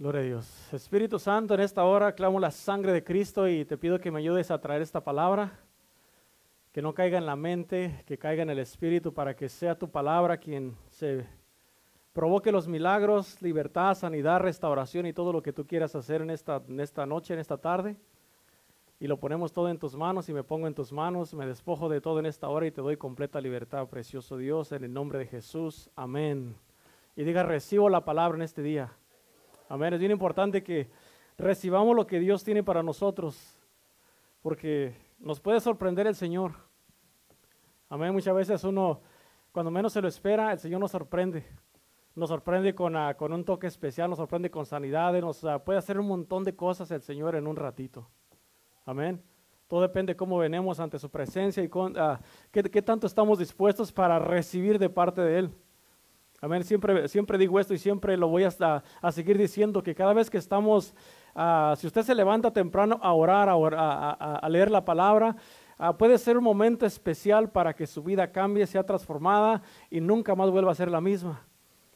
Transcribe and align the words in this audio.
Gloria 0.00 0.22
a 0.22 0.24
Dios. 0.24 0.72
Espíritu 0.72 1.18
Santo, 1.18 1.52
en 1.52 1.60
esta 1.60 1.84
hora 1.84 2.14
clamo 2.14 2.40
la 2.40 2.50
sangre 2.50 2.90
de 2.90 3.04
Cristo 3.04 3.46
y 3.46 3.66
te 3.66 3.76
pido 3.76 4.00
que 4.00 4.10
me 4.10 4.20
ayudes 4.20 4.50
a 4.50 4.58
traer 4.58 4.80
esta 4.80 5.04
palabra, 5.04 5.60
que 6.72 6.80
no 6.80 6.94
caiga 6.94 7.18
en 7.18 7.26
la 7.26 7.36
mente, 7.36 8.02
que 8.06 8.16
caiga 8.16 8.42
en 8.42 8.48
el 8.48 8.60
Espíritu, 8.60 9.12
para 9.12 9.36
que 9.36 9.50
sea 9.50 9.78
tu 9.78 9.90
palabra 9.90 10.38
quien 10.38 10.74
se 10.88 11.26
provoque 12.14 12.50
los 12.50 12.66
milagros, 12.66 13.42
libertad, 13.42 13.94
sanidad, 13.94 14.40
restauración 14.40 15.04
y 15.04 15.12
todo 15.12 15.34
lo 15.34 15.42
que 15.42 15.52
tú 15.52 15.66
quieras 15.66 15.94
hacer 15.94 16.22
en 16.22 16.30
esta, 16.30 16.62
en 16.66 16.80
esta 16.80 17.04
noche, 17.04 17.34
en 17.34 17.40
esta 17.40 17.58
tarde. 17.58 17.94
Y 19.00 19.06
lo 19.06 19.18
ponemos 19.18 19.52
todo 19.52 19.68
en 19.68 19.78
tus 19.78 19.94
manos 19.94 20.30
y 20.30 20.32
me 20.32 20.44
pongo 20.44 20.66
en 20.66 20.72
tus 20.72 20.92
manos, 20.92 21.34
me 21.34 21.44
despojo 21.44 21.90
de 21.90 22.00
todo 22.00 22.20
en 22.20 22.24
esta 22.24 22.48
hora 22.48 22.66
y 22.66 22.70
te 22.70 22.80
doy 22.80 22.96
completa 22.96 23.38
libertad, 23.38 23.86
precioso 23.86 24.38
Dios, 24.38 24.72
en 24.72 24.82
el 24.82 24.94
nombre 24.94 25.18
de 25.18 25.26
Jesús. 25.26 25.90
Amén. 25.94 26.56
Y 27.16 27.24
diga, 27.24 27.42
recibo 27.42 27.90
la 27.90 28.02
palabra 28.02 28.38
en 28.38 28.42
este 28.42 28.62
día. 28.62 28.96
Amén. 29.70 29.94
Es 29.94 30.00
bien 30.00 30.10
importante 30.10 30.64
que 30.64 30.90
recibamos 31.38 31.94
lo 31.94 32.04
que 32.04 32.18
Dios 32.18 32.42
tiene 32.42 32.64
para 32.64 32.82
nosotros, 32.82 33.56
porque 34.42 34.96
nos 35.20 35.38
puede 35.38 35.60
sorprender 35.60 36.08
el 36.08 36.16
Señor. 36.16 36.54
Amén. 37.88 38.12
Muchas 38.12 38.34
veces 38.34 38.64
uno, 38.64 39.00
cuando 39.52 39.70
menos 39.70 39.92
se 39.92 40.02
lo 40.02 40.08
espera, 40.08 40.50
el 40.50 40.58
Señor 40.58 40.80
nos 40.80 40.90
sorprende. 40.90 41.46
Nos 42.16 42.30
sorprende 42.30 42.74
con, 42.74 42.96
ah, 42.96 43.14
con 43.14 43.32
un 43.32 43.44
toque 43.44 43.68
especial, 43.68 44.10
nos 44.10 44.16
sorprende 44.16 44.50
con 44.50 44.66
sanidades, 44.66 45.22
nos 45.22 45.44
ah, 45.44 45.64
puede 45.64 45.78
hacer 45.78 46.00
un 46.00 46.08
montón 46.08 46.42
de 46.42 46.56
cosas 46.56 46.90
el 46.90 47.00
Señor 47.00 47.36
en 47.36 47.46
un 47.46 47.54
ratito. 47.54 48.08
Amén. 48.84 49.22
Todo 49.68 49.82
depende 49.82 50.14
de 50.14 50.16
cómo 50.16 50.36
venemos 50.36 50.80
ante 50.80 50.98
su 50.98 51.08
presencia 51.08 51.62
y 51.62 51.68
con, 51.68 51.96
ah, 51.96 52.20
qué, 52.50 52.64
qué 52.64 52.82
tanto 52.82 53.06
estamos 53.06 53.38
dispuestos 53.38 53.92
para 53.92 54.18
recibir 54.18 54.80
de 54.80 54.90
parte 54.90 55.20
de 55.20 55.38
Él. 55.38 55.54
Amén. 56.42 56.64
Siempre, 56.64 57.06
siempre 57.08 57.36
digo 57.36 57.60
esto 57.60 57.74
y 57.74 57.78
siempre 57.78 58.16
lo 58.16 58.28
voy 58.28 58.44
a, 58.44 58.82
seguir 59.12 59.36
diciendo 59.36 59.82
que 59.82 59.94
cada 59.94 60.14
vez 60.14 60.30
que 60.30 60.38
estamos, 60.38 60.94
uh, 61.34 61.76
si 61.76 61.86
usted 61.86 62.02
se 62.02 62.14
levanta 62.14 62.50
temprano 62.50 62.98
a 63.02 63.12
orar, 63.12 63.50
a, 63.50 64.48
leer 64.48 64.70
la 64.70 64.82
palabra, 64.82 65.36
uh, 65.78 65.94
puede 65.98 66.16
ser 66.16 66.38
un 66.38 66.44
momento 66.44 66.86
especial 66.86 67.50
para 67.50 67.74
que 67.74 67.86
su 67.86 68.02
vida 68.02 68.32
cambie, 68.32 68.66
sea 68.66 68.82
transformada 68.84 69.60
y 69.90 70.00
nunca 70.00 70.34
más 70.34 70.50
vuelva 70.50 70.72
a 70.72 70.74
ser 70.74 70.90
la 70.90 71.02
misma. 71.02 71.46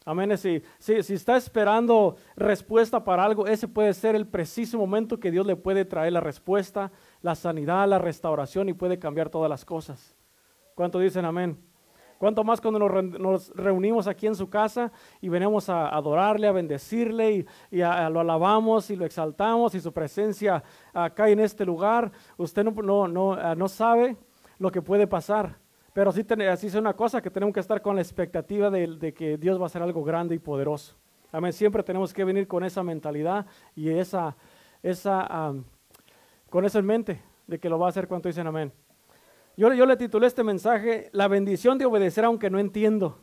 Amén. 0.05 0.37
Si, 0.37 0.63
si, 0.79 1.15
está 1.15 1.39
esperando 1.39 2.17
respuesta 2.37 3.03
para 3.03 3.25
algo, 3.25 3.47
ese 3.47 3.67
puede 3.67 3.95
ser 3.95 4.15
el 4.15 4.27
preciso 4.27 4.77
momento 4.77 5.19
que 5.19 5.31
Dios 5.31 5.47
le 5.47 5.57
puede 5.57 5.87
traer 5.87 6.13
la 6.13 6.21
respuesta, 6.21 6.93
la 7.23 7.35
sanidad, 7.35 7.89
la 7.89 7.99
restauración 7.99 8.69
y 8.69 8.75
puede 8.75 8.99
cambiar 8.99 9.31
todas 9.31 9.49
las 9.49 9.65
cosas. 9.65 10.15
¿Cuánto 10.75 10.99
dicen 10.99 11.25
amén? 11.25 11.59
Cuanto 12.25 12.43
más 12.43 12.59
cuando 12.59 12.79
nos, 12.79 13.51
reunimos 13.55 14.07
aquí 14.07 14.27
en 14.27 14.35
su 14.35 14.49
casa 14.49 14.91
y 15.21 15.29
venimos 15.29 15.69
a 15.69 15.95
adorarle, 15.95 16.47
a 16.47 16.53
bendecirle 16.53 17.47
y, 17.71 17.79
lo 17.81 18.21
alabamos 18.21 18.89
y 18.89 18.97
lo 18.97 19.05
exaltamos 19.05 19.75
y 19.75 19.81
su 19.83 19.93
presencia 19.93 20.65
acá 20.95 21.29
en 21.29 21.39
este 21.39 21.67
lugar, 21.67 22.11
usted 22.39 22.65
no, 22.65 23.09
no, 23.09 23.35
ah, 23.35 23.55
no, 23.55 23.69
sabe 23.69 24.17
lo 24.59 24.73
que 24.73 24.81
puede 24.81 25.07
pasar. 25.07 25.59
Pero 25.93 26.13
sí, 26.13 26.25
así 26.51 26.69
es 26.69 26.75
una 26.77 26.95
cosa 26.95 27.21
que 27.21 27.29
tenemos 27.29 27.53
que 27.53 27.61
estar 27.61 27.83
con 27.83 27.95
la 27.95 28.01
expectativa 28.01 28.71
de, 28.71 29.13
que 29.13 29.37
Dios 29.37 29.59
va 29.59 29.65
a 29.65 29.67
hacer 29.67 29.83
algo 29.83 30.03
grande 30.03 30.35
y 30.35 30.39
poderoso. 30.39 30.97
Amén. 31.31 31.53
Siempre 31.53 31.83
tenemos 31.83 32.15
que 32.15 32.25
venir 32.25 32.49
con 32.49 32.65
esa 32.65 32.83
mentalidad 32.83 33.45
y 33.77 33.91
esa, 33.91 34.35
esa, 34.83 35.53
con 36.49 36.65
eso 36.65 36.79
en 36.79 36.87
mente 36.87 37.21
de 37.47 37.59
que 37.59 37.69
lo 37.69 37.79
va 37.79 37.85
a 37.85 37.91
hacer 37.91 38.09
cuando 38.09 38.31
dicen 38.31 38.47
amén. 38.47 38.73
Yo, 39.57 39.69
le 39.71 39.97
titulé 39.97 40.27
este 40.27 40.43
mensaje, 40.43 41.11
La 41.13 41.29
bendición 41.29 41.79
de 41.79 41.85
obedecer 41.85 42.25
aunque 42.25 42.51
no 42.51 42.59
entiendo. 42.59 43.19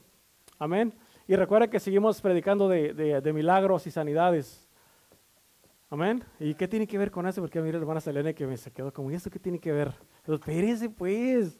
Amén. 0.59 0.93
Y 1.27 1.35
recuerda 1.35 1.69
que 1.69 1.79
seguimos 1.79 2.21
predicando 2.21 2.69
de, 2.69 3.31
milagros 3.33 3.85
y 3.87 3.91
sanidades. 3.91 4.67
Amén. 5.89 6.23
¿Y 6.39 6.53
qué 6.53 6.69
tiene 6.69 6.87
que 6.87 6.97
ver 6.97 7.11
con 7.11 7.27
eso? 7.27 7.41
Porque 7.41 7.59
mira, 7.61 7.77
hermana 7.77 7.99
Selene 7.99 8.33
que 8.33 8.47
me 8.47 8.55
se 8.55 8.71
quedó 8.71 8.93
como, 8.93 9.11
¿y 9.11 9.15
esto 9.15 9.29
qué 9.29 9.39
tiene 9.39 9.59
que 9.59 9.73
ver? 9.73 9.93
Pero 10.23 10.35
espérese 10.35 10.89
pues. 10.89 11.59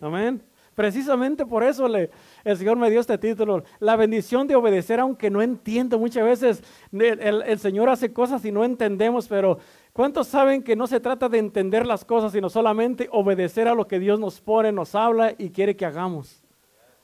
Amén. 0.00 0.42
Precisamente 0.80 1.44
por 1.44 1.62
eso 1.62 1.86
el 1.94 2.56
Señor 2.56 2.78
me 2.78 2.88
dio 2.88 3.00
este 3.00 3.18
título, 3.18 3.64
la 3.80 3.96
bendición 3.96 4.46
de 4.46 4.56
obedecer 4.56 4.98
aunque 4.98 5.28
no 5.28 5.42
entiendo. 5.42 5.98
Muchas 5.98 6.24
veces 6.24 6.64
el 6.90 7.58
Señor 7.58 7.90
hace 7.90 8.14
cosas 8.14 8.42
y 8.46 8.50
no 8.50 8.64
entendemos, 8.64 9.28
pero 9.28 9.58
¿Cuántos 9.92 10.28
saben 10.28 10.62
que 10.62 10.76
no 10.76 10.86
se 10.86 10.98
trata 10.98 11.28
de 11.28 11.36
entender 11.36 11.86
las 11.86 12.06
cosas, 12.06 12.32
sino 12.32 12.48
solamente 12.48 13.10
obedecer 13.12 13.68
a 13.68 13.74
lo 13.74 13.86
que 13.86 13.98
Dios 13.98 14.18
nos 14.18 14.40
pone, 14.40 14.72
nos 14.72 14.94
habla 14.94 15.34
y 15.36 15.50
quiere 15.50 15.76
que 15.76 15.84
hagamos? 15.84 16.42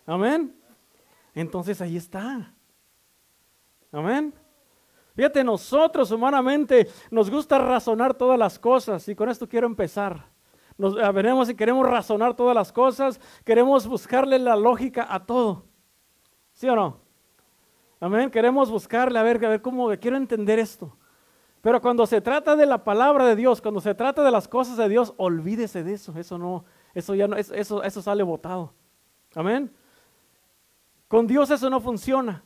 Amén. 0.07 0.59
Entonces 1.35 1.79
ahí 1.83 1.99
está. 1.99 2.55
Amén. 3.93 4.33
Fíjate, 5.15 5.45
nosotros 5.45 6.11
humanamente 6.13 6.89
nos 7.11 7.29
gusta 7.29 7.59
razonar 7.59 8.15
todas 8.15 8.39
las 8.39 8.59
cosas 8.59 9.07
y 9.07 9.15
con 9.15 9.29
esto 9.29 9.47
quiero 9.47 9.67
empezar. 9.67 10.35
Nos 10.79 10.95
veremos 10.95 11.49
y 11.49 11.55
queremos 11.55 11.87
razonar 11.87 12.35
todas 12.35 12.55
las 12.55 12.73
cosas, 12.73 13.21
queremos 13.45 13.87
buscarle 13.87 14.39
la 14.39 14.57
lógica 14.57 15.07
a 15.09 15.25
todo. 15.25 15.65
¿Sí 16.53 16.69
o 16.69 16.77
no? 16.77 16.99
Amén. 18.01 18.31
Queremos 18.31 18.71
buscarle 18.71 19.19
a 19.19 19.23
ver, 19.23 19.45
a 19.45 19.49
ver 19.49 19.63
cómo 19.63 19.89
quiero 19.99 20.17
entender 20.17 20.59
esto. 20.59 20.97
Pero 21.63 21.81
cuando 21.81 22.07
se 22.07 22.21
trata 22.21 22.55
de 22.55 22.67
la 22.67 22.85
palabra 22.85 23.27
de 23.27 23.37
Dios, 23.37 23.61
cuando 23.61 23.81
se 23.81 23.95
trata 23.95 24.23
de 24.23 24.31
las 24.31 24.47
cosas 24.47 24.77
de 24.77 24.89
Dios, 24.89 25.15
olvídese 25.17 25.83
de 25.83 25.95
eso. 25.95 26.13
Eso 26.17 26.39
no, 26.39 26.65
eso 26.95 27.15
ya 27.15 27.27
no, 27.27 27.37
eso, 27.37 27.83
eso 27.83 28.03
sale 28.03 28.23
botado. 28.23 28.73
Amén. 29.35 29.75
Con 31.09 31.27
Dios 31.27 31.51
eso 31.51 31.71
no 31.71 31.81
funciona. 31.81 32.43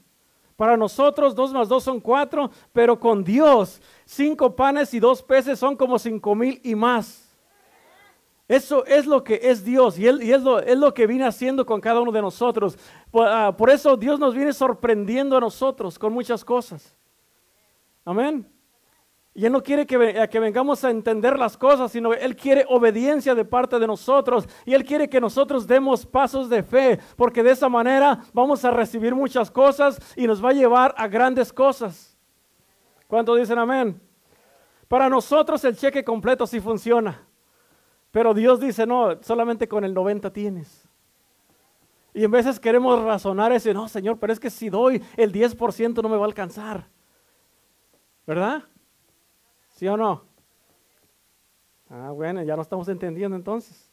Para 0.57 0.77
nosotros 0.77 1.35
dos 1.35 1.53
más 1.53 1.69
dos 1.69 1.85
son 1.85 2.01
cuatro, 2.01 2.51
pero 2.73 2.99
con 2.99 3.25
Dios 3.25 3.81
cinco 4.05 4.55
panes 4.55 4.93
y 4.93 5.01
dos 5.01 5.23
peces 5.23 5.59
son 5.59 5.77
como 5.77 5.99
cinco 5.99 6.35
mil 6.35 6.61
y 6.63 6.75
más. 6.75 7.30
Eso 8.51 8.85
es 8.85 9.07
lo 9.07 9.23
que 9.23 9.39
es 9.45 9.65
Dios 9.65 9.97
y, 9.97 10.09
es, 10.09 10.43
lo, 10.43 10.93
que 10.93 11.07
viene 11.07 11.25
haciendo 11.25 11.65
con 11.65 11.81
cada 11.81 12.01
uno 12.01 12.11
de 12.11 12.21
nosotros. 12.21 12.77
Por, 13.13 13.29
uh, 13.29 13.55
por 13.55 13.71
eso 13.71 13.97
Dios 13.97 14.19
nos 14.19 14.35
viene 14.35 14.53
sorprendiendo 14.53 15.37
a 15.37 15.41
nosotros 15.41 15.97
con 15.97 16.13
muchas 16.13 16.45
cosas. 16.45 16.97
Amén. 18.05 18.51
Y 19.35 19.47
Él 19.47 19.53
no 19.53 19.63
quiere 19.63 19.87
que, 19.87 20.29
que, 20.29 20.41
vengamos 20.41 20.83
a 20.83 20.91
entender 20.91 21.39
las 21.39 21.57
cosas, 21.57 21.93
sino 21.93 22.13
Él 22.13 22.35
quiere 22.35 22.67
obediencia 22.69 23.37
de 23.37 23.45
parte 23.45 23.79
de 23.79 23.87
nosotros. 23.87 24.49
Y 24.67 24.75
Él 24.75 24.85
quiere 24.85 25.09
que 25.09 25.21
nosotros 25.21 25.65
demos 25.65 26.05
pasos 26.05 26.49
de 26.49 26.65
fe, 26.65 26.99
porque 27.15 27.45
de 27.45 27.53
esa 27.53 27.69
manera 27.69 28.19
vamos 28.33 28.65
a 28.65 28.73
recibir 28.73 29.15
muchas 29.15 29.49
cosas 29.49 29.97
y 30.17 30.27
nos 30.27 30.45
va 30.45 30.51
a 30.51 30.55
llevar 30.55 30.93
a 30.99 31.07
grandes 31.07 31.53
cosas. 31.53 32.19
¿Cuántos 33.07 33.39
dicen 33.39 33.61
amén? 33.61 34.03
Para 34.89 35.09
nosotros 35.09 35.65
el 35.65 35.77
cheque 35.77 36.03
completo 36.03 36.49
sí 36.49 36.59
funciona. 36.59 37.30
Pero 38.11 38.35
Dios 38.35 38.61
dice, 38.61 38.87
no, 38.87 39.23
solamente 39.23 39.69
con 39.69 39.85
el 39.85 39.95
90 39.95 40.33
tienes. 40.33 40.89
Y 42.13 42.25
en 42.25 42.31
veces 42.31 42.59
queremos 42.59 43.01
razonar 43.03 43.53
ese, 43.53 43.73
no, 43.73 43.89
Señor, 43.89 44.19
pero 44.19 44.33
es 44.33 44.41
que 44.41 44.51
si 44.51 44.69
doy 44.69 45.03
el 45.17 45.33
10% 45.33 46.03
no 46.03 46.09
me 46.09 46.17
va 46.17 46.23
a 46.23 46.27
alcanzar. 46.27 46.89
¿Verdad? 48.27 48.65
¿Sí 49.69 49.87
o 49.87 49.97
no? 49.97 50.25
Ah, 51.89 52.11
bueno, 52.11 52.43
ya 52.43 52.57
lo 52.57 52.63
estamos 52.63 52.89
entendiendo 52.89 53.37
entonces. 53.37 53.91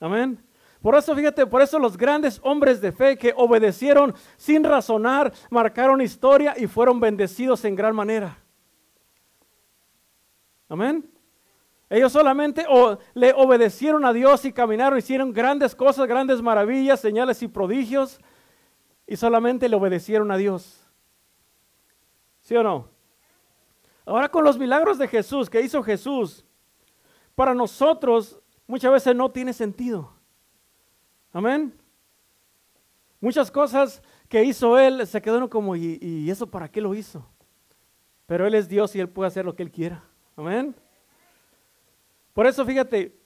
Amén. 0.00 0.42
Por 0.80 0.94
eso, 0.94 1.14
fíjate, 1.14 1.46
por 1.46 1.60
eso 1.60 1.78
los 1.78 1.96
grandes 1.96 2.40
hombres 2.44 2.80
de 2.80 2.92
fe 2.92 3.18
que 3.18 3.34
obedecieron 3.36 4.14
sin 4.36 4.62
razonar, 4.62 5.32
marcaron 5.50 6.00
historia 6.00 6.54
y 6.56 6.66
fueron 6.66 7.00
bendecidos 7.00 7.64
en 7.64 7.74
gran 7.74 7.94
manera. 7.94 8.38
Amén. 10.68 11.17
Ellos 11.90 12.12
solamente 12.12 12.66
le 13.14 13.32
obedecieron 13.32 14.04
a 14.04 14.12
Dios 14.12 14.44
y 14.44 14.52
caminaron, 14.52 14.98
hicieron 14.98 15.32
grandes 15.32 15.74
cosas, 15.74 16.06
grandes 16.06 16.42
maravillas, 16.42 17.00
señales 17.00 17.42
y 17.42 17.48
prodigios, 17.48 18.20
y 19.06 19.16
solamente 19.16 19.68
le 19.68 19.76
obedecieron 19.76 20.30
a 20.30 20.36
Dios. 20.36 20.86
¿Sí 22.42 22.54
o 22.56 22.62
no? 22.62 22.88
Ahora 24.04 24.28
con 24.28 24.44
los 24.44 24.58
milagros 24.58 24.98
de 24.98 25.08
Jesús, 25.08 25.48
que 25.48 25.62
hizo 25.62 25.82
Jesús, 25.82 26.44
para 27.34 27.54
nosotros 27.54 28.38
muchas 28.66 28.92
veces 28.92 29.14
no 29.16 29.30
tiene 29.30 29.52
sentido. 29.52 30.12
Amén. 31.32 31.74
Muchas 33.20 33.50
cosas 33.50 34.02
que 34.28 34.44
hizo 34.44 34.78
Él 34.78 35.06
se 35.06 35.22
quedaron 35.22 35.48
como, 35.48 35.74
¿y, 35.74 35.98
¿y, 36.00 36.30
eso 36.30 36.46
para 36.46 36.70
qué 36.70 36.80
lo 36.80 36.94
hizo? 36.94 37.26
Pero 38.26 38.46
Él 38.46 38.54
es 38.54 38.68
Dios 38.68 38.94
y 38.94 39.00
Él 39.00 39.08
puede 39.08 39.28
hacer 39.28 39.44
lo 39.44 39.56
que 39.56 39.62
Él 39.62 39.70
quiera. 39.70 40.04
Amén. 40.36 40.74
Por 42.38 42.46
eso 42.46 42.64
fíjate, 42.64 43.17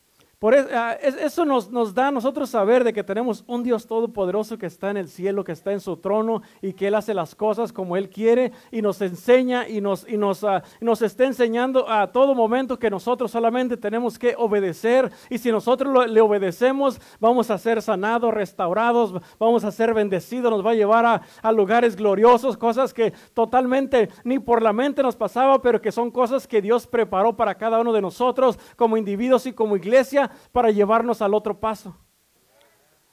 Por 0.42 0.56
eso, 0.56 0.70
ah, 0.74 0.94
eso 1.00 1.44
nos, 1.44 1.70
nos, 1.70 1.94
da 1.94 2.08
a 2.08 2.10
nosotros 2.10 2.50
saber 2.50 2.82
de 2.82 2.92
que 2.92 3.04
tenemos 3.04 3.44
un 3.46 3.62
Dios 3.62 3.86
todopoderoso 3.86 4.58
que 4.58 4.66
está 4.66 4.90
en 4.90 4.96
el 4.96 5.08
cielo, 5.08 5.44
que 5.44 5.52
está 5.52 5.70
en 5.70 5.78
su 5.78 5.96
trono 5.98 6.42
y 6.60 6.72
que 6.72 6.88
Él 6.88 6.96
hace 6.96 7.14
las 7.14 7.36
cosas 7.36 7.72
como 7.72 7.96
Él 7.96 8.10
quiere 8.10 8.50
y 8.72 8.82
nos 8.82 9.00
enseña 9.02 9.68
y 9.68 9.80
nos, 9.80 10.04
y 10.08 10.16
nos, 10.16 10.42
uh, 10.42 10.60
nos 10.80 11.00
está 11.00 11.26
enseñando 11.26 11.88
a 11.88 12.10
todo 12.10 12.34
momento 12.34 12.76
que 12.76 12.90
nosotros 12.90 13.30
solamente 13.30 13.76
tenemos 13.76 14.18
que 14.18 14.34
obedecer 14.36 15.12
y 15.30 15.38
si 15.38 15.52
nosotros 15.52 15.92
lo, 15.94 16.06
le 16.06 16.20
obedecemos 16.20 17.00
vamos 17.20 17.48
a 17.48 17.56
ser 17.56 17.80
sanados, 17.80 18.34
restaurados, 18.34 19.14
vamos 19.38 19.62
a 19.62 19.70
ser 19.70 19.94
bendecidos, 19.94 20.50
nos 20.50 20.66
va 20.66 20.72
a 20.72 20.74
llevar 20.74 21.06
a, 21.06 21.22
a 21.40 21.52
lugares 21.52 21.94
gloriosos, 21.94 22.56
cosas 22.56 22.92
que 22.92 23.12
totalmente 23.32 24.08
ni 24.24 24.40
por 24.40 24.60
la 24.60 24.72
mente 24.72 25.04
nos 25.04 25.14
pasaba, 25.14 25.62
pero 25.62 25.80
que 25.80 25.92
son 25.92 26.10
cosas 26.10 26.48
que 26.48 26.60
Dios 26.60 26.88
preparó 26.88 27.36
para 27.36 27.54
cada 27.54 27.78
uno 27.78 27.92
de 27.92 28.02
nosotros 28.02 28.58
como 28.74 28.96
individuos 28.96 29.46
y 29.46 29.52
como 29.52 29.76
iglesia 29.76 30.30
para 30.52 30.70
llevarnos 30.70 31.22
al 31.22 31.34
otro 31.34 31.58
paso. 31.58 31.96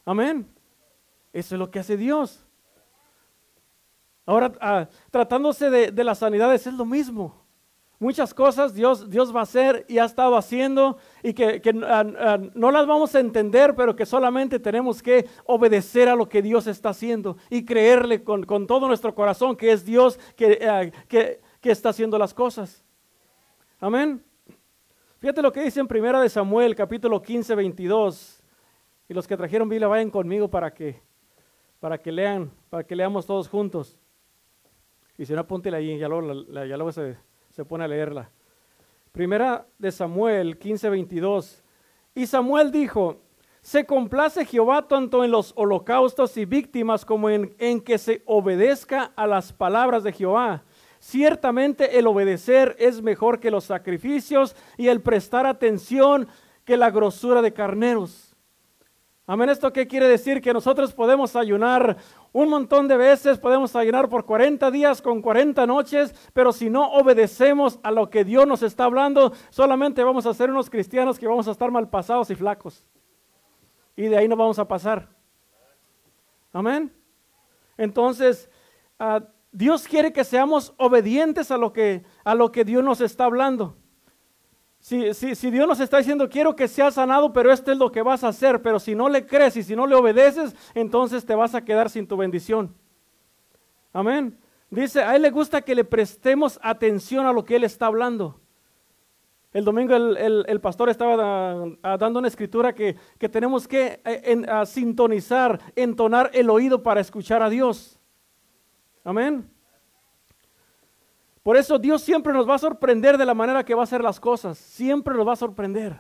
Amén. 0.05 0.47
Eso 1.31 1.55
es 1.55 1.59
lo 1.59 1.69
que 1.69 1.79
hace 1.79 1.97
Dios. 1.97 2.45
Ahora, 4.25 4.51
ah, 4.61 4.87
tratándose 5.11 5.69
de, 5.69 6.03
las 6.03 6.19
sanidades, 6.19 6.67
es 6.67 6.73
lo 6.73 6.85
mismo. 6.85 7.45
Muchas 7.97 8.33
cosas 8.33 8.73
Dios, 8.73 9.09
Dios 9.09 9.35
va 9.35 9.41
a 9.41 9.43
hacer 9.43 9.85
y 9.89 9.97
ha 9.97 10.05
estado 10.05 10.37
haciendo 10.37 10.97
y 11.21 11.33
que, 11.33 11.61
ah, 11.83 12.05
ah, 12.19 12.37
no 12.53 12.71
las 12.71 12.87
vamos 12.87 13.13
a 13.15 13.19
entender, 13.19 13.75
pero 13.75 13.95
que 13.95 14.05
solamente 14.05 14.59
tenemos 14.59 15.01
que 15.01 15.27
obedecer 15.45 16.07
a 16.07 16.15
lo 16.15 16.29
que 16.29 16.41
Dios 16.41 16.67
está 16.67 16.89
haciendo 16.89 17.37
y 17.49 17.65
creerle 17.65 18.23
con, 18.23 18.45
todo 18.67 18.87
nuestro 18.87 19.13
corazón 19.15 19.55
que 19.55 19.71
es 19.71 19.83
Dios 19.83 20.19
que, 20.35 20.91
que 21.07 21.71
está 21.71 21.89
haciendo 21.89 22.17
las 22.17 22.33
cosas. 22.33 22.83
Amén. 23.79 24.23
Fíjate 25.19 25.41
lo 25.41 25.51
que 25.51 25.61
dice 25.61 25.81
en 25.81 25.87
Primera 25.89 26.21
de 26.21 26.29
Samuel, 26.29 26.73
capítulo 26.77 27.21
15, 27.21 27.53
22. 27.53 28.41
Y 29.09 29.13
los 29.13 29.27
que 29.27 29.35
trajeron 29.35 29.67
Biblia 29.67 29.89
vayan 29.89 30.09
conmigo 30.09 30.49
para 30.49 30.73
que, 30.73 31.01
para 31.81 31.97
que 31.97 32.09
lean, 32.09 32.49
para 32.69 32.85
que 32.85 32.95
leamos 32.95 33.25
todos 33.25 33.49
juntos. 33.49 33.97
Y 35.17 35.25
si 35.25 35.33
no, 35.33 35.41
apúntela 35.41 35.75
ahí, 35.75 35.97
ya 35.97 36.07
luego, 36.07 36.45
ya 36.53 36.77
luego 36.77 36.93
se, 36.93 37.17
se 37.49 37.65
pone 37.65 37.83
a 37.83 37.89
leerla. 37.89 38.29
Primera 39.11 39.67
de 39.77 39.91
Samuel 39.91 40.57
15, 40.57 40.89
22. 40.89 41.65
Y 42.15 42.25
Samuel 42.25 42.71
dijo, 42.71 43.17
se 43.61 43.85
complace 43.85 44.45
Jehová 44.45 44.87
tanto 44.87 45.25
en 45.25 45.31
los 45.31 45.51
holocaustos 45.57 46.37
y 46.37 46.45
víctimas 46.45 47.03
como 47.03 47.29
en, 47.29 47.53
en 47.59 47.81
que 47.81 47.97
se 47.97 48.23
obedezca 48.25 49.11
a 49.17 49.27
las 49.27 49.51
palabras 49.51 50.03
de 50.03 50.13
Jehová. 50.13 50.63
Ciertamente 50.99 51.97
el 51.97 52.07
obedecer 52.07 52.75
es 52.77 53.01
mejor 53.01 53.39
que 53.39 53.51
los 53.51 53.63
sacrificios 53.63 54.55
y 54.77 54.89
el 54.89 55.01
prestar 55.01 55.45
atención 55.45 56.27
que 56.65 56.77
la 56.77 56.91
grosura 56.91 57.41
de 57.41 57.53
carneros. 57.53 58.35
Amén, 59.25 59.49
¿esto 59.49 59.71
qué 59.71 59.87
quiere 59.87 60.07
decir? 60.07 60.41
Que 60.41 60.53
nosotros 60.53 60.91
podemos 60.93 61.35
ayunar 61.35 61.97
un 62.33 62.49
montón 62.49 62.87
de 62.87 62.97
veces, 62.97 63.37
podemos 63.37 63.75
ayunar 63.75 64.09
por 64.09 64.25
40 64.25 64.71
días 64.71 65.01
con 65.01 65.21
40 65.21 65.65
noches, 65.67 66.13
pero 66.33 66.51
si 66.51 66.69
no 66.69 66.91
obedecemos 66.93 67.79
a 67.83 67.91
lo 67.91 68.09
que 68.09 68.25
Dios 68.25 68.45
nos 68.45 68.63
está 68.63 68.85
hablando, 68.85 69.31
solamente 69.51 70.03
vamos 70.03 70.25
a 70.25 70.33
ser 70.33 70.49
unos 70.49 70.69
cristianos 70.69 71.17
que 71.17 71.27
vamos 71.27 71.47
a 71.47 71.51
estar 71.51 71.71
mal 71.71 71.89
pasados 71.89 72.29
y 72.31 72.35
flacos. 72.35 72.85
Y 73.95 74.07
de 74.07 74.17
ahí 74.17 74.27
no 74.27 74.35
vamos 74.35 74.59
a 74.59 74.67
pasar. 74.67 75.07
Amén. 76.51 76.91
Entonces, 77.77 78.49
uh, 78.99 79.23
Dios 79.51 79.87
quiere 79.87 80.13
que 80.13 80.23
seamos 80.23 80.73
obedientes 80.77 81.51
a 81.51 81.57
lo 81.57 81.73
que, 81.73 82.03
a 82.23 82.35
lo 82.35 82.51
que 82.51 82.63
Dios 82.63 82.83
nos 82.83 83.01
está 83.01 83.25
hablando. 83.25 83.75
Si, 84.79 85.13
si, 85.13 85.51
Dios 85.51 85.67
nos 85.67 85.79
está 85.81 85.97
diciendo, 85.97 86.29
quiero 86.29 86.55
que 86.55 86.67
seas 86.67 86.93
sanado, 86.93 87.33
pero 87.33 87.51
esto 87.51 87.71
es 87.71 87.77
lo 87.77 87.91
que 87.91 88.01
vas 88.01 88.23
a 88.23 88.29
hacer, 88.29 88.61
pero 88.61 88.79
si 88.79 88.95
no 88.95 89.09
le 89.09 89.25
crees 89.25 89.57
y 89.57 89.63
si 89.63 89.75
no 89.75 89.85
le 89.85 89.95
obedeces, 89.95 90.55
entonces 90.73 91.25
te 91.25 91.35
vas 91.35 91.53
a 91.53 91.65
quedar 91.65 91.89
sin 91.89 92.07
tu 92.07 92.15
bendición. 92.15 92.73
Amén. 93.91 94.37
Dice, 94.69 95.01
a 95.01 95.15
Él 95.15 95.23
le 95.23 95.31
gusta 95.31 95.61
que 95.61 95.75
le 95.75 95.83
prestemos 95.83 96.59
atención 96.61 97.25
a 97.25 97.33
lo 97.33 97.43
que 97.43 97.57
Él 97.57 97.63
está 97.65 97.87
hablando. 97.87 98.39
El 99.51 99.65
domingo 99.65 99.95
el, 99.95 100.61
pastor 100.61 100.89
estaba 100.89 101.17
dando 101.97 102.19
una 102.19 102.27
escritura 102.27 102.73
que, 102.73 102.95
tenemos 103.31 103.67
que 103.67 103.99
eh, 104.05 104.43
sintonizar, 104.67 105.59
entonar 105.75 106.29
el 106.33 106.51
oído 106.51 106.83
para 106.83 107.01
escuchar 107.01 107.41
a 107.41 107.49
Dios. 107.49 107.98
Amén. 109.09 109.49
Por 111.41 111.57
eso 111.57 111.79
Dios 111.79 112.03
siempre 112.03 112.31
nos 112.31 112.47
va 112.47 112.53
a 112.53 112.59
sorprender 112.59 113.17
de 113.17 113.25
la 113.25 113.33
manera 113.33 113.65
que 113.65 113.73
va 113.73 113.81
a 113.81 113.85
hacer 113.85 114.03
las 114.03 114.19
cosas. 114.19 114.55
Siempre 114.55 115.15
nos 115.15 115.27
va 115.27 115.33
a 115.33 115.35
sorprender. 115.35 115.99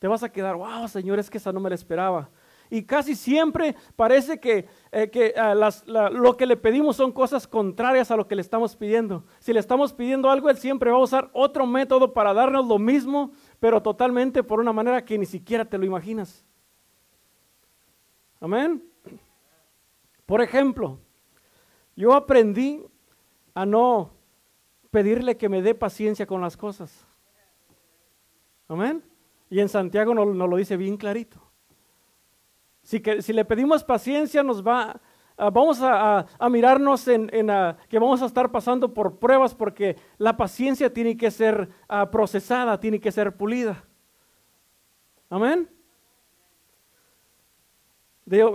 Te 0.00 0.08
vas 0.08 0.24
a 0.24 0.32
quedar, 0.32 0.56
wow, 0.56 0.88
Señor, 0.88 1.20
es 1.20 1.30
que 1.30 1.38
esa 1.38 1.52
no 1.52 1.60
me 1.60 1.68
la 1.68 1.76
esperaba. 1.76 2.28
Y 2.68 2.82
casi 2.82 3.14
siempre 3.14 3.76
parece 3.94 4.40
que, 4.40 4.66
eh, 4.90 5.34
ah, 5.36 5.54
lo 6.10 6.36
que 6.36 6.44
le 6.44 6.56
pedimos 6.56 6.96
son 6.96 7.12
cosas 7.12 7.46
contrarias 7.46 8.10
a 8.10 8.16
lo 8.16 8.26
que 8.26 8.34
le 8.34 8.42
estamos 8.42 8.74
pidiendo. 8.74 9.24
Si 9.38 9.52
le 9.52 9.60
estamos 9.60 9.92
pidiendo 9.92 10.28
algo, 10.28 10.50
Él 10.50 10.58
siempre 10.58 10.90
va 10.90 10.96
a 10.96 11.02
usar 11.02 11.30
otro 11.32 11.66
método 11.66 12.12
para 12.12 12.34
darnos 12.34 12.66
lo 12.66 12.80
mismo, 12.80 13.30
pero 13.60 13.80
totalmente 13.80 14.42
por 14.42 14.58
una 14.58 14.72
manera 14.72 15.04
que 15.04 15.16
ni 15.16 15.26
siquiera 15.26 15.64
te 15.64 15.78
lo 15.78 15.84
imaginas. 15.84 16.44
Amén. 18.40 18.82
Por 20.26 20.42
ejemplo, 20.42 20.98
yo 22.00 22.14
aprendí 22.14 22.82
a 23.52 23.66
no 23.66 24.10
pedirle 24.90 25.36
que 25.36 25.50
me 25.50 25.60
dé 25.60 25.74
paciencia 25.74 26.26
con 26.26 26.40
las 26.40 26.56
cosas. 26.56 27.06
Amén. 28.68 29.04
Y 29.50 29.60
en 29.60 29.68
Santiago 29.68 30.14
nos, 30.14 30.34
lo 30.34 30.56
dice 30.56 30.78
bien 30.78 30.96
clarito. 30.96 31.38
Si, 32.80 33.00
que, 33.00 33.20
si 33.20 33.34
le 33.34 33.44
pedimos 33.44 33.84
paciencia, 33.84 34.42
nos 34.42 34.66
va, 34.66 34.98
ah, 35.36 35.50
vamos 35.50 35.80
a, 35.82 36.26
mirarnos 36.48 37.06
en, 37.06 37.50
ah, 37.50 37.76
que 37.86 37.98
vamos 37.98 38.22
a 38.22 38.26
estar 38.26 38.50
pasando 38.50 38.94
por 38.94 39.18
pruebas 39.18 39.54
porque 39.54 39.96
la 40.16 40.38
paciencia 40.38 40.90
tiene 40.90 41.18
que 41.18 41.30
ser 41.30 41.68
ah, 41.86 42.10
procesada, 42.10 42.80
tiene 42.80 42.98
que 42.98 43.12
ser 43.12 43.36
pulida. 43.36 43.84
Amén 45.28 45.68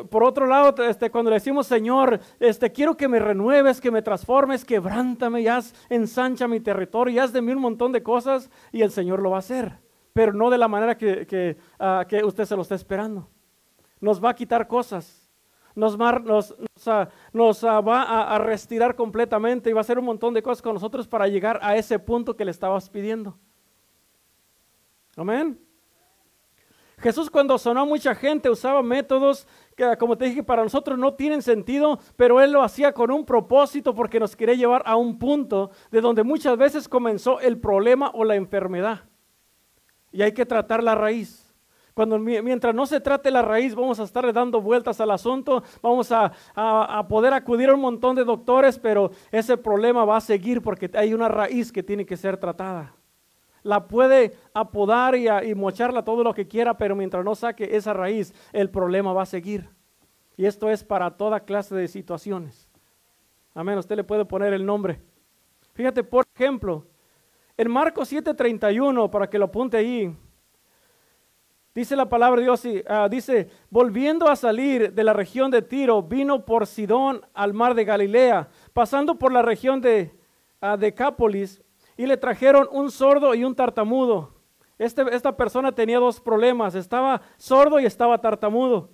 por 0.09 0.23
otro 0.23 0.47
lado, 0.47 0.83
este, 0.83 1.11
cuando 1.11 1.29
le 1.29 1.35
decimos, 1.35 1.67
Señor, 1.67 2.19
este, 2.39 2.71
quiero 2.71 2.95
que 2.95 3.07
me 3.07 3.19
renueves, 3.19 3.81
que 3.81 3.91
me 3.91 4.01
transformes, 4.01 4.63
quebrántame 4.63 5.41
y 5.41 5.47
haz, 5.47 5.73
ensancha 5.89 6.47
mi 6.47 6.61
territorio 6.61 7.13
y 7.13 7.19
haz 7.19 7.33
de 7.33 7.41
mí 7.41 7.51
un 7.51 7.59
montón 7.59 7.91
de 7.91 8.01
cosas, 8.01 8.49
y 8.71 8.81
el 8.81 8.91
Señor 8.91 9.21
lo 9.21 9.31
va 9.31 9.37
a 9.37 9.39
hacer, 9.39 9.79
pero 10.13 10.31
no 10.31 10.49
de 10.49 10.57
la 10.57 10.69
manera 10.69 10.97
que, 10.97 11.57
ah, 11.79 12.05
usted 12.23 12.45
se 12.45 12.55
lo 12.55 12.61
está 12.61 12.75
esperando. 12.75 13.29
Nos 13.99 14.23
va 14.23 14.29
a 14.29 14.35
quitar 14.35 14.67
cosas, 14.67 15.29
nos, 15.75 15.97
nos, 15.97 17.63
ah, 17.63 17.81
va 17.81 18.03
a, 18.03 18.35
a, 18.35 18.39
restirar 18.39 18.95
completamente 18.95 19.69
y 19.69 19.73
va 19.73 19.79
a 19.79 19.81
hacer 19.81 19.99
un 19.99 20.05
montón 20.05 20.33
de 20.33 20.41
cosas 20.41 20.61
con 20.61 20.73
nosotros 20.73 21.05
para 21.05 21.27
llegar 21.27 21.59
a 21.61 21.75
ese 21.75 21.99
punto 21.99 22.35
que 22.37 22.45
le 22.45 22.51
estabas 22.51 22.89
pidiendo. 22.89 23.37
Amén. 25.17 25.64
Jesús 26.99 27.29
cuando 27.29 27.57
sonó 27.57 27.81
a 27.81 27.85
mucha 27.85 28.15
gente 28.15 28.49
usaba 28.49 28.81
métodos 28.81 29.47
que, 29.75 29.97
como 29.97 30.17
te 30.17 30.25
dije, 30.25 30.43
para 30.43 30.63
nosotros 30.63 30.97
no 30.97 31.13
tienen 31.13 31.41
sentido, 31.41 31.99
pero 32.15 32.39
Él 32.39 32.51
lo 32.51 32.63
hacía 32.63 32.93
con 32.93 33.11
un 33.11 33.25
propósito 33.25 33.93
porque 33.93 34.19
nos 34.19 34.35
quería 34.35 34.55
llevar 34.55 34.83
a 34.85 34.95
un 34.95 35.19
punto 35.19 35.71
de 35.91 36.01
donde 36.01 36.23
muchas 36.23 36.57
veces 36.57 36.87
comenzó 36.87 37.39
el 37.39 37.59
problema 37.59 38.11
o 38.13 38.23
la 38.23 38.35
enfermedad. 38.35 39.03
Y 40.11 40.21
hay 40.21 40.31
que 40.31 40.45
tratar 40.45 40.81
la 40.81 40.95
raíz. 40.95 41.41
Cuando, 41.93 42.19
mientras 42.19 42.75
no 42.75 42.85
se 42.85 42.99
trate 42.99 43.31
la 43.31 43.41
raíz, 43.41 43.73
vamos 43.73 43.99
a 43.99 44.03
estar 44.03 44.31
dando 44.33 44.61
vueltas 44.61 44.99
al 44.99 45.11
asunto, 45.11 45.63
vamos 45.81 46.11
a, 46.11 46.31
a, 46.53 47.07
poder 47.07 47.33
acudir 47.33 47.69
a 47.69 47.73
un 47.73 47.79
montón 47.79 48.17
de 48.17 48.25
doctores, 48.25 48.77
pero 48.77 49.11
ese 49.31 49.55
problema 49.57 50.03
va 50.03 50.17
a 50.17 50.21
seguir 50.21 50.61
porque 50.61 50.91
hay 50.93 51.13
una 51.13 51.29
raíz 51.29 51.71
que 51.71 51.83
tiene 51.83 52.05
que 52.05 52.17
ser 52.17 52.37
tratada 52.37 52.94
la 53.65 53.87
puede 53.87 54.37
apodar 54.53 55.15
y, 55.15 55.55
mocharla 55.55 56.05
todo 56.05 56.23
lo 56.23 56.35
que 56.35 56.47
quiera, 56.47 56.77
pero 56.77 56.95
mientras 56.95 57.25
no 57.25 57.33
saque 57.33 57.75
esa 57.75 57.93
raíz, 57.93 58.31
el 58.53 58.69
problema 58.69 59.11
va 59.11 59.23
a 59.23 59.25
seguir. 59.25 59.67
Y 60.37 60.45
esto 60.45 60.69
es 60.69 60.83
para 60.83 61.17
toda 61.17 61.39
clase 61.39 61.73
de 61.73 61.87
situaciones. 61.87 62.69
Amén, 63.55 63.79
usted 63.79 63.95
le 63.95 64.03
puede 64.03 64.23
poner 64.23 64.53
el 64.53 64.63
nombre. 64.63 65.01
Fíjate, 65.73 66.03
por 66.03 66.25
ejemplo, 66.35 66.85
en 67.57 67.71
Marcos 67.71 68.11
7:31, 68.11 69.09
para 69.09 69.27
que 69.27 69.39
lo 69.39 69.45
apunte 69.45 69.77
ahí, 69.77 70.15
dice 71.73 71.95
la 71.95 72.07
palabra 72.07 72.41
de 72.41 72.43
Dios, 72.43 72.63
uh, 72.65 73.09
dice, 73.09 73.49
volviendo 73.71 74.29
a 74.29 74.35
salir 74.35 74.93
de 74.93 75.03
la 75.03 75.13
región 75.13 75.49
de 75.49 75.63
Tiro, 75.63 76.03
vino 76.03 76.45
por 76.45 76.67
Sidón 76.67 77.25
al 77.33 77.55
mar 77.55 77.73
de 77.73 77.83
Galilea, 77.83 78.47
pasando 78.73 79.17
por 79.17 79.31
la 79.31 79.41
región 79.41 79.81
de 79.81 80.13
uh, 80.61 80.77
Decápolis, 80.77 81.64
y 81.97 82.05
le 82.05 82.17
trajeron 82.17 82.67
un 82.71 82.91
sordo 82.91 83.33
y 83.35 83.43
un 83.43 83.55
tartamudo. 83.55 84.33
Este, 84.77 85.03
esta 85.15 85.35
persona 85.35 85.71
tenía 85.71 85.99
dos 85.99 86.19
problemas, 86.19 86.75
estaba 86.75 87.21
sordo 87.37 87.79
y 87.79 87.85
estaba 87.85 88.19
tartamudo. 88.19 88.89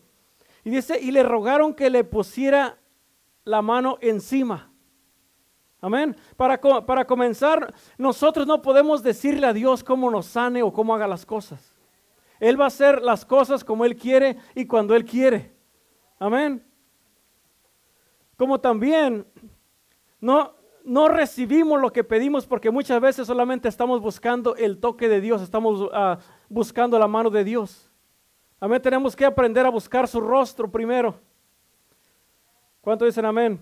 Y 0.63 0.69
dice, 0.69 0.99
y 0.99 1.11
le 1.11 1.23
rogaron 1.23 1.73
que 1.73 1.89
le 1.89 2.03
pusiera 2.03 2.77
la 3.43 3.61
mano 3.61 3.97
encima. 4.01 4.71
Amén. 5.79 6.15
Para, 6.37 6.61
para 6.61 7.05
comenzar, 7.05 7.73
nosotros 7.97 8.45
no 8.45 8.61
podemos 8.61 9.01
decirle 9.01 9.47
a 9.47 9.53
Dios 9.53 9.83
cómo 9.83 10.11
nos 10.11 10.27
sane 10.27 10.61
o 10.61 10.71
cómo 10.71 10.93
haga 10.93 11.07
las 11.07 11.25
cosas. 11.25 11.75
Él 12.39 12.59
va 12.59 12.65
a 12.65 12.67
hacer 12.67 13.01
las 13.01 13.25
cosas 13.25 13.63
como 13.63 13.83
Él 13.85 13.95
quiere 13.95 14.37
y 14.53 14.65
cuando 14.65 14.95
Él 14.95 15.05
quiere. 15.05 15.55
Amén. 16.19 16.63
Como 18.37 18.59
también 18.59 19.25
no, 20.19 20.53
no 20.83 21.07
recibimos 21.07 21.79
lo 21.79 21.91
que 21.91 22.03
pedimos 22.03 22.45
porque 22.45 22.71
muchas 22.71 22.99
veces 23.01 23.27
solamente 23.27 23.67
estamos 23.67 24.01
buscando 24.01 24.55
el 24.55 24.79
toque 24.79 25.07
de 25.07 25.21
Dios, 25.21 25.41
estamos 25.41 25.89
ah, 25.93 26.17
buscando 26.49 26.97
la 26.97 27.07
mano 27.07 27.29
de 27.29 27.43
Dios. 27.43 27.91
Amén. 28.59 28.81
Tenemos 28.81 29.15
que 29.15 29.25
aprender 29.25 29.65
a 29.65 29.69
buscar 29.69 30.07
su 30.07 30.21
rostro 30.21 30.69
primero. 30.69 31.19
¿Cuánto 32.79 33.05
dicen 33.05 33.25
amén? 33.25 33.59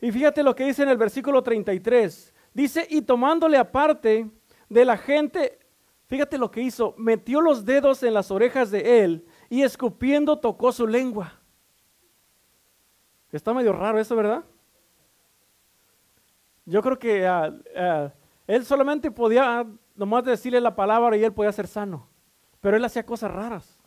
Y 0.00 0.12
fíjate 0.12 0.42
lo 0.42 0.54
que 0.54 0.64
dice 0.64 0.82
en 0.82 0.90
el 0.90 0.98
versículo 0.98 1.42
33. 1.42 2.34
Dice, 2.52 2.86
y 2.88 3.02
tomándole 3.02 3.56
aparte 3.56 4.30
de 4.68 4.84
la 4.84 4.96
gente, 4.96 5.58
fíjate 6.06 6.38
lo 6.38 6.50
que 6.50 6.60
hizo, 6.60 6.94
metió 6.98 7.40
los 7.40 7.64
dedos 7.64 8.02
en 8.02 8.14
las 8.14 8.30
orejas 8.30 8.70
de 8.70 9.04
él 9.04 9.26
y 9.48 9.62
escupiendo 9.62 10.38
tocó 10.38 10.72
su 10.72 10.86
lengua. 10.86 11.40
Está 13.32 13.52
medio 13.52 13.72
raro 13.72 13.98
eso, 13.98 14.14
¿verdad? 14.14 14.44
Yo 16.66 16.82
creo 16.82 16.98
que 16.98 17.26
ah, 17.26 17.54
ah, 17.76 18.12
él 18.46 18.64
solamente 18.64 19.10
podía 19.10 19.66
nomás 19.94 20.24
decirle 20.24 20.60
la 20.60 20.74
palabra 20.74 21.16
y 21.16 21.24
él 21.24 21.32
podía 21.32 21.52
ser 21.52 21.66
sano, 21.66 22.08
pero 22.60 22.76
él 22.76 22.84
hacía 22.84 23.04
cosas 23.04 23.30
raras. 23.30 23.78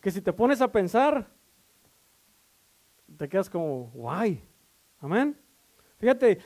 Que 0.00 0.10
si 0.10 0.22
te 0.22 0.32
pones 0.32 0.60
a 0.60 0.70
pensar, 0.70 1.28
te 3.16 3.28
quedas 3.28 3.50
como, 3.50 3.90
guay. 3.92 4.42
Amén. 5.00 5.36
Fíjate, 5.98 6.38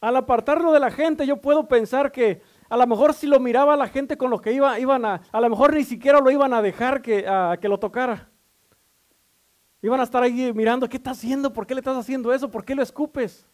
al 0.00 0.16
apartarlo 0.16 0.72
de 0.72 0.80
la 0.80 0.90
gente, 0.90 1.26
yo 1.26 1.40
puedo 1.40 1.68
pensar 1.68 2.10
que 2.10 2.42
a 2.68 2.76
lo 2.76 2.86
mejor 2.86 3.14
si 3.14 3.26
lo 3.26 3.40
miraba 3.40 3.76
la 3.76 3.88
gente 3.88 4.16
con 4.16 4.30
lo 4.30 4.40
que 4.40 4.52
iba, 4.52 4.78
iban 4.78 5.04
a, 5.04 5.22
a 5.30 5.40
lo 5.40 5.48
mejor 5.48 5.74
ni 5.74 5.84
siquiera 5.84 6.20
lo 6.20 6.30
iban 6.30 6.52
a 6.52 6.62
dejar 6.62 7.00
que, 7.00 7.24
que 7.60 7.68
lo 7.68 7.78
tocara. 7.78 8.27
Iban 9.80 10.00
a 10.00 10.04
estar 10.04 10.22
ahí 10.22 10.52
mirando, 10.52 10.88
¿qué 10.88 10.96
está 10.96 11.12
haciendo? 11.12 11.52
¿Por 11.52 11.66
qué 11.66 11.74
le 11.74 11.80
estás 11.80 11.96
haciendo 11.96 12.32
eso? 12.32 12.50
¿Por 12.50 12.64
qué 12.64 12.74
lo 12.74 12.82
escupes? 12.82 13.46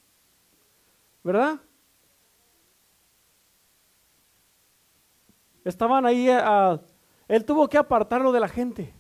¿Verdad? 1.23 1.61
Estaban 5.65 6.05
ahí, 6.05 6.29
él 7.29 7.45
tuvo 7.45 7.69
que 7.69 7.79
apartarlo 7.79 8.33
de 8.33 8.41
la 8.41 8.49
gente 8.49 8.95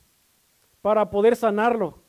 para 0.80 1.08
poder 1.08 1.36
sanarlo. 1.36 2.02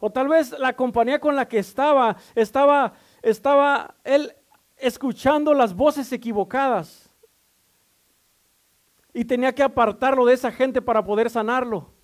O 0.00 0.10
tal 0.10 0.28
vez 0.28 0.56
la 0.58 0.74
compañía 0.74 1.20
con 1.20 1.34
la 1.34 1.48
que 1.48 1.58
estaba, 1.58 2.16
estaba, 2.34 2.92
estaba 3.22 3.96
él 4.04 4.32
escuchando 4.76 5.54
las 5.54 5.74
voces 5.74 6.12
equivocadas. 6.12 7.10
Y 9.12 9.24
tenía 9.24 9.52
que 9.52 9.64
apartarlo 9.64 10.24
de 10.24 10.34
esa 10.34 10.52
gente 10.52 10.80
para 10.80 11.04
poder 11.04 11.28
sanarlo. 11.28 11.97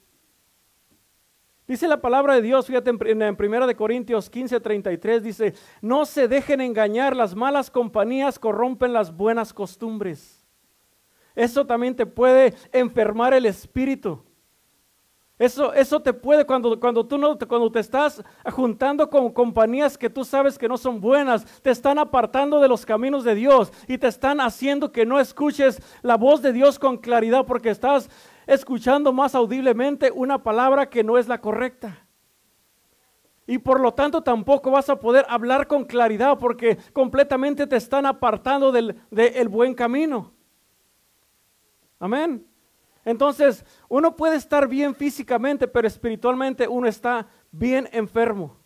Dice 1.67 1.89
la 1.89 2.01
palabra 2.01 2.35
de 2.35 2.43
Dios, 2.43 2.67
fíjate 2.67 2.91
en, 2.91 3.23
en 3.23 3.37
1 3.39 3.67
de 3.67 3.75
Corintios 3.75 4.29
15, 4.29 4.61
33, 4.61 5.23
dice, 5.23 5.55
no 5.81 6.05
se 6.05 6.29
dejen 6.29 6.61
engañar, 6.61 7.17
las 7.17 7.35
malas 7.35 7.71
compañías 7.71 8.39
corrompen 8.39 8.93
las 8.93 9.17
buenas 9.17 9.55
costumbres. 9.55 10.45
Eso 11.35 11.67
también 11.67 11.97
te 11.97 12.05
puede 12.05 12.55
enfermar 12.71 13.33
el 13.33 13.47
espíritu. 13.47 14.23
Eso, 15.37 15.73
eso 15.75 16.01
te 16.01 16.13
puede, 16.13 16.47
cuando, 16.47 16.79
cuando 16.79 17.05
tú 17.05 17.19
no, 17.19 17.37
cuando 17.37 17.73
te 17.73 17.81
estás 17.81 18.23
juntando 18.53 19.11
con 19.11 19.33
compañías 19.33 19.99
que 19.99 20.09
tú 20.09 20.25
sabes 20.25 20.57
que 20.57 20.69
no 20.69 20.79
son 20.79 21.01
buenas, 21.01 21.45
te 21.61 21.71
están 21.71 21.99
apartando 21.99 22.61
de 22.61 22.69
los 22.69 22.87
caminos 22.87 23.25
de 23.25 23.35
Dios 23.35 23.73
y 23.89 23.99
te 23.99 24.07
están 24.07 24.41
haciendo 24.41 24.93
que 24.93 25.05
no 25.05 25.19
escuches 25.19 25.83
la 26.03 26.17
voz 26.17 26.41
de 26.41 26.53
Dios 26.53 26.79
con 26.79 26.99
claridad 26.99 27.47
porque 27.47 27.71
estás 27.71 28.09
escuchando 28.47 29.13
más 29.13 29.35
audiblemente 29.35 30.11
una 30.11 30.43
palabra 30.43 30.89
que 30.89 31.05
no 31.05 31.19
es 31.19 31.29
la 31.29 31.41
correcta. 31.41 32.07
Y 33.47 33.59
por 33.59 33.81
lo 33.81 33.93
tanto 33.93 34.23
tampoco 34.23 34.71
vas 34.71 34.89
a 34.89 34.99
poder 34.99 35.27
hablar 35.29 35.67
con 35.67 35.85
claridad 35.85 36.39
porque 36.39 36.79
completamente 36.93 37.67
te 37.67 37.77
están 37.77 38.07
apartando 38.07 38.73
del 38.73 39.49
buen 39.49 39.75
camino. 39.75 40.33
Amén. 41.99 42.47
Entonces, 43.05 43.65
uno 43.89 44.17
puede 44.17 44.37
estar 44.37 44.67
bien 44.67 44.95
físicamente, 44.95 45.69
pero 45.69 45.87
espiritualmente 45.87 46.67
uno 46.67 46.89
está 46.89 47.27
bien 47.53 47.89
enfermo. 47.93 48.57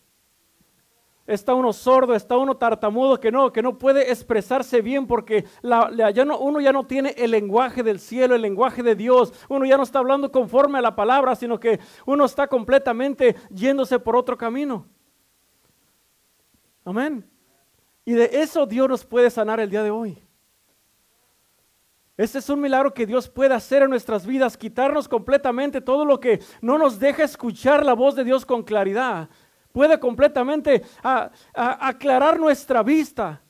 Está 1.29 1.53
uno 1.53 1.75
sordo, 1.75 2.15
está 2.15 2.39
uno 2.39 2.57
tartamudo 2.57 3.21
que 3.21 3.31
no, 3.31 3.53
que 3.53 3.61
no 3.61 3.77
puede 3.77 4.11
expresarse 4.11 4.81
bien 4.81 5.07
porque 5.07 5.45
ya 5.63 6.25
no, 6.25 6.39
uno 6.39 6.59
ya 6.59 6.73
no 6.73 6.87
tiene 6.87 7.11
el 7.19 7.33
lenguaje 7.33 7.83
del 7.83 8.01
cielo, 8.01 8.35
el 8.35 8.41
lenguaje 8.41 8.83
de 8.83 8.95
Dios. 8.95 9.35
Uno 9.51 9.67
ya 9.67 9.77
no 9.77 9.83
está 9.83 9.99
hablando 9.99 10.33
conforme 10.33 10.79
a 10.79 10.81
la 10.81 10.97
palabra, 10.97 11.37
sino 11.37 11.61
que 11.61 11.81
uno 12.07 12.25
está 12.25 12.47
completamente 12.47 13.37
yéndose 13.51 13.99
por 13.99 14.17
otro 14.17 14.39
camino. 14.39 14.87
Amén. 16.83 17.29
Y 18.07 18.15
de 18.15 18.31
eso 18.33 18.65
Dios 18.65 18.89
nos 18.89 19.05
puede 19.05 19.29
sanar 19.29 19.61
el 19.61 19.69
día 19.69 19.83
de 19.83 19.91
hoy. 19.91 20.19
Este 22.17 22.39
es 22.39 22.49
un 22.49 22.63
milagro 22.63 22.95
que 22.95 23.05
Dios 23.05 23.29
puede 23.29 23.53
hacer 23.53 23.83
en 23.83 23.91
nuestras 23.91 24.25
vidas, 24.25 24.57
quitarnos 24.57 25.07
completamente 25.07 25.83
todo 25.83 26.07
lo 26.07 26.19
que 26.19 26.41
no 26.63 26.79
nos 26.79 26.99
deja 26.99 27.23
escuchar 27.23 27.85
la 27.85 27.93
voz 27.93 28.17
de 28.17 28.25
Dios 28.25 28.47
con 28.47 28.63
claridad. 28.63 29.29
Puede 29.73 29.99
completamente 30.01 30.83
aclarar 31.55 32.39
nuestra 32.39 32.83
vista. 32.83 33.41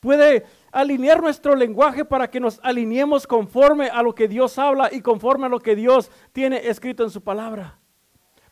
Puede 0.00 0.44
alinear 0.72 1.22
nuestro 1.22 1.54
lenguaje 1.54 2.04
para 2.04 2.28
que 2.28 2.40
nos 2.40 2.58
alineemos 2.62 3.26
conforme 3.26 3.88
a 3.88 4.02
lo 4.02 4.14
que 4.14 4.26
Dios 4.26 4.58
habla 4.58 4.88
y 4.92 5.00
conforme 5.00 5.46
a 5.46 5.48
lo 5.48 5.60
que 5.60 5.76
Dios 5.76 6.10
tiene 6.32 6.68
escrito 6.68 7.04
en 7.04 7.10
su 7.10 7.22
palabra. 7.22 7.78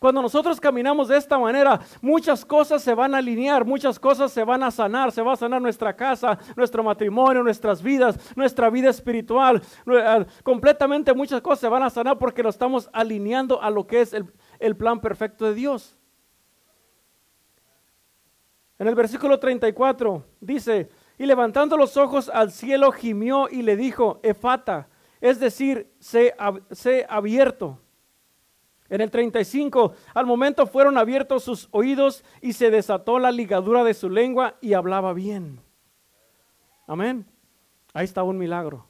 Cuando 0.00 0.22
nosotros 0.22 0.58
caminamos 0.58 1.08
de 1.08 1.18
esta 1.18 1.38
manera, 1.38 1.78
muchas 2.00 2.42
cosas 2.42 2.82
se 2.82 2.94
van 2.94 3.14
a 3.14 3.18
alinear, 3.18 3.66
muchas 3.66 4.00
cosas 4.00 4.32
se 4.32 4.42
van 4.44 4.62
a 4.62 4.70
sanar, 4.70 5.12
se 5.12 5.20
va 5.20 5.34
a 5.34 5.36
sanar 5.36 5.60
nuestra 5.60 5.94
casa, 5.94 6.38
nuestro 6.56 6.82
matrimonio, 6.82 7.42
nuestras 7.42 7.82
vidas, 7.82 8.18
nuestra 8.34 8.70
vida 8.70 8.88
espiritual, 8.88 9.60
completamente 10.42 11.12
muchas 11.12 11.42
cosas 11.42 11.60
se 11.60 11.68
van 11.68 11.82
a 11.82 11.90
sanar 11.90 12.16
porque 12.16 12.42
lo 12.42 12.48
estamos 12.48 12.88
alineando 12.94 13.60
a 13.60 13.68
lo 13.68 13.86
que 13.86 14.00
es 14.00 14.14
el, 14.14 14.24
el 14.58 14.74
plan 14.74 15.00
perfecto 15.02 15.44
de 15.44 15.52
Dios. 15.52 15.99
En 18.80 18.88
el 18.88 18.94
versículo 18.94 19.38
34 19.38 20.24
dice, 20.40 20.88
y 21.18 21.26
levantando 21.26 21.76
los 21.76 21.98
ojos 21.98 22.30
al 22.30 22.50
cielo 22.50 22.90
gimió 22.92 23.46
y 23.50 23.60
le 23.60 23.76
dijo, 23.76 24.20
Efata, 24.22 24.88
es 25.20 25.38
decir, 25.38 25.92
sé, 25.98 26.34
sé 26.70 27.04
abierto. 27.06 27.78
En 28.88 29.02
el 29.02 29.10
35, 29.10 29.92
al 30.14 30.24
momento 30.24 30.66
fueron 30.66 30.96
abiertos 30.96 31.44
sus 31.44 31.68
oídos 31.72 32.24
y 32.40 32.54
se 32.54 32.70
desató 32.70 33.18
la 33.18 33.30
ligadura 33.30 33.84
de 33.84 33.92
su 33.92 34.08
lengua 34.08 34.54
y 34.62 34.72
hablaba 34.72 35.12
bien. 35.12 35.60
Amén. 36.86 37.26
Ahí 37.92 38.06
está 38.06 38.22
un 38.22 38.38
milagro. 38.38 38.86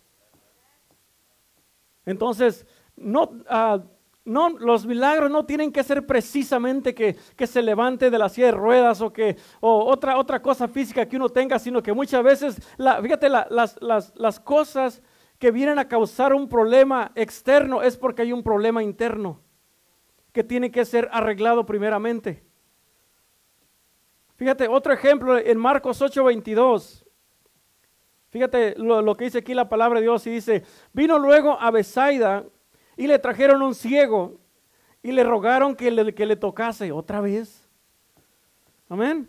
Entonces, 2.06 2.64
no, 2.94 3.32
ah, 3.48 3.80
no, 4.24 4.50
los 4.50 4.86
milagros 4.86 5.30
no 5.30 5.46
tienen 5.46 5.72
que 5.72 5.82
ser 5.82 6.06
precisamente 6.06 6.94
que, 6.94 7.16
se 7.46 7.62
levante 7.62 8.10
de 8.10 8.18
la 8.18 8.28
silla 8.28 8.46
de 8.46 8.52
ruedas 8.52 9.00
o 9.00 9.12
que 9.12 9.36
o 9.60 9.84
otra, 9.84 10.18
otra 10.18 10.42
cosa 10.42 10.68
física 10.68 11.08
que 11.08 11.16
uno 11.16 11.28
tenga, 11.28 11.58
sino 11.58 11.82
que 11.82 11.92
muchas 11.92 12.22
veces, 12.22 12.60
fíjate, 13.02 13.28
las, 13.28 13.76
las, 13.80 14.12
las 14.14 14.40
cosas 14.40 15.02
que 15.38 15.50
vienen 15.50 15.78
a 15.78 15.88
causar 15.88 16.34
un 16.34 16.48
problema 16.48 17.12
externo 17.14 17.82
es 17.82 17.96
porque 17.96 18.22
hay 18.22 18.32
un 18.32 18.42
problema 18.42 18.82
interno 18.82 19.40
que 20.32 20.44
tiene 20.44 20.70
que 20.70 20.84
ser 20.84 21.08
arreglado 21.12 21.64
primeramente. 21.64 22.44
Fíjate, 24.36 24.68
otro 24.68 24.92
ejemplo 24.92 25.38
en 25.38 25.58
Marcos 25.58 26.00
8:22. 26.00 27.04
Fíjate 28.30 28.74
lo, 28.76 29.16
que 29.16 29.24
dice 29.24 29.38
aquí 29.38 29.54
la 29.54 29.68
palabra 29.68 29.98
de 29.98 30.04
Dios 30.04 30.26
y 30.26 30.30
dice, 30.30 30.62
vino 30.92 31.18
luego 31.18 31.58
a 31.60 31.70
Besaida 31.70 32.44
y 33.00 33.06
le 33.06 33.18
trajeron 33.18 33.62
un 33.62 33.74
ciego 33.74 34.38
y 35.02 35.12
le 35.12 35.24
rogaron 35.24 35.74
que 35.74 35.90
le, 35.90 36.14
que 36.14 36.26
le 36.26 36.36
tocase 36.36 36.92
otra 36.92 37.22
vez. 37.22 37.66
Amén. 38.90 39.26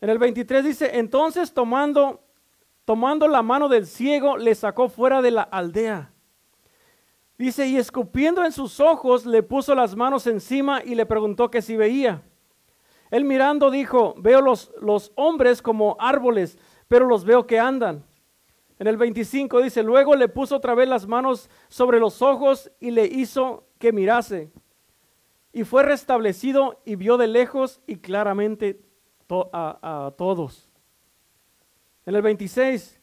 En 0.00 0.10
el 0.10 0.18
23 0.18 0.64
dice, 0.64 0.98
entonces 0.98 1.54
tomando, 1.54 2.20
tomando 2.84 3.28
la 3.28 3.42
mano 3.42 3.68
del 3.68 3.86
ciego, 3.86 4.36
le 4.36 4.56
sacó 4.56 4.88
fuera 4.88 5.22
de 5.22 5.30
la 5.30 5.42
aldea 5.42 6.10
Dice, 7.38 7.68
y 7.68 7.76
escupiendo 7.76 8.44
en 8.44 8.50
sus 8.50 8.80
ojos, 8.80 9.24
le 9.24 9.44
puso 9.44 9.72
las 9.76 9.94
manos 9.94 10.26
encima 10.26 10.82
y 10.84 10.96
le 10.96 11.06
preguntó 11.06 11.48
que 11.48 11.62
si 11.62 11.76
veía. 11.76 12.22
Él 13.12 13.24
mirando 13.24 13.70
dijo, 13.70 14.16
veo 14.18 14.40
los, 14.40 14.72
los 14.82 15.12
hombres 15.14 15.62
como 15.62 15.96
árboles, 16.00 16.58
pero 16.88 17.06
los 17.06 17.24
veo 17.24 17.46
que 17.46 17.60
andan. 17.60 18.04
En 18.80 18.86
el 18.86 18.96
25 18.96 19.60
dice, 19.60 19.82
luego 19.82 20.16
le 20.16 20.26
puso 20.26 20.56
otra 20.56 20.74
vez 20.74 20.88
las 20.88 21.06
manos 21.06 21.50
sobre 21.68 22.00
los 22.00 22.22
ojos 22.22 22.72
y 22.80 22.90
le 22.90 23.04
hizo 23.04 23.66
que 23.78 23.92
mirase. 23.92 24.50
Y 25.52 25.64
fue 25.64 25.82
restablecido 25.82 26.80
y 26.86 26.96
vio 26.96 27.18
de 27.18 27.26
lejos 27.26 27.82
y 27.86 27.96
claramente 27.96 28.80
a, 29.52 30.14
todos. 30.16 30.70
En 32.06 32.14
el 32.14 32.22
26 32.22 32.98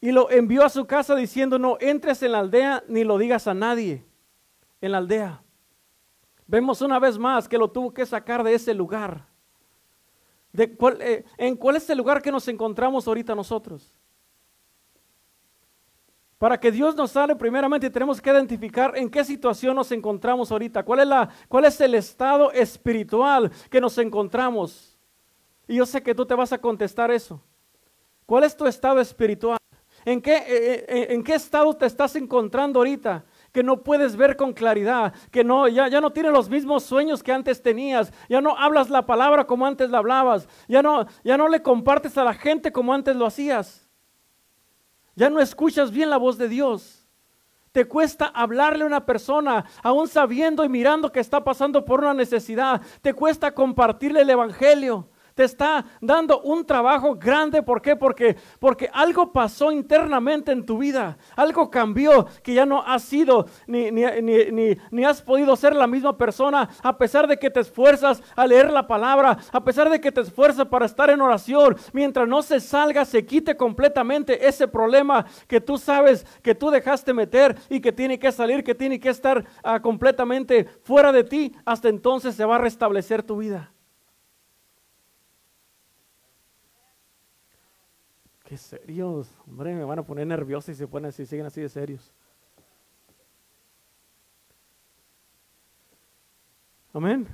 y 0.00 0.10
lo 0.10 0.28
envió 0.32 0.64
a 0.64 0.68
su 0.68 0.84
casa 0.84 1.14
diciendo, 1.14 1.60
no 1.60 1.76
entres 1.78 2.20
en 2.24 2.32
la 2.32 2.40
aldea 2.40 2.82
ni 2.88 3.04
lo 3.04 3.18
digas 3.18 3.46
a 3.46 3.54
nadie 3.54 4.04
en 4.80 4.90
la 4.90 4.98
aldea. 4.98 5.44
Vemos 6.48 6.82
una 6.82 6.98
vez 6.98 7.16
más 7.20 7.48
que 7.48 7.56
lo 7.56 7.70
tuvo 7.70 7.94
que 7.94 8.04
sacar 8.04 8.42
de 8.42 8.54
ese 8.54 8.74
lugar. 8.74 9.28
De 10.52 10.76
eh, 10.98 11.24
¿En 11.38 11.54
cuál 11.54 11.76
es 11.76 11.88
el 11.88 11.98
lugar 11.98 12.20
que 12.20 12.32
nos 12.32 12.48
encontramos 12.48 13.06
ahorita 13.06 13.36
nosotros? 13.36 13.94
Para 16.42 16.58
que 16.58 16.72
Dios 16.72 16.96
nos 16.96 17.12
sale, 17.12 17.36
primeramente 17.36 17.88
tenemos 17.88 18.20
que 18.20 18.28
identificar 18.28 18.98
en 18.98 19.08
qué 19.08 19.22
situación 19.22 19.76
nos 19.76 19.92
encontramos 19.92 20.50
ahorita, 20.50 20.82
cuál 20.82 20.98
es, 20.98 21.06
la, 21.06 21.28
cuál 21.46 21.66
es 21.66 21.80
el 21.80 21.94
estado 21.94 22.50
espiritual 22.50 23.48
que 23.70 23.80
nos 23.80 23.96
encontramos. 23.98 24.98
Y 25.68 25.76
yo 25.76 25.86
sé 25.86 26.02
que 26.02 26.16
tú 26.16 26.26
te 26.26 26.34
vas 26.34 26.52
a 26.52 26.58
contestar 26.58 27.12
eso. 27.12 27.40
¿Cuál 28.26 28.42
es 28.42 28.56
tu 28.56 28.66
estado 28.66 28.98
espiritual? 28.98 29.56
¿En 30.04 30.20
qué, 30.20 30.34
eh, 30.34 30.44
eh, 30.48 30.86
eh, 30.88 31.06
¿En 31.10 31.22
qué 31.22 31.34
estado 31.34 31.72
te 31.74 31.86
estás 31.86 32.16
encontrando 32.16 32.80
ahorita? 32.80 33.24
Que 33.52 33.62
no 33.62 33.80
puedes 33.84 34.16
ver 34.16 34.36
con 34.36 34.52
claridad, 34.52 35.14
que 35.30 35.44
no, 35.44 35.68
ya, 35.68 35.86
ya 35.86 36.00
no 36.00 36.10
tienes 36.10 36.32
los 36.32 36.50
mismos 36.50 36.82
sueños 36.82 37.22
que 37.22 37.30
antes 37.30 37.62
tenías, 37.62 38.12
ya 38.28 38.40
no 38.40 38.58
hablas 38.58 38.90
la 38.90 39.06
palabra 39.06 39.46
como 39.46 39.64
antes 39.64 39.90
la 39.90 39.98
hablabas, 39.98 40.48
ya 40.66 40.82
no, 40.82 41.06
ya 41.22 41.36
no 41.36 41.46
le 41.46 41.62
compartes 41.62 42.18
a 42.18 42.24
la 42.24 42.34
gente 42.34 42.72
como 42.72 42.92
antes 42.92 43.14
lo 43.14 43.26
hacías. 43.26 43.91
Ya 45.14 45.30
no 45.30 45.40
escuchas 45.40 45.90
bien 45.90 46.10
la 46.10 46.16
voz 46.16 46.38
de 46.38 46.48
Dios. 46.48 47.06
Te 47.72 47.86
cuesta 47.86 48.26
hablarle 48.26 48.84
a 48.84 48.86
una 48.86 49.06
persona, 49.06 49.64
aún 49.82 50.08
sabiendo 50.08 50.62
y 50.64 50.68
mirando 50.68 51.10
que 51.10 51.20
está 51.20 51.42
pasando 51.42 51.84
por 51.84 52.00
una 52.00 52.12
necesidad. 52.12 52.82
Te 53.00 53.14
cuesta 53.14 53.54
compartirle 53.54 54.20
el 54.22 54.30
Evangelio 54.30 55.08
te 55.34 55.44
está 55.44 55.84
dando 56.00 56.40
un 56.42 56.64
trabajo 56.64 57.14
grande. 57.14 57.62
¿Por 57.62 57.80
qué? 57.80 57.96
Porque, 57.96 58.36
porque 58.58 58.90
algo 58.92 59.32
pasó 59.32 59.72
internamente 59.72 60.52
en 60.52 60.64
tu 60.64 60.78
vida. 60.78 61.16
Algo 61.36 61.70
cambió 61.70 62.26
que 62.42 62.54
ya 62.54 62.66
no 62.66 62.82
has 62.82 63.02
sido 63.02 63.46
ni, 63.66 63.90
ni, 63.90 64.04
ni, 64.22 64.76
ni, 64.90 65.04
has 65.04 65.22
podido 65.22 65.56
ser 65.56 65.74
la 65.74 65.86
misma 65.86 66.16
persona 66.16 66.68
a 66.82 66.96
pesar 66.96 67.26
de 67.26 67.38
que 67.38 67.50
te 67.50 67.60
esfuerzas 67.60 68.22
a 68.36 68.46
leer 68.46 68.70
la 68.70 68.86
palabra, 68.86 69.38
a 69.52 69.64
pesar 69.64 69.90
de 69.90 70.00
que 70.00 70.12
te 70.12 70.20
esfuerzas 70.20 70.66
para 70.66 70.86
estar 70.86 71.10
en 71.10 71.20
oración. 71.20 71.76
Mientras 71.92 72.28
no 72.28 72.42
se 72.42 72.60
salga, 72.60 73.04
se 73.04 73.24
quite 73.26 73.56
completamente 73.56 74.46
ese 74.46 74.68
problema 74.68 75.26
que 75.46 75.60
tú 75.60 75.78
sabes 75.78 76.26
que 76.42 76.54
tú 76.54 76.70
dejaste 76.70 77.12
meter 77.12 77.56
y 77.68 77.80
que 77.80 77.92
tiene 77.92 78.18
que 78.18 78.32
salir, 78.32 78.64
que 78.64 78.74
tiene 78.74 79.00
que 79.00 79.08
estar 79.08 79.44
ah, 79.62 79.80
completamente 79.80 80.66
fuera 80.82 81.12
de 81.12 81.24
ti. 81.24 81.54
Hasta 81.64 81.88
entonces 81.88 82.34
se 82.34 82.44
va 82.44 82.56
a 82.56 82.58
restablecer 82.58 83.22
tu 83.22 83.36
vida. 83.38 83.72
Qué 88.52 88.58
serios. 88.58 89.34
Hombre, 89.46 89.74
me 89.74 89.82
van 89.82 89.98
a 89.98 90.02
poner 90.02 90.26
nerviosos 90.26 90.66
si 90.66 90.74
se 90.74 90.86
ponen 90.86 91.08
así, 91.08 91.24
siguen 91.24 91.46
así 91.46 91.62
de 91.62 91.70
serios. 91.70 92.12
Amén. 96.92 97.26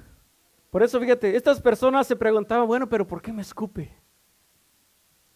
Por 0.71 0.81
eso, 0.81 1.01
fíjate, 1.01 1.35
estas 1.35 1.61
personas 1.61 2.07
se 2.07 2.15
preguntaban, 2.15 2.69
bueno, 2.69 2.89
pero 2.89 3.05
¿por 3.05 3.21
qué 3.21 3.33
me 3.33 3.43
escupe? 3.43 3.93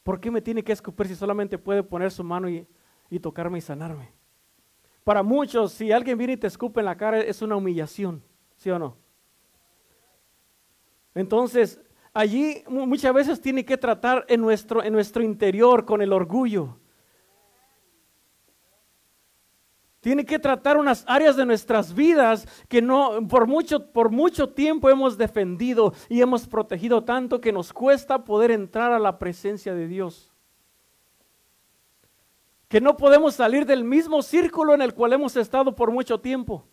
¿Por 0.05 0.21
qué 0.21 0.31
me 0.31 0.41
tiene 0.41 0.63
que 0.63 0.71
escupir 0.71 1.09
si 1.09 1.17
solamente 1.17 1.59
puede 1.59 1.83
poner 1.83 2.13
su 2.13 2.23
mano 2.23 2.49
y, 2.49 2.65
y 3.11 3.19
tocarme 3.19 3.59
y 3.59 3.63
sanarme? 3.63 4.13
Para 5.03 5.25
muchos, 5.25 5.73
si 5.73 5.91
alguien 5.91 6.17
viene 6.17 6.35
y 6.35 6.37
te 6.37 6.47
escupe 6.47 6.79
en 6.79 6.87
la 6.87 6.97
cara, 6.97 7.19
es 7.19 7.43
una 7.43 7.57
humillación, 7.57 8.23
¿sí 8.55 8.71
o 8.71 8.79
no? 8.79 8.97
Entonces, 11.13 11.81
allí 12.13 12.63
muchas 12.69 13.13
veces 13.15 13.41
tiene 13.41 13.65
que 13.65 13.77
tratar 13.77 14.25
en 14.29 14.41
nuestro, 14.41 14.83
en 14.83 14.93
nuestro 14.93 15.23
interior 15.23 15.85
con 15.85 16.03
el 16.03 16.13
orgullo. 16.13 16.77
Tiene 20.01 20.25
que 20.25 20.41
tratar 20.41 20.77
unas 20.79 21.05
áreas 21.07 21.37
de 21.37 21.47
nuestras 21.47 21.95
vidas 21.95 22.49
que 22.69 22.83
no 22.83 23.29
por 23.29 23.47
mucho, 23.47 23.93
por 23.93 24.11
mucho 24.11 24.49
tiempo 24.49 24.91
hemos 24.91 25.17
defendido 25.17 25.95
y 26.09 26.21
hemos 26.21 26.49
protegido 26.49 27.05
tanto 27.05 27.41
que 27.41 27.53
nos 27.53 27.73
cuesta 27.73 28.25
poder 28.25 28.51
entrar 28.51 28.93
a 28.93 28.99
la 28.99 29.17
presencia 29.21 29.75
de 29.75 29.87
Dios. 29.87 30.33
Que 32.67 32.81
no 32.81 32.97
podemos 32.97 33.37
salir 33.37 33.65
del 33.65 33.85
mismo 33.85 34.23
círculo 34.23 34.75
en 34.75 34.83
el 34.83 34.93
cual 34.93 35.13
hemos 35.13 35.37
estado 35.37 35.77
por 35.77 35.93
mucho 35.93 36.19
tiempo. 36.19 36.67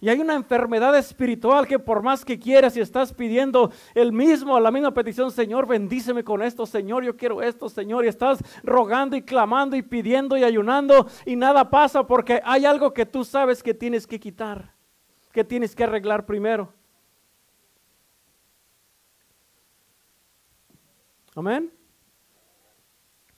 Y 0.00 0.08
hay 0.08 0.18
una 0.18 0.34
enfermedad 0.34 0.96
espiritual 0.96 1.66
que 1.66 1.78
por 1.78 2.02
más 2.02 2.24
que 2.24 2.38
quieras 2.38 2.74
y 2.76 2.80
estás 2.80 3.12
pidiendo 3.12 3.70
el 3.94 4.12
mismo, 4.12 4.58
la 4.58 4.70
misma 4.70 4.94
petición, 4.94 5.30
Señor, 5.30 5.66
bendíceme 5.66 6.24
con 6.24 6.42
esto, 6.42 6.64
Señor, 6.64 7.04
yo 7.04 7.16
quiero 7.16 7.42
esto, 7.42 7.68
Señor, 7.68 8.06
y 8.06 8.08
estás 8.08 8.42
rogando 8.62 9.14
y 9.14 9.22
clamando 9.22 9.76
y 9.76 9.82
pidiendo 9.82 10.38
y 10.38 10.44
ayunando 10.44 11.06
y 11.26 11.36
nada 11.36 11.68
pasa 11.68 12.06
porque 12.06 12.40
hay 12.44 12.64
algo 12.64 12.94
que 12.94 13.04
tú 13.04 13.24
sabes 13.24 13.62
que 13.62 13.74
tienes 13.74 14.06
que 14.06 14.18
quitar, 14.18 14.72
que 15.32 15.44
tienes 15.44 15.76
que 15.76 15.84
arreglar 15.84 16.24
primero. 16.24 16.72
Amén. 21.34 21.79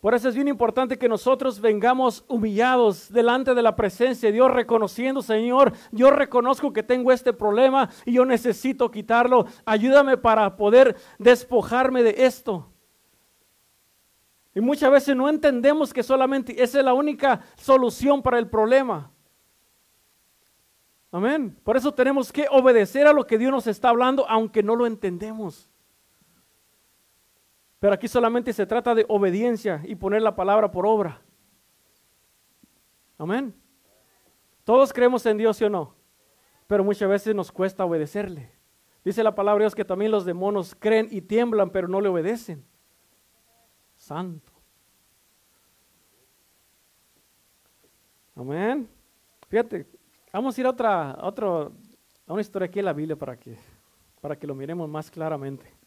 Por 0.02 0.14
eso 0.14 0.28
es 0.28 0.34
bien 0.34 0.48
importante 0.48 0.98
que 0.98 1.08
nosotros 1.08 1.60
vengamos 1.60 2.24
humillados 2.26 3.08
delante 3.12 3.54
de 3.54 3.62
la 3.62 3.76
presencia 3.76 4.28
de 4.28 4.32
Dios, 4.32 4.50
reconociendo, 4.50 5.22
Señor, 5.22 5.74
yo 5.92 6.10
reconozco 6.10 6.72
que 6.72 6.82
tengo 6.82 7.12
este 7.12 7.32
problema 7.32 7.88
y 8.04 8.14
yo 8.14 8.24
necesito 8.24 8.90
quitarlo. 8.90 9.46
Ayúdame 9.64 10.16
para 10.16 10.56
poder 10.56 10.96
despojarme 11.20 12.02
de 12.02 12.16
esto. 12.26 12.68
Y 14.56 14.60
muchas 14.60 14.90
veces 14.90 15.14
no 15.14 15.28
entendemos 15.28 15.92
que 15.92 16.02
solamente 16.02 16.60
esa 16.60 16.80
es 16.80 16.84
la 16.84 16.94
única 16.94 17.40
solución 17.54 18.22
para 18.22 18.40
el 18.40 18.48
problema. 18.48 19.12
Amén. 21.12 21.56
Por 21.62 21.76
eso 21.76 21.94
tenemos 21.94 22.32
que 22.32 22.48
obedecer 22.50 23.06
a 23.06 23.12
lo 23.12 23.24
que 23.24 23.38
Dios 23.38 23.52
nos 23.52 23.68
está 23.68 23.90
hablando, 23.90 24.28
aunque 24.28 24.64
no 24.64 24.74
lo 24.74 24.84
entendemos. 24.84 25.71
Pero 27.82 27.94
aquí 27.94 28.06
solamente 28.06 28.52
se 28.52 28.64
trata 28.64 28.94
de 28.94 29.04
obediencia 29.08 29.82
y 29.84 29.96
poner 29.96 30.22
la 30.22 30.36
palabra 30.36 30.70
por 30.70 30.86
obra. 30.86 31.20
Amén. 33.18 33.52
Todos 34.62 34.92
creemos 34.92 35.26
en 35.26 35.36
Dios, 35.36 35.56
¿sí 35.56 35.64
o 35.64 35.68
no? 35.68 35.92
Pero 36.68 36.84
muchas 36.84 37.08
veces 37.08 37.34
nos 37.34 37.50
cuesta 37.50 37.84
obedecerle. 37.84 38.52
Dice 39.04 39.24
la 39.24 39.34
palabra 39.34 39.58
de 39.58 39.64
Dios 39.64 39.74
que 39.74 39.84
también 39.84 40.12
los 40.12 40.24
demonios 40.24 40.76
creen 40.78 41.08
y 41.10 41.22
tiemblan, 41.22 41.70
pero 41.70 41.88
no 41.88 42.00
le 42.00 42.08
obedecen. 42.08 42.64
Santo. 43.96 44.52
Amén. 48.36 48.88
Fíjate, 49.48 49.88
vamos 50.32 50.56
a 50.56 50.60
ir 50.60 50.66
a 50.68 50.70
otra, 50.70 51.10
a 51.10 51.26
otro, 51.26 51.72
a 52.28 52.32
una 52.32 52.42
historia 52.42 52.66
aquí 52.66 52.78
en 52.78 52.84
la 52.84 52.92
Biblia 52.92 53.16
para 53.16 53.36
que, 53.36 53.58
para 54.20 54.38
que 54.38 54.46
lo 54.46 54.54
miremos 54.54 54.88
más 54.88 55.10
claramente. 55.10 55.81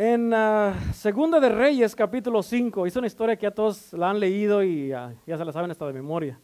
En 0.00 0.32
uh, 0.32 0.72
Segunda 0.92 1.40
de 1.40 1.48
Reyes, 1.48 1.96
capítulo 1.96 2.40
5, 2.40 2.86
es 2.86 2.94
una 2.94 3.08
historia 3.08 3.34
que 3.34 3.42
ya 3.42 3.50
todos 3.50 3.92
la 3.94 4.10
han 4.10 4.20
leído 4.20 4.62
y 4.62 4.90
ya 4.90 5.16
se 5.26 5.44
la 5.44 5.50
saben 5.50 5.72
hasta 5.72 5.88
de 5.88 5.92
memoria. 5.92 6.40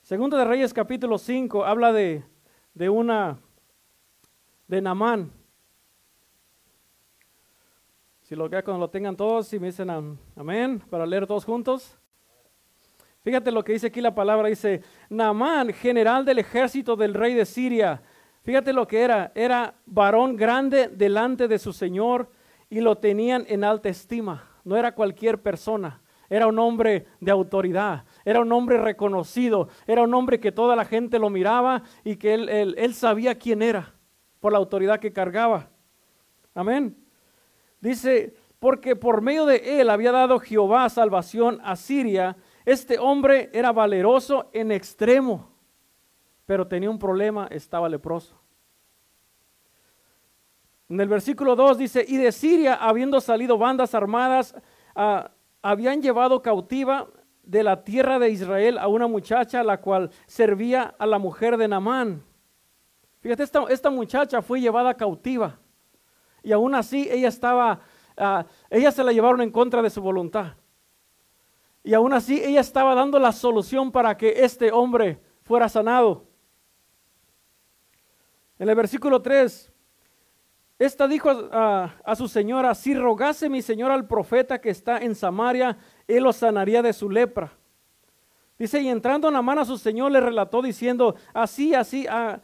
Segunda 0.00 0.38
de 0.38 0.46
Reyes, 0.46 0.72
capítulo 0.72 1.18
5, 1.18 1.66
habla 1.66 1.92
de, 1.92 2.24
de 2.72 2.88
una, 2.88 3.38
de 4.66 4.80
Namán. 4.80 5.30
Si 8.22 8.34
lo 8.34 8.48
que 8.48 8.62
cuando 8.62 8.80
lo 8.80 8.88
tengan 8.88 9.18
todos, 9.18 9.52
y 9.52 9.58
me 9.58 9.66
dicen 9.66 9.90
amén, 10.34 10.82
para 10.88 11.04
leer 11.04 11.26
todos 11.26 11.44
juntos. 11.44 11.94
Fíjate 13.20 13.52
lo 13.52 13.62
que 13.62 13.74
dice 13.74 13.88
aquí 13.88 14.00
la 14.00 14.14
palabra, 14.14 14.48
dice, 14.48 14.82
Namán, 15.10 15.74
general 15.74 16.24
del 16.24 16.38
ejército 16.38 16.96
del 16.96 17.12
rey 17.12 17.34
de 17.34 17.44
Siria. 17.44 18.00
Fíjate 18.44 18.72
lo 18.72 18.88
que 18.88 19.02
era, 19.02 19.30
era 19.34 19.74
varón 19.84 20.36
grande 20.36 20.88
delante 20.88 21.48
de 21.48 21.58
su 21.58 21.74
señor 21.74 22.30
y 22.70 22.80
lo 22.80 22.98
tenían 22.98 23.44
en 23.48 23.64
alta 23.64 23.88
estima. 23.88 24.44
No 24.64 24.76
era 24.76 24.94
cualquier 24.94 25.40
persona, 25.40 26.02
era 26.28 26.46
un 26.46 26.58
hombre 26.58 27.06
de 27.20 27.30
autoridad, 27.30 28.04
era 28.24 28.40
un 28.40 28.52
hombre 28.52 28.78
reconocido, 28.78 29.68
era 29.86 30.02
un 30.02 30.12
hombre 30.12 30.40
que 30.40 30.52
toda 30.52 30.76
la 30.76 30.84
gente 30.84 31.18
lo 31.18 31.30
miraba 31.30 31.82
y 32.04 32.16
que 32.16 32.34
él, 32.34 32.74
él, 32.76 32.94
sabía 32.94 33.38
quién 33.38 33.62
era 33.62 33.94
por 34.40 34.52
la 34.52 34.58
autoridad 34.58 35.00
que 35.00 35.12
cargaba. 35.12 35.70
Amén. 36.54 36.96
Dice, 37.80 38.34
porque 38.58 38.96
por 38.96 39.22
medio 39.22 39.46
de 39.46 39.80
él 39.80 39.88
había 39.88 40.12
dado 40.12 40.38
Jehová 40.38 40.88
salvación 40.90 41.60
a 41.64 41.76
Siria. 41.76 42.36
Este 42.66 42.98
hombre 42.98 43.48
era 43.54 43.72
valeroso 43.72 44.50
en 44.52 44.72
extremo, 44.72 45.50
pero 46.44 46.66
tenía 46.66 46.90
un 46.90 46.98
problema, 46.98 47.46
estaba 47.50 47.88
leproso. 47.88 48.38
En 50.88 51.00
el 51.00 51.08
versículo 51.08 51.54
2 51.54 51.78
dice, 51.78 52.04
y 52.06 52.16
de 52.16 52.32
Siria, 52.32 52.74
habiendo 52.74 53.20
salido 53.20 53.58
bandas 53.58 53.94
armadas, 53.94 54.54
ah, 54.94 55.30
habían 55.60 56.00
llevado 56.00 56.40
cautiva 56.40 57.08
de 57.42 57.62
la 57.62 57.84
tierra 57.84 58.18
de 58.18 58.30
Israel 58.30 58.78
a 58.78 58.88
una 58.88 59.06
muchacha 59.06 59.62
la 59.62 59.80
cual 59.80 60.10
servía 60.26 60.94
a 60.98 61.06
la 61.06 61.18
mujer 61.18 61.56
de 61.56 61.68
Namán. 61.68 62.22
Fíjate, 63.20 63.42
esta, 63.42 63.64
esta 63.68 63.90
muchacha 63.90 64.40
fue 64.42 64.60
llevada 64.60 64.94
cautiva 64.94 65.58
y 66.42 66.52
aún 66.52 66.74
así 66.74 67.08
ella 67.10 67.28
estaba 67.28 67.80
ah, 68.16 68.46
ella 68.70 68.90
se 68.90 69.04
la 69.04 69.12
llevaron 69.12 69.40
en 69.40 69.50
contra 69.50 69.82
de 69.82 69.90
su 69.90 70.00
voluntad. 70.00 70.54
Y 71.82 71.94
aún 71.94 72.12
así 72.12 72.42
ella 72.42 72.60
estaba 72.60 72.94
dando 72.94 73.18
la 73.18 73.32
solución 73.32 73.92
para 73.92 74.16
que 74.16 74.44
este 74.44 74.72
hombre 74.72 75.20
fuera 75.42 75.68
sanado. 75.68 76.26
En 78.58 78.68
el 78.68 78.74
versículo 78.74 79.22
3, 79.22 79.72
esta 80.78 81.08
dijo 81.08 81.30
a, 81.30 82.14
su 82.16 82.28
señora, 82.28 82.74
si 82.74 82.94
rogase 82.94 83.48
mi 83.48 83.62
señora 83.62 83.94
al 83.94 84.06
profeta 84.06 84.60
que 84.60 84.70
está 84.70 84.98
en 84.98 85.16
Samaria, 85.16 85.76
él 86.06 86.22
lo 86.22 86.32
sanaría 86.32 86.82
de 86.82 86.92
su 86.92 87.10
lepra. 87.10 87.52
Dice, 88.56 88.80
y 88.80 88.88
entrando 88.88 89.26
en 89.28 89.34
la 89.34 89.42
mano 89.42 89.62
a 89.62 89.64
su 89.64 89.76
señor 89.76 90.12
le 90.12 90.20
relató 90.20 90.62
diciendo, 90.62 91.16
así, 91.34 91.74
así, 91.74 92.06
a 92.08 92.40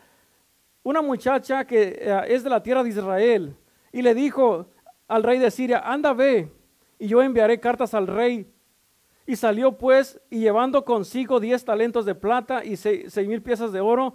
una 0.83 1.01
muchacha 1.01 1.65
que 1.65 1.97
eh, 2.01 2.23
es 2.29 2.43
de 2.43 2.51
la 2.51 2.63
tierra 2.63 2.83
de 2.83 2.91
Israel, 2.91 3.57
y 3.93 4.03
le 4.03 4.15
dijo 4.15 4.67
al 5.07 5.23
rey 5.23 5.39
de 5.39 5.51
Siria, 5.51 5.79
anda, 5.79 6.13
ve, 6.13 6.51
y 6.99 7.07
yo 7.07 7.23
enviaré 7.23 7.61
cartas 7.61 7.95
al 7.95 8.09
rey. 8.09 8.51
Y 9.27 9.37
salió 9.37 9.79
pues, 9.79 10.21
y 10.29 10.41
llevando 10.41 10.85
consigo 10.85 11.41
diez 11.41 11.65
talentos 11.65 12.05
de 12.05 12.15
plata 12.15 12.65
y 12.65 12.77
seis, 12.77 13.17
mil 13.29 13.43
piezas 13.43 13.73
de 13.73 13.81
oro, 13.81 14.15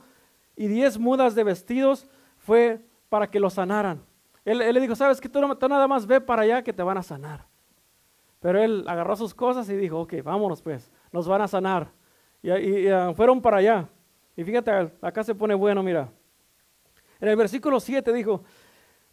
y 0.56 0.68
diez 0.68 1.00
mudas 1.00 1.36
de 1.36 1.46
vestidos, 1.46 2.08
fue 2.38 2.82
para 3.08 3.30
que 3.30 3.40
lo 3.40 3.50
sanaran. 3.50 4.09
Él, 4.50 4.74
le 4.74 4.80
dijo, 4.80 4.96
sabes 4.96 5.22
que 5.22 5.30
tú, 5.30 5.40
nada 5.40 5.88
más 5.88 6.08
ve 6.08 6.20
para 6.20 6.42
allá 6.42 6.64
que 6.64 6.74
te 6.74 6.82
van 6.82 6.98
a 6.98 7.04
sanar. 7.04 7.46
Pero 8.40 8.60
él 8.60 8.84
agarró 8.88 9.16
sus 9.16 9.36
cosas 9.36 9.70
y 9.70 9.76
dijo, 9.76 10.00
ok, 10.00 10.16
vámonos 10.24 10.60
pues, 10.64 10.92
nos 11.12 11.28
van 11.28 11.44
a 11.44 11.48
sanar. 11.48 11.92
Y, 12.42 12.88
ah, 12.88 13.14
fueron 13.16 13.44
para 13.44 13.58
allá. 13.58 13.88
Y 14.36 14.44
fíjate, 14.44 14.72
acá 15.02 15.24
se 15.24 15.36
pone 15.36 15.54
bueno, 15.54 15.84
mira. 15.84 16.10
En 17.20 17.28
el 17.28 17.36
versículo 17.36 17.80
7 17.80 18.12
dijo, 18.12 18.44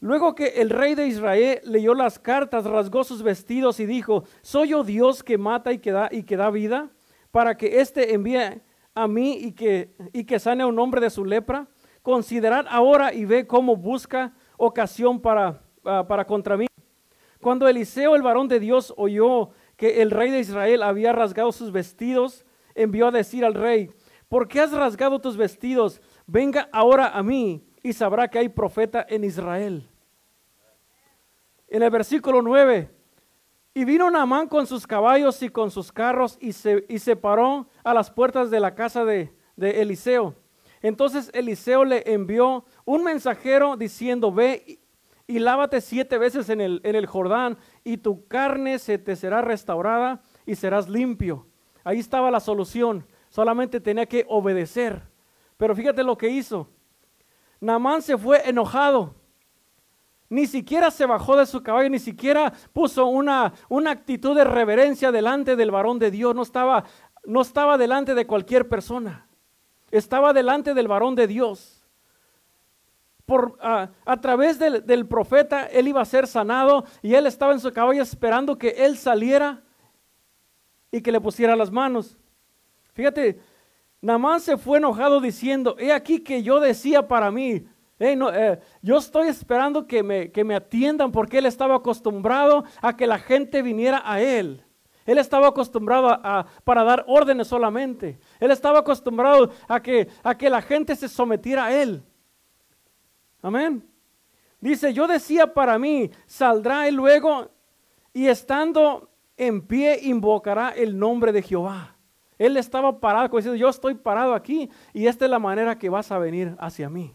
luego 0.01 0.35
que 0.35 0.47
el 0.47 0.71
rey 0.71 0.95
de 0.95 1.07
Israel 1.07 1.61
leyó 1.65 1.93
las 1.93 2.19
cartas, 2.19 2.65
rasgó 2.65 3.05
sus 3.05 3.23
vestidos 3.23 3.79
y 3.79 3.85
dijo, 3.85 4.25
¿soy 4.41 4.71
yo 4.71 4.85
Dios 4.85 5.23
que 5.23 5.37
mata 5.37 5.71
y 5.71 5.79
que 5.79 5.91
da, 5.93 6.51
vida? 6.51 6.89
Para 7.31 7.59
que 7.59 7.81
éste 7.83 8.15
envíe 8.15 8.63
a 8.95 9.07
mí 9.07 9.35
y 9.35 9.53
que, 9.53 9.95
y 10.15 10.25
que 10.25 10.39
sane 10.39 10.63
a 10.63 10.67
un 10.67 10.79
hombre 10.79 11.03
de 11.03 11.11
su 11.11 11.27
lepra. 11.27 11.67
Considerad 12.01 12.65
ahora 12.71 13.13
y 13.13 13.27
ve 13.27 13.47
cómo 13.47 13.77
busca 13.77 14.33
ocasión 14.57 15.21
para, 15.21 15.63
ah, 15.85 16.05
para 16.07 16.27
contra 16.27 16.57
mí. 16.57 16.67
Cuando 17.41 17.69
Eliseo, 17.69 18.17
el 18.17 18.23
varón 18.23 18.49
de 18.49 18.61
Dios, 18.61 18.93
oyó 18.97 19.51
que 19.77 20.03
el 20.03 20.11
rey 20.11 20.31
de 20.31 20.41
Israel 20.41 20.83
había 20.83 21.13
rasgado 21.13 21.53
sus 21.53 21.71
vestidos, 21.71 22.45
envió 22.75 23.09
a 23.09 23.11
decir 23.13 23.45
al 23.45 23.55
rey, 23.55 23.91
¿por 24.29 24.49
qué 24.49 24.61
has 24.61 24.73
rasgado 24.73 25.21
tus 25.21 25.37
vestidos? 25.37 26.01
Venga 26.27 26.69
ahora 26.73 27.09
a 27.09 27.23
mí 27.23 27.65
y 27.83 27.93
sabrá 27.93 28.29
que 28.29 28.39
hay 28.39 28.49
profeta 28.49 29.07
en 29.09 29.25
Israel. 29.25 29.89
En 31.69 31.83
el 31.83 31.91
versículo 31.91 32.43
9, 32.43 32.91
y 33.75 33.85
vino 33.85 34.11
Naamán 34.11 34.49
con 34.49 34.67
sus 34.67 34.87
caballos 34.87 35.43
y 35.43 35.51
con 35.51 35.71
sus 35.71 35.93
carros 35.93 36.39
y 36.41 36.53
se, 36.53 36.87
y 36.89 36.99
se 36.99 37.15
paró 37.15 37.69
a 37.85 37.93
las 37.93 38.11
puertas 38.11 38.51
de 38.51 38.59
la 38.59 38.75
casa 38.75 39.05
de, 39.05 39.35
de 39.55 39.83
Eliseo. 39.83 40.35
Entonces 40.81 41.31
Eliseo 41.35 41.85
le 41.85 42.03
envió 42.11 42.65
un 42.87 43.05
mensajero 43.05 43.77
diciendo, 43.77 44.33
ve 44.33 44.81
y, 45.27 45.39
lávate 45.39 45.83
siete 45.83 46.17
veces 46.17 46.49
en 46.49 46.63
el, 46.63 46.81
en 46.85 46.95
el 46.95 47.05
Jordán 47.05 47.59
y 47.85 47.99
tu 47.99 48.27
carne 48.27 48.79
se 48.79 48.97
te 48.97 49.15
será 49.15 49.43
restaurada 49.43 50.23
y 50.47 50.55
serás 50.55 50.89
limpio. 50.89 51.47
Ahí 51.85 51.99
estaba 51.99 52.31
la 52.31 52.41
solución, 52.41 53.07
solamente 53.29 53.79
tenía 53.79 54.07
que 54.07 54.25
obedecer. 54.29 55.03
Pero 55.59 55.77
fíjate 55.77 56.03
lo 56.03 56.17
que 56.17 56.31
hizo. 56.31 56.71
Namán 57.61 58.01
se 58.01 58.17
fue 58.17 58.49
enojado. 58.49 59.15
Ni 60.31 60.47
siquiera 60.47 60.91
se 60.91 61.05
bajó 61.05 61.37
de 61.37 61.45
su 61.45 61.63
caballo, 61.63 61.91
ni 61.91 61.99
siquiera 61.99 62.53
puso 62.73 63.07
una, 63.07 63.53
una 63.69 63.91
actitud 63.91 64.35
de 64.35 64.45
reverencia 64.45 65.13
delante 65.13 65.55
del 65.55 65.71
varón 65.71 65.99
de 65.99 66.11
Dios. 66.11 66.35
No 66.35 66.43
estaba, 66.43 66.85
no 67.27 67.43
estaba 67.43 67.77
delante 67.77 68.15
de 68.15 68.27
cualquier 68.27 68.67
persona 68.67 69.27
estaba 69.91 70.33
delante 70.33 70.75
del 70.75 70.89
varón 70.89 71.15
de 71.15 71.27
Dios. 71.27 71.76
Por, 73.27 73.59
a 73.61 74.21
través 74.21 74.59
del, 74.59 74.87
del, 74.87 75.07
profeta, 75.07 75.65
él 75.67 75.89
iba 75.89 76.01
a 76.01 76.05
ser 76.05 76.29
sanado 76.29 76.85
y 77.03 77.15
él 77.15 77.27
estaba 77.27 77.53
en 77.53 77.61
su 77.61 77.73
caballo 77.73 78.01
esperando 78.01 78.57
que 78.57 78.69
él 78.69 78.97
saliera 78.97 79.63
y 80.93 81.01
que 81.01 81.11
le 81.11 81.21
pusiera 81.21 81.57
las 81.57 81.73
manos. 81.73 82.17
Fíjate, 82.95 83.41
Namán 84.01 84.41
se 84.41 84.57
fue 84.57 84.79
enojado 84.79 85.21
diciendo, 85.21 85.77
he 85.79 85.93
aquí 85.93 86.21
que 86.21 86.43
yo 86.45 86.61
decía 86.61 87.09
para 87.09 87.33
mí, 87.33 87.67
eh, 87.99 88.61
yo 88.83 88.99
estoy 88.99 89.29
esperando 89.29 89.87
que 89.87 90.03
me, 90.03 90.31
que 90.31 90.45
me 90.45 90.55
atiendan 90.55 91.11
porque 91.13 91.39
él 91.39 91.47
estaba 91.47 91.77
acostumbrado 91.77 92.65
a 92.83 92.97
que 92.97 93.07
la 93.07 93.19
gente 93.19 93.63
viniera 93.63 94.03
a 94.05 94.21
él. 94.21 94.63
Él 95.07 95.19
estaba 95.19 95.49
acostumbrado 95.49 96.09
a, 96.09 96.47
para 96.65 96.83
dar 96.85 97.05
órdenes 97.07 97.49
solamente. 97.49 98.19
Él 98.41 98.51
estaba 98.51 98.81
acostumbrado 98.81 99.51
a 99.69 99.81
que, 99.81 100.09
a 100.23 100.37
que 100.37 100.51
la 100.51 100.61
gente 100.61 100.97
se 100.97 101.09
sometiera 101.09 101.67
a 101.67 101.75
él. 101.75 102.03
Amén. 103.43 103.87
Dice, 104.61 104.93
yo 104.93 105.07
decía 105.07 105.53
para 105.53 105.79
mí, 105.79 106.11
saldrá 106.27 106.89
él 106.89 106.95
luego 106.97 107.51
y 108.13 108.27
estando 108.27 109.11
en 109.37 109.61
pie 109.61 110.01
invocará 110.03 110.71
el 110.71 110.99
nombre 110.99 111.33
de 111.33 111.43
Jehová. 111.43 111.97
Él 112.39 112.57
estaba 112.57 112.99
parado, 112.99 113.29
como 113.29 113.39
diciendo, 113.39 113.57
yo 113.57 113.69
estoy 113.69 113.95
parado 113.95 114.35
aquí 114.35 114.71
y 114.93 115.07
esta 115.07 115.25
es 115.25 115.31
la 115.31 115.39
manera 115.39 115.79
que 115.79 115.89
vas 115.89 116.11
a 116.11 116.19
venir 116.19 116.55
hacia 116.59 116.89
mí. 116.89 117.15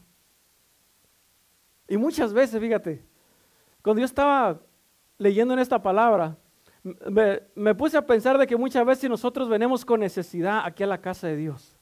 Y 1.88 1.98
muchas 1.98 2.34
veces, 2.34 2.60
fíjate, 2.60 3.06
cuando 3.82 4.00
yo 4.00 4.06
estaba 4.06 4.60
leyendo 5.18 5.54
en 5.54 5.60
esta 5.60 5.82
palabra, 5.82 6.38
me, 6.84 7.76
puse 7.76 7.98
a 7.98 8.06
pensar 8.06 8.38
de 8.38 8.48
que 8.48 8.56
muchas 8.56 8.86
veces 8.86 9.10
nosotros 9.10 9.50
venimos 9.50 9.86
con 9.86 10.00
necesidad 10.00 10.62
aquí 10.66 10.84
a 10.84 10.88
la 10.88 11.02
casa 11.02 11.28
de 11.28 11.36
Dios 11.36 11.81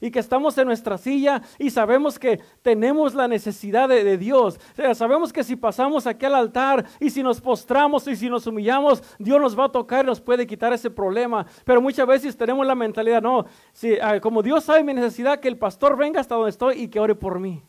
y 0.00 0.10
que 0.10 0.18
estamos 0.18 0.56
en 0.58 0.66
nuestra 0.66 0.98
silla 0.98 1.42
y 1.58 1.70
sabemos 1.70 2.18
que 2.18 2.40
tenemos 2.62 3.14
la 3.14 3.28
necesidad 3.28 3.88
de, 3.88 4.16
Dios. 4.16 4.58
sabemos 4.94 5.32
que 5.32 5.44
si 5.44 5.56
pasamos 5.56 6.06
aquí 6.06 6.26
al 6.26 6.34
altar 6.34 6.84
y 7.00 7.10
si 7.10 7.22
nos 7.22 7.40
postramos 7.40 8.06
y 8.08 8.16
si 8.16 8.28
nos 8.28 8.46
humillamos, 8.46 9.02
Dios 9.18 9.40
nos 9.40 9.58
va 9.58 9.66
a 9.66 9.72
tocar 9.72 10.04
y 10.04 10.08
nos 10.08 10.20
puede 10.20 10.46
quitar 10.46 10.72
ese 10.72 10.90
problema. 10.90 11.46
Pero 11.64 11.80
muchas 11.80 12.06
veces 12.06 12.36
tenemos 12.36 12.66
la 12.66 12.74
mentalidad, 12.74 13.22
no, 13.22 13.46
si, 13.72 13.98
ah, 14.00 14.20
como 14.20 14.42
Dios 14.42 14.64
sabe 14.64 14.84
mi 14.84 14.94
necesidad, 14.94 15.40
que 15.40 15.48
el 15.48 15.58
pastor 15.58 15.96
venga 15.96 16.20
hasta 16.20 16.34
donde 16.34 16.50
estoy 16.50 16.82
y 16.82 16.88
que 16.88 17.00
ore 17.00 17.14
por 17.14 17.40
mí. 17.40 17.62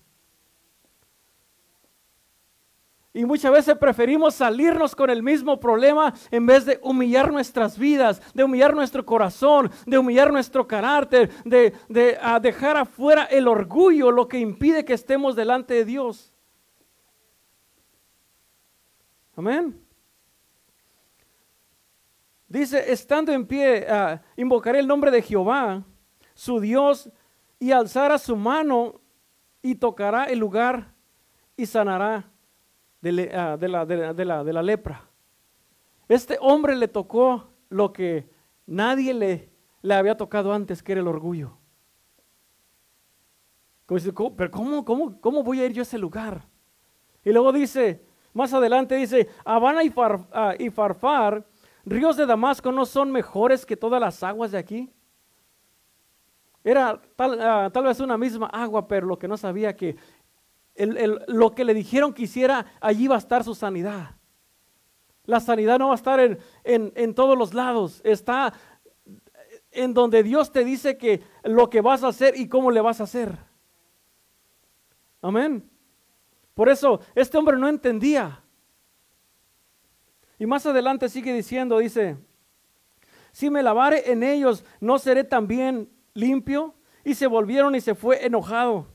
Y 3.17 3.25
muchas 3.25 3.51
veces 3.51 3.75
preferimos 3.80 4.36
salirnos 4.36 4.95
con 4.95 5.10
el 5.10 5.23
mismo 5.23 5.60
problema 5.60 6.13
en 6.30 6.45
vez 6.45 6.65
de 6.65 6.80
humillar 6.84 7.34
nuestras 7.34 7.75
vidas, 7.75 8.21
de 8.36 8.43
humillar 8.43 8.75
nuestro 8.75 9.03
corazón, 9.03 9.71
de 9.88 9.97
humillar 9.97 10.32
nuestro 10.32 10.67
carácter, 10.67 11.32
de, 11.43 11.73
dejar 12.39 12.77
afuera 12.77 13.23
el 13.23 13.47
orgullo, 13.47 14.12
lo 14.12 14.27
que 14.27 14.38
impide 14.38 14.86
que 14.86 14.93
estemos 14.93 15.36
delante 15.36 15.73
de 15.73 15.86
Dios. 15.86 16.32
Amén. 19.36 19.84
Dice, 22.47 22.91
estando 22.91 23.32
en 23.32 23.47
pie, 23.47 23.88
uh, 23.89 24.19
invocaré 24.39 24.77
el 24.77 24.88
nombre 24.88 25.10
de 25.10 25.23
Jehová, 25.23 25.84
su 26.36 26.60
Dios, 26.60 27.10
y 27.60 27.71
alzará 27.71 28.19
su 28.19 28.36
mano 28.36 29.01
y 29.63 29.73
tocará 29.73 30.25
el 30.25 30.38
lugar 30.38 30.93
y 31.56 31.65
sanará 31.65 32.32
Ah, 33.03 33.57
de, 33.57 33.67
la, 33.67 33.86
de, 33.86 34.25
la, 34.25 34.43
de 34.43 34.53
la 34.53 34.63
lepra. 34.63 35.07
Este 36.07 36.38
hombre 36.41 36.75
le 36.75 36.88
tocó 36.88 37.49
lo 37.69 37.93
que 37.93 38.27
nadie 38.65 39.13
le, 39.13 39.49
le 39.81 39.93
había 39.93 40.17
tocado 40.17 40.51
antes, 40.51 40.81
que 40.81 40.93
era 40.93 41.01
el 41.01 41.07
orgullo. 41.07 41.57
Pero 43.86 44.51
¿cómo, 44.51 44.83
cómo, 44.83 45.21
cómo 45.21 45.43
voy 45.43 45.62
a 45.62 45.65
ir 45.65 45.73
yo 45.73 45.81
a 45.81 45.83
ese 45.83 45.97
lugar? 45.97 46.43
Y 47.23 47.31
luego 47.31 47.51
dice, 47.51 48.03
más 48.33 48.53
adelante 48.53 48.95
dice, 48.95 49.29
Habana 49.45 49.83
y, 49.83 49.93
ah, 50.33 50.55
y 50.57 50.69
Farfar, 50.69 51.45
ríos 51.86 52.17
de 52.17 52.25
Damasco 52.25 52.71
no 52.71 52.86
son 52.86 53.12
mejores 53.12 53.65
que 53.65 53.77
todas 53.77 54.01
las 54.01 54.23
aguas 54.23 54.51
de 54.51 54.57
aquí. 54.57 54.91
Era 56.63 56.99
tal, 57.15 57.39
ah, 57.41 57.69
tal, 57.71 57.86
vez 57.86 57.99
una 58.01 58.17
misma 58.17 58.47
agua, 58.47 58.88
pero 58.88 59.07
lo 59.07 59.17
que 59.17 59.27
no 59.27 59.38
sabía 59.38 59.75
que 59.75 59.95
lo 60.77 61.55
que 61.55 61.65
le 61.65 61.73
dijeron 61.73 62.13
que 62.13 62.23
hiciera, 62.23 62.65
allí 62.79 63.07
va 63.07 63.15
a 63.15 63.19
estar 63.19 63.43
su 63.43 63.55
sanidad. 63.55 64.15
La 65.25 65.39
sanidad 65.39 65.79
no 65.79 65.87
va 65.87 65.93
a 65.93 65.95
estar 65.95 66.19
en, 66.19 66.39
en, 66.63 67.13
todos 67.13 67.37
los 67.37 67.53
lados, 67.53 68.01
está 68.03 68.53
en 69.71 69.93
donde 69.93 70.23
Dios 70.23 70.51
te 70.51 70.63
dice 70.63 70.97
que 70.97 71.21
lo 71.43 71.69
que 71.69 71.81
vas 71.81 72.03
a 72.03 72.07
hacer 72.07 72.37
y 72.37 72.47
cómo 72.47 72.71
le 72.71 72.81
vas 72.81 73.01
a 73.01 73.03
hacer. 73.03 73.37
Amén. 75.21 75.69
Por 76.53 76.69
eso 76.69 77.01
este 77.13 77.37
hombre 77.37 77.57
no 77.57 77.67
entendía. 77.67 78.41
Y 80.39 80.45
más 80.45 80.65
adelante 80.65 81.09
sigue 81.09 81.33
diciendo, 81.33 81.79
dice, 81.79 82.17
si 83.31 83.49
me 83.49 83.61
lavare 83.63 84.11
en 84.11 84.23
ellos, 84.23 84.63
¿no 84.79 84.97
seré 84.97 85.23
también 85.23 85.89
limpio? 86.13 86.73
Y 87.03 87.15
se 87.15 87.27
volvieron 87.27 87.75
y 87.75 87.81
se 87.81 87.95
fue 87.95 88.25
enojado. 88.25 88.87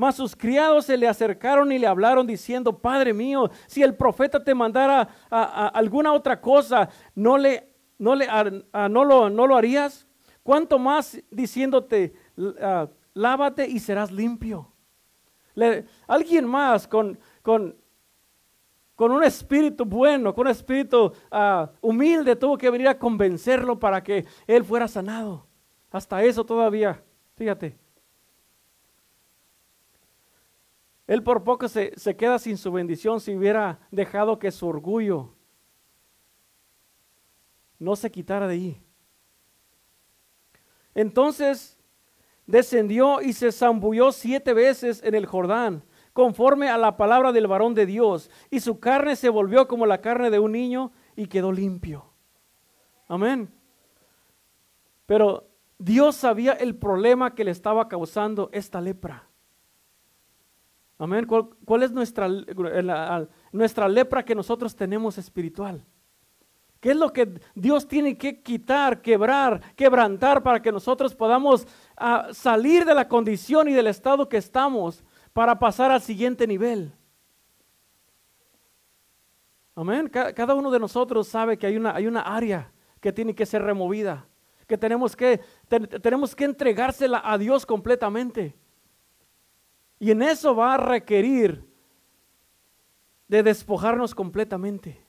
Mas 0.00 0.14
sus 0.14 0.34
criados 0.34 0.86
se 0.86 0.96
le 0.96 1.06
acercaron 1.06 1.70
y 1.72 1.78
le 1.78 1.86
hablaron 1.86 2.26
diciendo, 2.26 2.78
Padre 2.78 3.12
mío, 3.12 3.50
si 3.66 3.82
el 3.82 3.94
profeta 3.94 4.42
te 4.42 4.54
mandara 4.54 5.06
alguna 5.28 6.14
otra 6.14 6.40
cosa, 6.40 6.88
¿no, 7.14 7.36
le, 7.36 7.68
no, 7.98 8.14
le, 8.14 8.26
no, 8.88 9.04
lo, 9.04 9.28
no 9.28 9.46
lo 9.46 9.54
harías? 9.54 10.08
¿Cuánto 10.42 10.78
más 10.78 11.20
diciéndote, 11.30 12.14
lávate 13.12 13.68
y 13.68 13.78
serás 13.78 14.10
limpio? 14.10 14.72
alguien 16.06 16.46
más 16.46 16.88
con, 16.88 17.18
con, 17.42 17.76
con, 18.96 19.12
un 19.12 19.22
espíritu 19.22 19.84
bueno, 19.84 20.34
con 20.34 20.46
un 20.46 20.50
espíritu 20.50 21.12
ah, 21.30 21.70
humilde, 21.82 22.36
tuvo 22.36 22.56
que 22.56 22.70
venir 22.70 22.88
a 22.88 22.98
convencerlo 22.98 23.78
para 23.78 24.02
que 24.02 24.24
él 24.46 24.64
fuera 24.64 24.88
sanado. 24.88 25.46
Hasta 25.90 26.22
eso 26.22 26.42
todavía, 26.42 27.04
fíjate. 27.36 27.89
Él 31.10 31.24
por 31.24 31.42
poco 31.42 31.66
se, 31.66 31.92
se 31.98 32.14
queda 32.14 32.38
sin 32.38 32.56
su 32.56 32.70
bendición 32.70 33.18
si 33.18 33.34
hubiera 33.34 33.80
dejado 33.90 34.38
que 34.38 34.52
su 34.52 34.68
orgullo 34.68 35.34
no 37.80 37.96
se 37.96 38.12
quitara 38.12 38.46
de 38.46 38.54
ahí. 38.54 38.82
Entonces 40.94 41.80
descendió 42.46 43.20
y 43.22 43.32
se 43.32 43.50
zambulló 43.50 44.12
siete 44.12 44.52
veces 44.54 45.02
en 45.02 45.16
el 45.16 45.26
Jordán, 45.26 45.82
conforme 46.12 46.68
a 46.68 46.78
la 46.78 46.96
palabra 46.96 47.32
del 47.32 47.48
varón 47.48 47.74
de 47.74 47.86
Dios, 47.86 48.30
y 48.48 48.60
su 48.60 48.78
carne 48.78 49.16
se 49.16 49.30
volvió 49.30 49.66
como 49.66 49.86
la 49.86 50.00
carne 50.00 50.30
de 50.30 50.38
un 50.38 50.52
niño 50.52 50.92
y 51.16 51.26
quedó 51.26 51.50
limpio. 51.50 52.04
Amén. 53.08 53.52
Pero 55.06 55.48
Dios 55.76 56.14
sabía 56.14 56.52
el 56.52 56.76
problema 56.76 57.34
que 57.34 57.42
le 57.42 57.50
estaba 57.50 57.88
causando 57.88 58.48
esta 58.52 58.80
lepra. 58.80 59.29
Amén. 61.00 61.26
¿Cuál, 61.26 61.82
es 61.82 61.92
nuestra, 61.92 62.28
nuestra 63.52 63.88
lepra 63.88 64.22
que 64.22 64.34
nosotros 64.34 64.76
tenemos 64.76 65.16
espiritual? 65.16 65.82
¿Qué 66.78 66.90
es 66.90 66.96
lo 66.96 67.10
que 67.10 67.40
Dios 67.54 67.88
tiene 67.88 68.18
que 68.18 68.42
quitar, 68.42 69.00
quebrar, 69.00 69.62
quebrantar 69.76 70.42
para 70.42 70.60
que 70.60 70.70
nosotros 70.70 71.14
podamos 71.14 71.66
ah, 71.96 72.28
salir 72.32 72.84
de 72.84 72.94
la 72.94 73.08
condición 73.08 73.68
y 73.68 73.72
del 73.72 73.86
estado 73.86 74.28
que 74.28 74.36
estamos 74.36 75.02
para 75.32 75.58
pasar 75.58 75.90
al 75.90 76.02
siguiente 76.02 76.46
nivel? 76.46 76.92
Amén. 79.74 80.06
Cada 80.06 80.54
uno 80.54 80.70
de 80.70 80.80
nosotros 80.80 81.26
sabe 81.26 81.56
que 81.56 81.66
hay 81.66 81.78
una, 81.78 81.94
hay 81.94 82.06
una 82.06 82.20
área 82.20 82.70
que 83.00 83.10
tiene 83.10 83.34
que 83.34 83.46
ser 83.46 83.62
removida, 83.62 84.26
que 84.66 84.76
tenemos 84.76 85.16
que, 85.16 85.40
tenemos 86.02 86.36
que 86.36 86.44
entregársela 86.44 87.22
a 87.24 87.38
Dios 87.38 87.64
completamente. 87.64 88.54
Y 90.00 90.10
en 90.10 90.22
eso 90.22 90.56
va 90.56 90.74
a 90.74 90.78
requerir 90.78 91.62
de 93.28 93.42
despojarnos 93.42 94.14
completamente. 94.14 95.06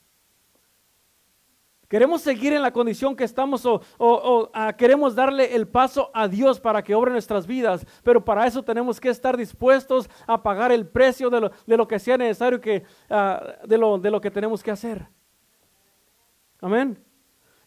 ¿Queremos 1.88 2.21
seguir 2.21 2.54
en 2.54 2.62
la 2.62 2.71
condición 2.71 3.15
que 3.15 3.23
estamos 3.23 3.65
o, 3.65 4.49
ah, 4.54 4.73
queremos 4.77 5.15
darle 5.15 5.56
el 5.56 5.67
paso 5.67 6.12
a 6.13 6.27
Dios 6.27 6.60
para 6.60 6.84
que 6.84 6.93
obre 6.93 7.12
nuestras 7.12 7.47
vidas? 7.47 7.86
Pero 8.04 8.23
para 8.23 8.45
eso 8.45 8.63
tenemos 8.63 8.99
que 8.99 9.10
estar 9.10 9.36
dispuestos 9.36 10.10
a 10.27 10.41
pagar 10.41 10.71
el 10.71 10.88
precio 10.88 11.30
de 11.30 11.77
lo, 11.77 11.88
que 11.88 11.99
sea 11.99 12.17
necesario, 12.17 12.62
que, 12.62 12.84
ah, 13.10 13.56
de, 13.65 13.77
lo, 13.77 13.97
de 13.97 14.12
lo 14.12 14.21
que 14.21 14.32
tenemos 14.32 14.62
que 14.62 14.71
hacer. 14.71 15.08
Amén. 16.60 17.01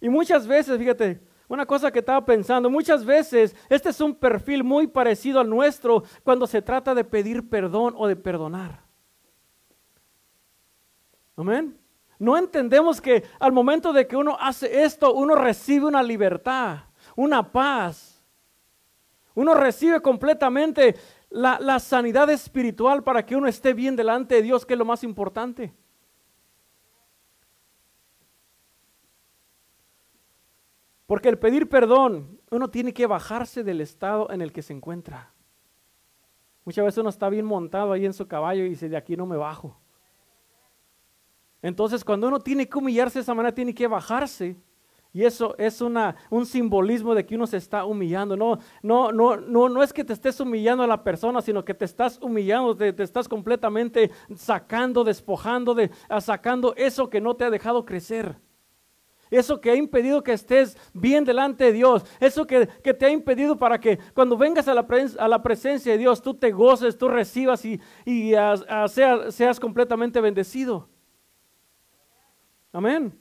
Y 0.00 0.08
muchas 0.08 0.46
veces, 0.46 0.78
fíjate, 0.78 1.20
una 1.48 1.66
cosa 1.66 1.90
que 1.90 1.98
estaba 1.98 2.24
pensando, 2.24 2.70
muchas 2.70 3.04
veces 3.04 3.54
este 3.68 3.90
es 3.90 4.00
un 4.00 4.14
perfil 4.14 4.64
muy 4.64 4.87
parecido 4.87 5.40
al 5.40 5.50
nuestro 5.50 6.04
cuando 6.22 6.46
se 6.46 6.62
trata 6.62 6.94
de 6.94 7.04
pedir 7.04 7.48
perdón 7.48 7.94
o 7.96 8.07
de 8.07 8.16
perdonar. 8.16 8.83
Amén. 11.37 11.78
No 12.18 12.38
entendemos 12.38 13.00
que 13.00 13.24
al 13.38 13.52
momento 13.52 13.92
de 13.92 14.07
que 14.07 14.16
uno 14.16 14.37
hace 14.40 14.85
esto, 14.85 15.12
uno 15.12 15.35
recibe 15.35 15.87
una 15.87 16.02
libertad, 16.02 16.85
una 17.16 17.50
paz. 17.50 18.24
Uno 19.35 19.54
recibe 19.54 20.00
completamente 20.00 20.94
la, 21.28 21.59
la 21.61 21.80
sanidad 21.80 22.30
espiritual 22.30 23.02
para 23.02 23.26
que 23.26 23.35
uno 23.35 23.48
esté 23.48 23.74
bien 23.74 23.96
delante 23.96 24.37
de 24.37 24.42
Dios, 24.42 24.64
que 24.64 24.74
es 24.74 24.78
lo 24.78 24.85
más 24.85 25.02
importante. 25.02 25.74
Porque 31.14 31.29
el 31.29 31.38
pedir 31.38 31.68
perdón, 31.68 32.40
uno 32.50 32.70
tiene 32.70 32.92
que 32.92 33.07
bajarse 33.07 33.62
del 33.62 33.81
estado 33.81 34.29
en 34.33 34.42
el 34.42 34.53
que 34.53 34.62
se 34.62 34.72
encuentra. 34.72 35.33
Muchas 36.64 36.85
veces 36.85 36.98
uno 36.98 37.09
está 37.09 37.29
bien 37.29 37.46
montado 37.46 37.92
ahí 37.92 38.05
en 38.05 38.12
su 38.12 38.27
caballo 38.27 38.64
y 38.64 38.70
dice, 38.70 38.88
de 38.88 38.96
aquí 38.96 39.16
no 39.16 39.24
me 39.24 39.37
bajo. 39.37 39.79
Entonces, 41.62 42.05
cuando 42.05 42.27
uno 42.27 42.40
tiene 42.40 42.68
que 42.68 42.77
humillarse 42.77 43.20
de 43.20 43.22
esa 43.22 43.33
manera, 43.33 43.55
tiene 43.55 43.72
que 43.72 43.87
bajarse. 43.87 44.57
Y 45.12 45.22
eso 45.22 45.55
es 45.57 45.81
una, 45.81 46.16
un 46.31 46.46
simbolismo 46.46 47.14
de 47.14 47.24
que 47.24 47.37
uno 47.37 47.46
se 47.46 47.59
está 47.59 47.85
humillando. 47.85 48.37
No, 48.37 48.59
no, 48.83 49.12
no, 49.12 49.37
no, 49.37 49.68
no 49.68 49.85
es 49.85 49.92
que 49.92 50.03
te 50.03 50.14
estés 50.14 50.40
humillando 50.40 50.83
a 50.83 50.88
la 50.88 51.05
persona, 51.05 51.40
sino 51.42 51.64
que 51.64 51.74
te 51.74 51.85
estás 51.85 52.18
humillando, 52.20 52.77
te, 52.77 53.00
estás 53.00 53.29
completamente 53.29 54.11
sacando, 54.35 55.05
despojando, 55.05 55.74
de, 55.74 55.92
sacando 56.20 56.74
eso 56.74 57.09
que 57.09 57.20
no 57.20 57.37
te 57.37 57.44
ha 57.44 57.50
dejado 57.50 57.85
crecer. 57.85 58.37
Eso 59.35 59.61
que 59.61 59.70
ha 59.70 59.75
impedido 59.75 60.23
que 60.23 60.33
estés 60.33 60.77
bien 60.92 61.25
delante 61.25 61.64
de 61.64 61.73
Dios. 61.73 62.05
Eso 62.20 62.47
que, 62.47 62.66
te 62.66 63.07
ha 63.07 63.11
impedido 63.11 63.59
para 63.59 63.81
que 63.81 63.99
cuando 64.14 64.37
vengas 64.37 64.68
a 64.68 64.75
la, 64.75 65.42
presencia 65.42 65.92
de 65.92 65.99
Dios, 65.99 66.23
tú 66.23 66.35
te 66.35 66.53
goces, 66.53 66.97
tú 66.97 67.09
recibas 67.09 67.64
y, 67.64 67.81
seas, 68.88 69.35
seas 69.35 69.59
completamente 69.59 70.20
bendecido. 70.20 70.88
Amén. 72.73 73.18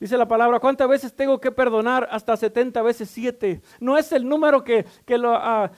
Dice 0.00 0.16
la 0.16 0.26
palabra, 0.26 0.58
¿cuántas 0.58 0.88
veces 0.88 1.14
tengo 1.14 1.40
que 1.40 1.52
perdonar? 1.52 2.08
Hasta 2.10 2.36
70 2.36 2.82
veces 2.82 3.08
7. 3.10 3.62
No 3.78 3.96
es 3.96 4.10
el 4.10 4.28
número 4.28 4.64
que, 4.64 4.84
lo, 5.06 5.34
ah, 5.34 5.70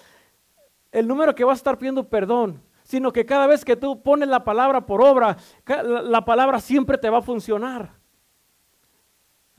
el 0.91 1.07
número 1.07 1.35
que 1.35 1.45
vas 1.45 1.59
a 1.59 1.61
estar 1.61 1.77
pidiendo 1.79 2.09
perdón, 2.09 2.63
sino 2.83 3.13
que 3.13 3.27
cada 3.27 3.47
vez 3.47 3.63
que 3.63 3.77
tú 3.77 4.03
pones 4.03 4.29
la 4.29 4.43
palabra 4.43 4.87
por 4.87 5.03
obra, 5.03 5.37
la 5.67 6.25
palabra 6.25 6.61
siempre 6.61 6.97
te 6.97 7.11
va 7.11 7.19
a 7.19 7.23
funcionar. 7.23 8.00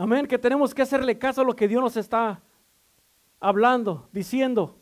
Amén, 0.02 0.26
que 0.26 0.40
tenemos 0.40 0.74
que 0.74 0.82
hacerle 0.82 1.20
caso 1.20 1.42
a 1.42 1.44
lo 1.44 1.56
que 1.56 1.68
Dios 1.68 1.80
nos 1.80 1.96
está 1.96 2.42
hablando, 3.40 4.10
diciendo. 4.12 4.80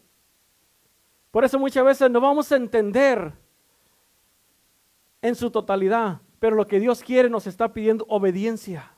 Por 1.30 1.44
eso 1.44 1.60
muchas 1.60 1.84
veces 1.84 2.10
no 2.10 2.22
vamos 2.22 2.50
a 2.54 2.56
entender 2.56 3.34
en 5.22 5.36
su 5.36 5.52
totalidad, 5.52 6.22
pero 6.40 6.56
lo 6.56 6.66
que 6.66 6.80
Dios 6.80 7.04
quiere 7.04 7.30
nos 7.30 7.48
está 7.48 7.74
pidiendo 7.74 8.06
obediencia. 8.08 8.94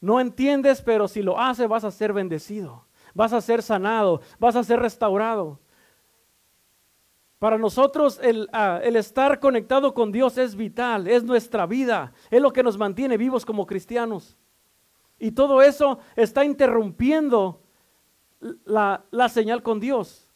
No 0.00 0.18
entiendes, 0.18 0.82
pero 0.82 1.06
si 1.06 1.22
lo 1.22 1.38
haces 1.38 1.68
vas 1.68 1.84
a 1.84 1.92
ser 1.92 2.12
bendecido, 2.12 2.84
vas 3.14 3.32
a 3.32 3.40
ser 3.40 3.62
sanado, 3.62 4.22
vas 4.40 4.56
a 4.56 4.64
ser 4.64 4.80
restaurado. 4.80 5.60
Para 7.42 7.58
nosotros 7.58 8.20
ah, 8.52 8.78
el, 8.84 8.94
estar 8.94 9.40
conectado 9.40 9.92
con 9.94 10.12
Dios 10.12 10.38
es 10.38 10.54
vital, 10.54 11.08
es 11.08 11.24
nuestra 11.24 11.66
vida, 11.66 12.12
es 12.30 12.40
lo 12.40 12.52
que 12.52 12.62
nos 12.62 12.78
mantiene 12.78 13.16
vivos 13.16 13.44
como 13.44 13.66
cristianos. 13.66 14.38
Y 15.18 15.32
todo 15.32 15.60
eso 15.60 15.98
está 16.14 16.44
interrumpiendo 16.44 17.60
la, 18.64 19.04
la 19.10 19.28
señal 19.28 19.60
con 19.60 19.80
Dios. 19.80 20.30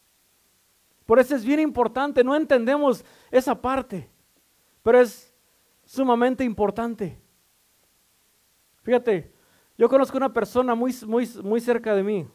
Por 1.04 1.20
eso 1.20 1.36
es 1.36 1.44
bien 1.44 1.60
importante, 1.60 2.24
no 2.24 2.34
entendemos 2.34 3.04
esa 3.30 3.62
parte, 3.62 4.10
pero 4.82 4.98
es 5.00 5.32
sumamente 5.84 6.42
importante. 6.42 7.22
Fíjate, 8.82 9.32
yo 9.78 9.88
conozco 9.88 10.16
una 10.16 10.32
persona 10.32 10.74
muy, 10.74 10.92
muy, 11.06 11.30
muy 11.44 11.60
cerca 11.60 11.94
de 11.94 12.02
mí 12.02 12.28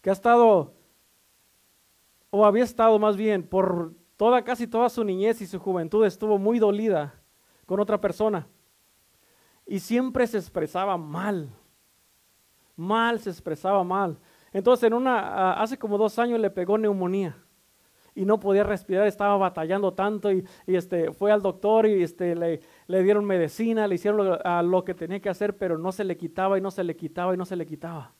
que 0.00 0.10
ha 0.10 0.12
estado 0.12 0.74
o 2.34 2.46
había 2.46 2.64
estado 2.64 2.98
más 2.98 3.14
bien 3.14 3.42
por 3.42 3.92
toda, 4.16 4.42
casi 4.42 4.66
toda 4.66 4.88
su 4.88 5.04
niñez 5.04 5.42
y 5.42 5.46
su 5.46 5.58
juventud 5.60 6.06
estuvo 6.06 6.38
muy 6.38 6.58
dolida 6.58 7.14
con 7.66 7.78
otra 7.78 8.00
persona. 8.00 8.48
Y 9.66 9.80
siempre 9.80 10.26
se 10.26 10.38
expresaba 10.38 10.96
mal. 10.96 11.50
Mal, 12.74 13.20
se 13.20 13.28
expresaba 13.28 13.84
mal. 13.84 14.18
Entonces, 14.50 14.84
en 14.84 14.94
una, 14.94 15.52
hace 15.52 15.78
como 15.78 15.98
dos 15.98 16.18
años 16.18 16.40
le 16.40 16.48
pegó 16.48 16.78
neumonía 16.78 17.36
y 18.14 18.24
no 18.24 18.40
podía 18.40 18.64
respirar, 18.64 19.06
estaba 19.06 19.36
batallando 19.36 19.92
tanto 19.92 20.32
y, 20.32 20.46
este, 20.66 21.12
fue 21.12 21.32
al 21.32 21.42
doctor 21.42 21.86
y 21.86 22.02
este, 22.02 22.34
le, 22.34 22.60
le 22.86 23.02
dieron 23.02 23.26
medicina, 23.26 23.86
le 23.86 23.96
hicieron 23.96 24.38
lo, 24.70 24.84
que 24.84 24.94
tenía 24.94 25.20
que 25.20 25.28
hacer, 25.28 25.58
pero 25.58 25.76
no 25.76 25.92
se 25.92 26.04
le 26.04 26.16
quitaba 26.16 26.56
y 26.56 26.62
no 26.62 26.70
se 26.70 26.82
le 26.82 26.96
quitaba 26.96 27.34
y 27.34 27.36
no 27.36 27.44
se 27.44 27.56
le 27.56 27.66
quitaba. 27.66 28.14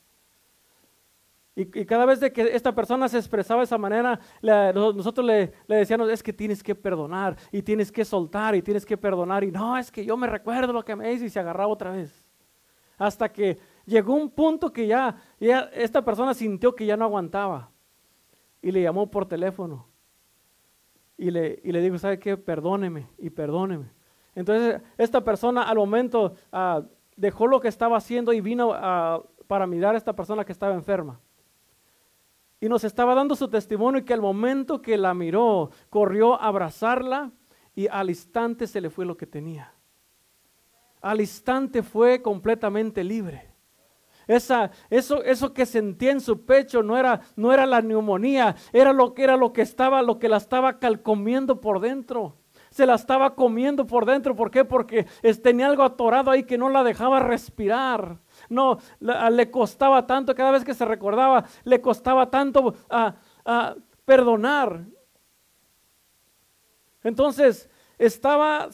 Y, 1.55 1.67
cada 1.85 2.07
vez 2.07 2.19
de 2.21 2.33
que 2.33 2.55
esta 2.55 2.75
persona 2.75 3.09
se 3.09 3.19
expresaba 3.19 3.61
de 3.61 3.65
esa 3.65 3.77
manera, 3.77 4.19
nosotros 4.43 5.27
le, 5.27 5.53
decíamos, 5.69 6.09
es 6.09 6.23
que 6.23 6.33
tienes 6.33 6.63
que 6.63 6.75
perdonar 6.75 7.37
y 7.51 7.61
tienes 7.61 7.93
que 7.93 8.05
soltar 8.05 8.55
y 8.55 8.63
tienes 8.63 8.87
que 8.87 8.97
perdonar. 8.97 9.45
Y 9.45 9.53
no, 9.53 9.77
es 9.77 9.91
que 9.93 10.05
yo 10.05 10.17
me 10.17 10.27
recuerdo 10.27 10.73
lo 10.73 10.85
que 10.85 10.97
me 10.97 11.13
hizo 11.13 11.27
y 11.27 11.31
se 11.31 11.41
agarraba 11.41 11.71
otra 11.71 11.91
vez. 11.91 12.27
Hasta 12.97 13.31
que 13.31 13.59
llegó 13.85 14.15
un 14.15 14.31
punto 14.31 14.73
que 14.73 14.87
ya, 14.87 15.17
ya 15.39 15.71
esta 15.75 16.03
persona 16.03 16.33
sintió 16.33 16.75
que 16.75 16.87
ya 16.87 16.97
no 16.97 17.05
aguantaba. 17.05 17.71
y 18.63 18.71
le 18.71 18.81
llamó 18.81 19.11
por 19.11 19.27
teléfono. 19.27 19.89
Y 21.19 21.31
le, 21.31 21.61
y 21.63 21.73
le 21.73 21.81
dijo, 21.83 21.99
¿sabe 21.99 22.19
qué? 22.19 22.37
Perdóneme 22.37 23.09
y 23.19 23.29
perdóneme. 23.29 23.91
Entonces, 24.35 24.81
esta 24.97 25.23
persona 25.23 25.65
al 25.65 25.77
momento 25.77 26.35
ah, 26.51 26.83
dejó 27.17 27.47
lo 27.47 27.61
que 27.61 27.69
estaba 27.69 27.99
haciendo 27.99 28.33
y 28.33 28.41
vino 28.41 28.71
para 29.47 29.67
mirar 29.67 29.95
a 29.95 29.99
esta 29.99 30.15
persona 30.15 30.45
que 30.45 30.53
estaba 30.53 30.75
enferma. 30.75 31.21
Y 32.63 32.69
nos 32.69 32.85
estaba 32.85 33.17
dando 33.17 33.35
su 33.35 33.49
testimonio 33.49 34.01
y 34.01 34.05
que 34.05 34.15
al 34.15 34.21
momento 34.21 34.81
que 34.81 34.97
la 34.97 35.15
miró, 35.15 35.73
corrió 35.91 36.41
a 36.41 36.47
abrazarla 36.47 37.33
y 37.75 37.89
al 37.89 38.09
instante 38.09 38.69
se 38.69 38.81
le 38.81 38.89
fue 38.89 39.05
lo 39.05 39.17
que 39.17 39.27
tenía. 39.27 39.75
Al 41.01 41.21
instante 41.21 41.83
fue 41.83 42.23
completamente 42.23 43.03
libre. 43.03 43.51
Esa, 44.29 44.71
eso, 44.91 45.25
eso 45.25 45.53
que 45.53 45.67
sentía 45.67 46.13
en 46.13 46.21
su 46.21 46.47
pecho 46.47 46.85
no 46.85 46.97
era, 46.97 47.23
no 47.35 47.53
era 47.53 47.67
la 47.67 47.83
neumonía, 47.83 48.55
era 48.73 48.93
lo 48.93 49.13
que 49.13 49.25
era 49.25 49.37
lo 49.37 49.53
que 49.53 49.63
estaba, 49.63 50.01
lo 50.01 50.21
que 50.21 50.29
la 50.29 50.37
estaba 50.37 50.79
calcomiendo 50.79 51.61
por 51.61 51.81
dentro 51.81 52.37
se 52.73 52.87
la 52.87 52.95
estaba 52.95 53.35
comiendo 53.35 53.87
por 53.87 54.07
dentro. 54.07 54.35
¿Por 54.35 54.51
qué? 54.51 54.65
Porque 54.65 55.07
tenía 55.43 55.67
algo 55.67 55.83
atorado 55.83 56.31
ahí 56.31 56.45
que 56.45 56.57
no 56.57 56.71
la 56.71 56.83
dejaba 56.83 57.21
respirar. 57.21 58.19
No, 58.53 58.79
le 59.01 59.51
costaba 59.51 60.07
tanto, 60.07 60.35
cada 60.35 60.51
vez 60.51 60.65
que 60.65 60.75
se 60.75 60.85
recordaba, 60.85 61.45
le 61.65 61.81
costaba 61.81 62.31
tanto 62.31 62.75
a 62.89 63.75
perdonar. 64.05 64.85
Entonces, 67.03 67.69
estaba, 67.99 68.69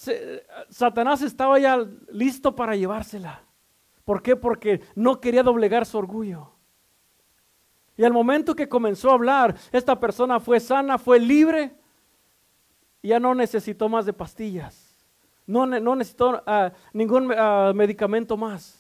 Satanás 0.68 1.22
estaba 1.22 1.58
ya 1.58 1.86
listo 2.10 2.54
para 2.54 2.76
llevársela. 2.76 3.42
¿Por 4.04 4.22
qué? 4.22 4.36
Porque 4.36 4.80
no 4.94 5.20
quería 5.20 5.42
doblegar 5.42 5.86
su 5.86 5.98
orgullo. 5.98 6.52
Y 7.96 8.04
al 8.04 8.12
momento 8.12 8.54
que 8.54 8.68
comenzó 8.68 9.10
a 9.10 9.14
hablar, 9.14 9.56
esta 9.72 9.98
persona 9.98 10.40
fue 10.40 10.60
sana, 10.60 10.98
fue 10.98 11.18
libre 11.18 11.78
ya 13.02 13.18
no 13.18 13.34
necesitó 13.34 13.88
más 13.88 14.06
de 14.06 14.12
pastillas. 14.12 14.94
No, 15.46 15.66
no 15.66 15.96
necesitó 15.96 16.42
ah, 16.46 16.72
ningún 16.92 17.32
ah, 17.36 17.72
medicamento 17.74 18.36
más. 18.36 18.77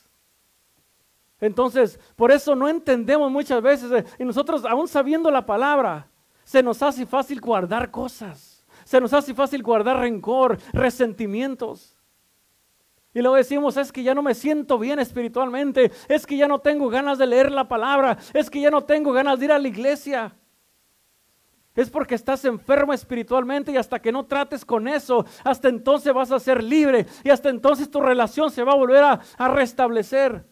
Entonces, 1.40 1.98
por 2.16 2.32
eso 2.32 2.54
no 2.54 2.68
entendemos 2.68 3.30
muchas 3.30 3.62
veces, 3.62 3.92
eh, 3.92 4.04
y 4.18 4.24
nosotros 4.24 4.64
aún 4.64 4.88
sabiendo 4.88 5.30
la 5.30 5.46
palabra, 5.46 6.08
se 6.44 6.62
nos 6.62 6.82
hace 6.82 7.06
fácil 7.06 7.40
guardar 7.40 7.90
cosas, 7.90 8.64
se 8.84 9.00
nos 9.00 9.12
hace 9.12 9.34
fácil 9.34 9.62
guardar 9.62 9.98
rencor, 9.98 10.58
resentimientos. 10.72 11.94
Y 13.14 13.20
luego 13.20 13.36
decimos, 13.36 13.76
es 13.76 13.92
que 13.92 14.02
ya 14.02 14.14
no 14.14 14.22
me 14.22 14.34
siento 14.34 14.78
bien 14.78 14.98
espiritualmente, 14.98 15.92
es 16.08 16.26
que 16.26 16.36
ya 16.36 16.48
no 16.48 16.58
tengo 16.60 16.88
ganas 16.88 17.18
de 17.18 17.26
leer 17.26 17.50
la 17.52 17.68
palabra, 17.68 18.18
es 18.34 18.50
que 18.50 18.60
ya 18.60 18.70
no 18.70 18.84
tengo 18.84 19.12
ganas 19.12 19.38
de 19.38 19.46
ir 19.46 19.52
a 19.52 19.58
la 19.58 19.68
iglesia 19.68 20.34
es 21.80 21.90
porque 21.90 22.16
estás 22.16 22.44
enfermo 22.44 22.92
espiritualmente 22.92 23.70
y 23.70 23.76
hasta 23.76 24.00
que 24.00 24.10
no 24.10 24.26
trates 24.26 24.64
con 24.64 24.88
eso, 24.88 25.24
hasta 25.44 25.68
entonces 25.68 26.12
vas 26.12 26.32
a 26.32 26.40
ser 26.40 26.60
libre 26.62 27.06
y 27.22 27.30
hasta 27.30 27.50
entonces 27.50 27.88
tu 27.88 28.00
relación 28.00 28.50
se 28.50 28.64
va 28.64 28.72
a 28.72 28.76
volver 28.76 29.04
a, 29.04 29.20
restablecer. 29.48 30.44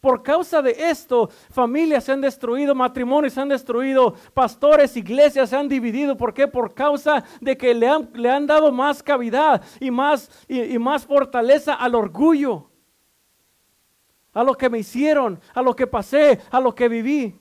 Por 0.00 0.22
causa 0.22 0.62
de 0.62 0.70
esto, 0.70 1.28
familias 1.50 2.04
se 2.04 2.12
han 2.12 2.22
destruido, 2.22 2.74
matrimonios 2.74 3.34
se 3.34 3.40
han 3.40 3.48
destruido, 3.48 4.14
pastores, 4.32 4.96
iglesias 4.96 5.50
se 5.50 5.56
han 5.56 5.68
dividido. 5.68 6.16
¿Por 6.16 6.32
qué? 6.32 6.48
Por 6.48 6.72
causa 6.72 7.22
de 7.40 7.56
que 7.56 7.74
le 7.74 7.86
han, 7.86 8.10
le 8.14 8.30
han 8.30 8.46
dado 8.46 8.72
más 8.72 9.02
cavidad 9.02 9.62
y 9.78 9.90
más, 9.90 10.30
y 10.48 10.78
más 10.78 11.04
fortaleza 11.04 11.74
al 11.74 11.94
orgullo, 11.94 12.70
a 14.32 14.42
lo 14.42 14.54
que 14.54 14.70
me 14.70 14.78
hicieron, 14.78 15.38
a 15.52 15.60
lo 15.60 15.76
que 15.76 15.86
pasé, 15.86 16.40
a 16.50 16.60
lo 16.60 16.74
que 16.74 16.88
viví. 16.88 17.38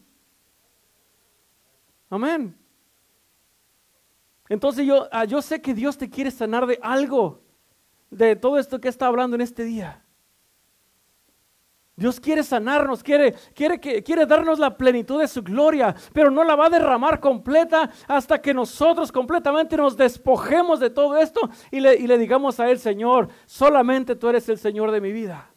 Amén. 2.10 2.58
Entonces 4.50 4.86
yo, 4.86 5.08
ah, 5.12 5.26
yo 5.26 5.42
sé 5.42 5.62
que 5.62 5.74
Dios 5.74 5.98
te 5.98 6.10
quiere 6.10 6.32
sanar 6.32 6.66
de 6.66 6.80
algo, 6.82 7.42
de 8.10 8.36
todo 8.36 8.58
esto 8.58 8.82
que 8.82 8.90
está 8.90 9.06
hablando 9.06 9.36
en 9.36 9.42
este 9.42 9.64
día. 9.64 10.04
Dios 12.00 12.20
quiere 12.20 12.44
sanarnos, 12.44 13.04
quiere, 13.04 13.36
quiere, 13.54 13.80
quiere 13.80 14.26
darnos 14.26 14.58
la 14.58 14.78
plenitud 14.78 15.20
de 15.20 15.28
su 15.28 15.44
gloria, 15.44 15.94
pero 16.14 16.32
no 16.32 16.46
la 16.46 16.56
va 16.56 16.68
a 16.68 16.70
derramar 16.70 17.20
completa 17.20 17.90
hasta 18.08 18.42
que 18.42 18.54
nosotros 18.54 19.12
completamente 19.12 19.76
nos 19.76 19.98
despojemos 19.98 20.80
de 20.80 20.90
todo 20.90 21.18
esto 21.18 21.42
y 21.70 21.82
le, 21.82 21.96
y 21.96 22.08
le 22.08 22.18
digamos 22.18 22.60
a 22.60 22.70
Él, 22.70 22.80
Señor, 22.80 23.28
solamente 23.46 24.16
tú 24.16 24.30
eres 24.30 24.48
el 24.48 24.58
Señor 24.58 24.92
de 24.92 25.02
mi 25.02 25.12
vida. 25.12 25.49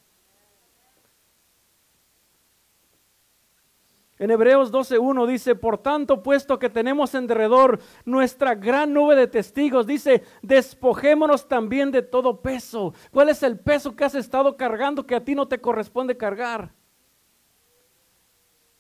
En 4.23 4.31
Hebreos 4.31 4.71
12.1 4.71 5.27
dice, 5.27 5.57
por 5.57 5.79
tanto, 5.79 6.23
puesto 6.23 6.57
que 6.57 6.71
tenemos 6.71 7.13
en 7.17 7.27
derredor 7.27 7.81
nuestra 8.05 8.55
gran 8.55 8.93
nube 8.93 9.17
de 9.17 9.27
testigos, 9.27 9.85
dice, 9.85 10.23
despojémonos 10.43 11.49
también 11.49 11.91
de 11.91 12.03
todo 12.03 12.41
peso. 12.41 12.95
¿Cuál 13.11 13.31
es 13.31 13.43
el 13.43 13.59
peso 13.59 13.97
que 13.97 14.05
has 14.05 14.15
estado 14.15 14.57
cargando 14.57 15.05
que 15.05 15.17
a 15.17 15.25
ti 15.25 15.35
no 15.35 15.49
te 15.49 15.61
corresponde 15.61 16.17
cargar? 16.17 16.73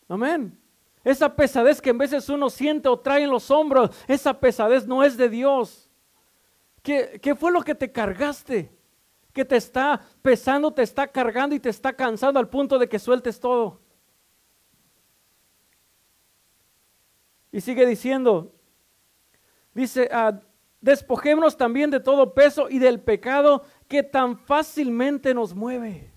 Amén. 0.09 0.57
Esa 1.03 1.35
pesadez 1.35 1.83
que 1.83 1.91
en 1.91 1.99
veces 1.99 2.29
uno 2.29 2.49
siente 2.49 2.89
o 2.89 3.01
trae 3.01 3.25
en 3.25 3.31
los 3.31 3.51
hombros, 3.51 3.91
esa 4.07 4.39
pesadez 4.39 4.87
no 4.87 5.03
es 5.03 5.17
de 5.17 5.29
Dios. 5.29 5.91
¿Qué, 6.85 7.19
qué 7.21 7.35
fue 7.35 7.51
lo 7.51 7.63
que 7.63 7.75
te 7.75 7.91
cargaste? 7.91 8.71
Que 9.33 9.45
te 9.45 9.57
está 9.57 10.03
pesando, 10.23 10.73
te 10.73 10.83
está 10.83 11.09
cargando 11.09 11.57
y 11.57 11.59
te 11.59 11.71
está 11.71 11.93
cansando 11.95 12.39
al 12.39 12.49
punto 12.49 12.79
de 12.79 12.89
que 12.89 13.01
sueltes 13.01 13.41
todo. 13.41 13.82
Y 17.53 17.61
sigue 17.61 17.85
diciendo, 17.87 18.51
dice, 19.75 20.09
ah, 20.11 20.41
despojémonos 20.81 21.57
también 21.57 21.91
de 21.91 22.01
todo 22.01 22.33
peso 22.35 22.69
y 22.71 22.79
del 22.79 22.99
pecado 23.01 23.63
que 23.87 24.03
tan 24.03 24.37
fácilmente 24.39 25.35
nos 25.35 25.55
mueve. 25.55 26.11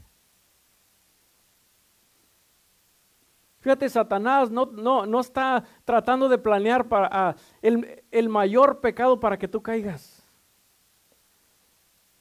Fíjate, 3.59 3.89
Satanás 3.89 4.51
no, 4.51 4.67
no, 4.67 5.05
no 5.05 5.19
está 5.19 5.63
tratando 5.83 6.29
de 6.29 6.37
planear 6.37 6.87
para, 6.87 7.09
ah, 7.11 7.35
el, 7.61 8.03
el 8.11 8.29
mayor 8.29 8.79
pecado 8.79 9.19
para 9.19 9.37
que 9.37 9.47
tú 9.47 9.61
caigas. 9.61 10.23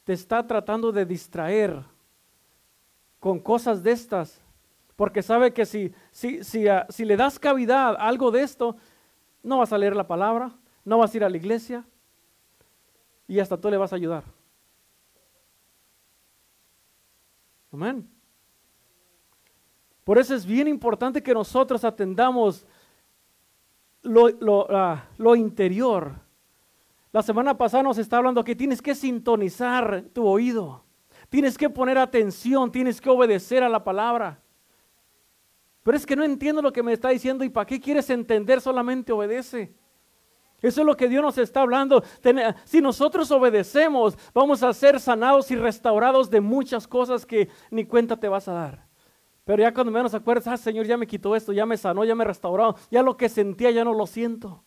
Te 0.03 0.13
está 0.13 0.45
tratando 0.45 0.91
de 0.91 1.05
distraer 1.05 1.83
con 3.19 3.39
cosas 3.39 3.81
de 3.81 3.91
estas, 3.91 4.41
porque 4.95 5.21
sabe 5.21 5.53
que 5.53 5.65
si, 5.65 5.93
si, 6.11 6.43
si, 6.43 6.67
ah, 6.67 6.85
si 6.89 7.05
le 7.05 7.15
das 7.15 7.39
cavidad 7.39 7.95
a 7.95 8.07
algo 8.07 8.31
de 8.31 8.41
esto, 8.41 8.75
no 9.45 9.59
vas 9.59 9.71
a 9.71 9.77
leer 9.77 9.95
la 9.95 10.07
palabra, 10.07 10.51
no 10.83 10.97
vas 10.97 11.13
a 11.13 11.17
ir 11.17 11.23
a 11.23 11.29
la 11.29 11.37
iglesia 11.37 11.85
y 13.27 13.39
hasta 13.39 13.55
tú 13.55 13.69
le 13.69 13.77
vas 13.77 13.93
a 13.93 13.95
ayudar. 13.95 14.23
Amén. 17.71 18.09
Por 20.03 20.17
eso 20.17 20.33
es 20.33 20.45
bien 20.45 20.67
importante 20.67 21.21
que 21.21 21.33
nosotros 21.33 21.83
atendamos 21.83 22.65
lo, 24.01 24.67
ah, 24.69 25.05
lo, 25.17 25.35
interior. 25.35 26.13
La 27.11 27.21
semana 27.21 27.55
pasada 27.55 27.83
nos 27.83 27.97
está 27.97 28.17
hablando 28.17 28.43
que 28.43 28.55
tienes 28.55 28.81
que 28.81 28.95
sintonizar 28.95 30.05
tu 30.13 30.25
oído, 30.25 30.83
tienes 31.29 31.57
que 31.57 31.69
poner 31.69 31.97
atención, 31.97 32.71
tienes 32.71 32.99
que 32.99 33.09
obedecer 33.09 33.63
a 33.63 33.69
la 33.69 33.83
palabra. 33.83 34.39
Pero 35.85 35.97
es 35.97 36.05
que 36.07 36.15
no 36.15 36.23
entiendo 36.23 36.63
lo 36.63 36.73
que 36.73 36.81
me 36.81 36.93
está 36.93 37.09
diciendo 37.09 37.43
y 37.43 37.49
para 37.49 37.67
qué 37.67 37.79
quieres 37.79 38.09
entender, 38.09 38.59
solamente 38.59 39.11
obedece. 39.11 39.71
Eso 40.59 40.81
es 40.81 40.87
lo 40.87 40.97
que 40.97 41.07
Dios 41.07 41.21
nos 41.21 41.37
está 41.37 41.61
hablando. 41.61 42.03
Si 42.63 42.81
nosotros 42.81 43.29
obedecemos, 43.29 44.17
vamos 44.33 44.63
a 44.63 44.73
ser 44.73 44.99
sanados 44.99 45.51
y 45.51 45.55
restaurados 45.55 46.31
de 46.31 46.41
muchas 46.41 46.87
cosas 46.87 47.23
que 47.23 47.49
ni 47.69 47.85
cuenta 47.85 48.17
te 48.17 48.27
vas 48.27 48.47
a 48.47 48.53
dar. 48.53 48.87
Pero 49.43 49.61
ya 49.61 49.71
cuando 49.71 49.91
menos 49.91 50.15
acuerdas, 50.15 50.47
ah, 50.47 50.57
Señor, 50.57 50.87
ya 50.87 50.97
me 50.97 51.05
quitó 51.05 51.35
esto, 51.35 51.53
ya 51.53 51.67
me 51.67 51.77
sanó, 51.77 52.03
ya 52.03 52.15
me 52.15 52.25
restauró, 52.25 52.75
ya 52.89 53.03
lo 53.03 53.15
que 53.15 53.29
sentía 53.29 53.69
ya 53.69 53.83
no 53.83 53.93
lo 53.93 54.07
siento. 54.07 54.63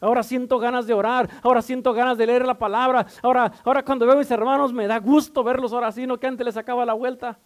Ahora 0.00 0.22
siento 0.22 0.58
ganas 0.58 0.86
de 0.86 0.94
orar, 0.94 1.28
ahora 1.42 1.60
siento 1.60 1.92
ganas 1.92 2.16
de 2.16 2.26
leer 2.26 2.46
la 2.46 2.58
palabra. 2.58 3.06
Ahora, 3.20 3.52
ahora 3.66 3.84
cuando 3.84 4.06
veo 4.06 4.14
a 4.14 4.18
mis 4.18 4.30
hermanos 4.30 4.72
me 4.72 4.86
da 4.86 4.98
gusto 4.98 5.44
verlos 5.44 5.74
ahora 5.74 5.92
sí, 5.92 6.06
no 6.06 6.18
que 6.18 6.26
antes 6.26 6.42
les 6.42 6.54
sacaba 6.54 6.86
la 6.86 6.94
vuelta. 6.94 7.38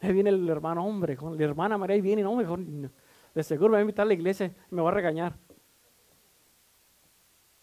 Ahí 0.00 0.12
viene 0.12 0.30
el 0.30 0.48
hermano, 0.48 0.84
hombre, 0.84 1.16
la 1.16 1.44
hermana 1.44 1.78
María, 1.78 1.94
ahí 1.94 2.00
viene, 2.00 2.22
no, 2.22 2.34
mejor, 2.36 2.60
de 2.60 3.42
seguro 3.42 3.70
me 3.70 3.72
va 3.74 3.78
a 3.78 3.82
invitar 3.82 4.04
a 4.04 4.06
la 4.06 4.14
iglesia 4.14 4.54
y 4.70 4.74
me 4.74 4.82
va 4.82 4.90
a 4.90 4.94
regañar. 4.94 5.36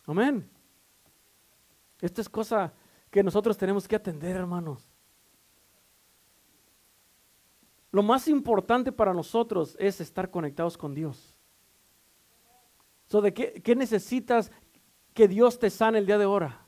Amén. 0.06 0.50
Esta 2.02 2.22
es 2.22 2.30
cosa 2.30 2.74
que 3.10 3.24
nosotros 3.24 3.58
tenemos 3.58 3.88
que 3.88 3.96
atender, 3.96 4.36
hermanos. 4.36 4.89
Lo 7.91 8.02
más 8.02 8.28
importante 8.28 8.91
para 8.91 9.13
nosotros 9.13 9.78
es 9.80 10.02
estar 10.02 10.31
conectados 10.31 10.77
con 10.77 10.96
Dios. 10.96 11.38
So, 13.08 13.21
¿De 13.21 13.34
qué, 13.34 13.62
qué 13.62 13.75
necesitas 13.75 14.52
que 15.13 15.27
Dios 15.27 15.60
te 15.60 15.69
sane 15.69 16.00
el 16.00 16.08
día 16.08 16.17
de 16.17 16.25
ahora? 16.25 16.62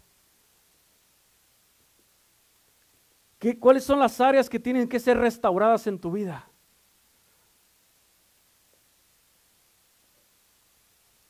¿Cuáles 3.60 3.84
son 3.84 4.00
las 4.00 4.20
áreas 4.20 4.50
que 4.50 4.60
tienen 4.60 4.88
que 4.88 5.00
ser 5.00 5.18
restauradas 5.18 5.86
en 5.88 6.00
tu 6.00 6.12
vida? 6.12 6.50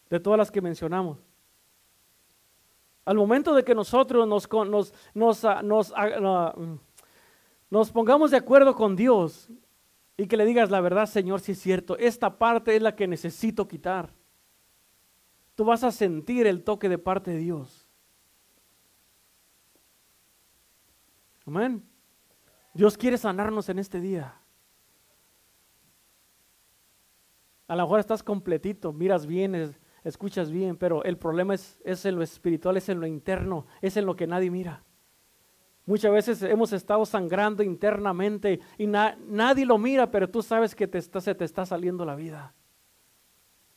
de 0.10 0.20
todas 0.20 0.38
las 0.38 0.52
que 0.52 0.62
mencionamos. 0.62 1.18
Al 3.06 3.18
momento 3.18 3.54
de 3.54 3.64
que 3.64 3.76
nosotros 3.76 4.28
nos, 4.28 4.50
nos, 5.14 5.46
ah, 5.46 5.62
ah, 5.64 6.54
mm, 6.58 6.76
nos, 7.70 7.92
pongamos 7.92 8.32
de 8.32 8.38
acuerdo 8.38 8.76
con 8.76 8.96
Dios 8.96 9.50
y 10.18 10.28
que 10.28 10.38
le 10.38 10.46
digas 10.46 10.72
la 10.72 10.82
verdad, 10.82 11.06
Señor, 11.06 11.42
si 11.42 11.52
es 11.52 11.60
cierto, 11.60 11.98
esta 11.98 12.38
parte 12.38 12.76
es 12.76 12.82
la 12.82 12.96
que 12.96 13.08
necesito 13.08 13.68
quitar. 13.68 14.14
Tú 15.54 15.66
vas 15.66 15.84
a 15.84 15.92
sentir 15.92 16.48
el 16.48 16.64
toque 16.64 16.90
de 16.90 16.98
parte 16.98 17.32
de 17.32 17.38
Dios. 17.38 17.88
Amén. 21.46 21.84
Dios 22.76 22.98
quiere 22.98 23.18
sanarnos 23.18 23.70
en 23.70 23.80
este 23.80 24.02
día. 24.02 24.36
A 27.70 27.76
lo 27.76 27.84
mejor 27.84 28.02
estás 28.02 28.22
completito, 28.22 28.92
miras 28.92 29.26
bien, 29.26 29.74
escuchas 30.04 30.52
bien, 30.52 30.76
pero 30.76 31.02
el 31.06 31.18
problema 31.18 31.56
es, 31.56 31.80
es, 31.86 32.06
en 32.06 32.18
lo 32.18 32.22
espiritual, 32.22 32.76
es 32.76 32.90
en 32.90 33.00
lo 33.00 33.08
interno, 33.08 33.66
es 33.82 33.96
en 33.96 34.06
lo 34.06 34.18
que 34.18 34.28
nadie 34.28 34.52
mira. 34.52 34.84
Muchas 35.86 36.12
veces 36.12 36.44
hemos 36.44 36.74
estado 36.74 37.06
sangrando 37.06 37.64
internamente 37.64 38.60
y 38.78 38.88
nadie 38.88 39.66
lo 39.66 39.78
mira, 39.78 40.12
pero 40.12 40.30
tú 40.30 40.44
sabes 40.44 40.76
que 40.76 40.86
se 41.02 41.34
te 41.34 41.46
está 41.46 41.66
saliendo 41.66 42.04
la 42.04 42.16
vida. 42.16 42.54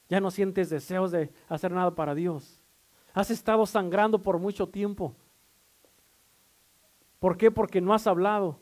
Ya 0.09 0.19
no 0.21 0.33
sientes 0.33 0.71
deseos 0.71 1.13
de 1.13 1.31
hacer 1.49 1.71
nada 1.71 1.95
para 1.95 2.17
Dios. 2.17 2.61
Has 3.15 3.31
estado 3.31 3.65
sangrando 3.65 4.21
por 4.21 4.39
mucho 4.39 4.69
tiempo. 4.69 5.15
¿Por 7.21 7.37
qué? 7.37 7.53
Porque 7.53 7.81
no 7.81 7.95
has 7.95 8.07
hablado. 8.09 8.59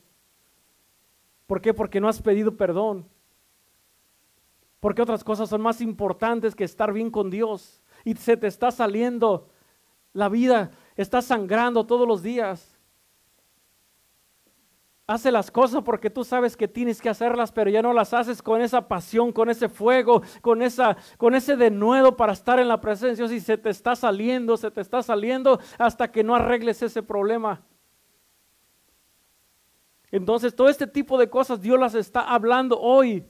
¿Por 1.47 1.61
qué? 1.61 1.73
Porque 1.73 2.01
no 2.01 2.09
has 2.09 2.21
pedido 2.21 2.57
perdón. 2.57 3.09
Porque 4.81 5.03
otras 5.03 5.25
cosas 5.25 5.49
son 5.49 5.61
más 5.61 5.81
importantes 5.81 6.55
que 6.55 6.65
estar 6.65 6.93
bien 6.93 7.11
con 7.11 7.31
Dios. 7.31 7.83
Y 8.05 8.15
se 8.15 8.37
te 8.37 8.47
está 8.47 8.71
saliendo 8.71 9.49
la 10.13 10.29
vida, 10.29 10.71
estás 10.97 11.27
sangrando 11.27 11.87
todos 11.87 12.07
los 12.07 12.23
días. 12.23 12.77
Hace 15.09 15.31
las 15.31 15.53
cosas 15.53 15.83
porque 15.85 16.11
tú 16.11 16.25
sabes 16.25 16.57
que 16.57 16.67
tienes 16.67 17.01
que 17.01 17.09
hacerlas, 17.09 17.53
pero 17.53 17.71
ya 17.71 17.81
no 17.81 17.93
las 17.93 18.13
haces 18.13 18.43
con 18.43 18.61
esa 18.61 18.89
pasión, 18.89 19.31
con 19.31 19.49
ese 19.49 19.69
fuego, 19.69 20.23
con, 20.41 20.63
esa, 20.63 20.97
con 21.17 21.37
ese 21.37 21.57
denuedo 21.57 22.17
para 22.17 22.33
estar 22.33 22.59
en 22.59 22.67
la 22.67 22.81
presencia. 22.81 23.25
Y 23.27 23.41
se 23.41 23.57
te 23.57 23.71
está 23.71 23.95
saliendo, 23.95 24.57
se 24.57 24.71
te 24.71 24.81
está 24.81 25.03
saliendo 25.05 25.61
hasta 25.79 26.11
que 26.11 26.25
no 26.25 26.35
arregles 26.35 26.83
ese 26.83 27.05
problema. 27.05 27.63
Entonces, 30.11 30.55
todo 30.55 30.69
este 30.69 30.87
tipo 30.87 31.19
de 31.19 31.29
cosas 31.29 31.61
Dios 31.61 31.79
las 31.79 31.95
está 31.95 32.21
hablando 32.21 32.79
hoy. 32.79 33.27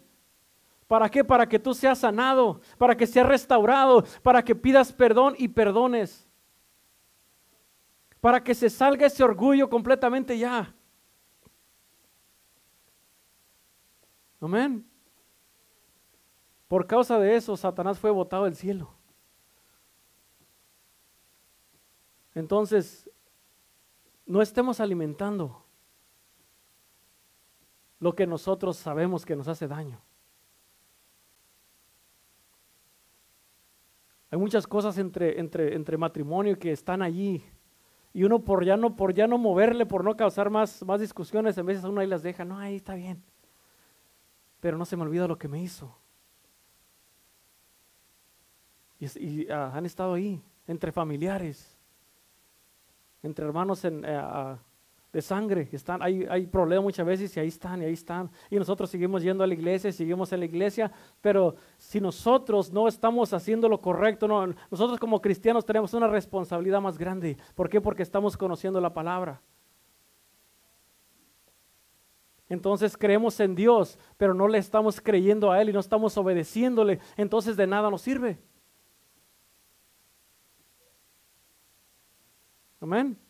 ¿Para 0.86 1.08
qué? 1.08 1.24
Para 1.24 1.48
que 1.48 1.58
tú 1.58 1.74
seas 1.74 1.98
sanado, 1.98 2.60
para 2.78 2.96
que 2.96 3.06
seas 3.06 3.26
restaurado, 3.26 4.04
para 4.22 4.44
que 4.44 4.54
pidas 4.54 4.92
perdón 4.92 5.34
y 5.38 5.48
perdones. 5.48 6.28
Para 8.20 8.42
que 8.42 8.54
se 8.54 8.70
salga 8.70 9.06
ese 9.06 9.24
orgullo 9.24 9.68
completamente 9.68 10.38
ya. 10.38 10.74
Amén. 14.40 14.88
Por 16.68 16.86
causa 16.86 17.18
de 17.18 17.36
eso, 17.36 17.56
Satanás 17.56 17.98
fue 17.98 18.10
botado 18.10 18.44
del 18.44 18.56
cielo. 18.56 18.92
Entonces, 22.34 23.10
no 24.26 24.42
estemos 24.42 24.78
alimentando 24.78 25.65
lo 27.98 28.14
que 28.14 28.26
nosotros 28.26 28.76
sabemos 28.76 29.24
que 29.24 29.36
nos 29.36 29.48
hace 29.48 29.66
daño. 29.66 30.00
Hay 34.30 34.38
muchas 34.38 34.66
cosas 34.66 34.98
entre, 34.98 35.38
entre, 35.40 35.74
entre 35.74 35.96
matrimonio 35.96 36.58
que 36.58 36.72
están 36.72 37.00
allí. 37.00 37.44
Y 38.12 38.24
uno 38.24 38.40
por 38.40 38.64
ya 38.64 38.76
no, 38.76 38.96
por 38.96 39.14
ya 39.14 39.26
no 39.26 39.38
moverle, 39.38 39.86
por 39.86 40.02
no 40.02 40.16
causar 40.16 40.50
más, 40.50 40.82
más 40.84 41.00
discusiones, 41.00 41.56
en 41.58 41.66
veces 41.66 41.84
uno 41.84 42.00
ahí 42.00 42.06
las 42.06 42.22
deja. 42.22 42.44
No, 42.44 42.58
ahí 42.58 42.76
está 42.76 42.94
bien. 42.94 43.22
Pero 44.60 44.76
no 44.76 44.84
se 44.84 44.96
me 44.96 45.02
olvida 45.02 45.28
lo 45.28 45.38
que 45.38 45.48
me 45.48 45.62
hizo. 45.62 45.96
Y, 48.98 49.48
ah, 49.50 49.72
han 49.74 49.84
estado 49.84 50.14
ahí, 50.14 50.42
entre 50.66 50.90
familiares, 50.90 51.78
entre 53.22 53.44
hermanos 53.44 53.84
en, 53.84 54.04
ah, 54.06 54.58
de 55.12 55.22
sangre. 55.22 55.68
Están, 55.72 56.02
hay, 56.02 56.26
hay 56.28 56.46
problemas 56.46 56.84
muchas 56.84 57.06
veces 57.06 57.36
y 57.36 57.40
ahí 57.40 57.48
están, 57.48 57.82
y 57.82 57.84
ahí 57.86 57.92
están. 57.92 58.30
Y 58.50 58.56
nosotros 58.56 58.90
seguimos 58.90 59.22
yendo 59.22 59.44
a 59.44 59.46
la 59.46 59.54
iglesia, 59.54 59.92
seguimos 59.92 60.32
en 60.32 60.40
la 60.40 60.46
iglesia, 60.46 60.92
pero 61.20 61.56
si 61.78 62.00
nosotros 62.00 62.72
no 62.72 62.88
estamos 62.88 63.32
haciendo 63.32 63.68
lo 63.68 63.80
correcto, 63.80 64.28
no, 64.28 64.54
nosotros 64.70 64.98
como 64.98 65.20
cristianos 65.20 65.64
tenemos 65.64 65.94
una 65.94 66.08
responsabilidad 66.08 66.80
más 66.80 66.98
grande. 66.98 67.36
¿Por 67.54 67.68
qué? 67.68 67.80
Porque 67.80 68.02
estamos 68.02 68.36
conociendo 68.36 68.80
la 68.80 68.92
palabra. 68.92 69.40
Entonces 72.48 72.96
creemos 72.96 73.40
en 73.40 73.54
Dios, 73.54 73.98
pero 74.16 74.32
no 74.32 74.46
le 74.46 74.58
estamos 74.58 75.00
creyendo 75.00 75.50
a 75.50 75.60
Él 75.60 75.70
y 75.70 75.72
no 75.72 75.80
estamos 75.80 76.16
obedeciéndole. 76.16 77.00
Entonces 77.16 77.56
de 77.56 77.66
nada 77.66 77.90
nos 77.90 78.02
sirve. 78.02 78.38
Amén. 82.80 83.25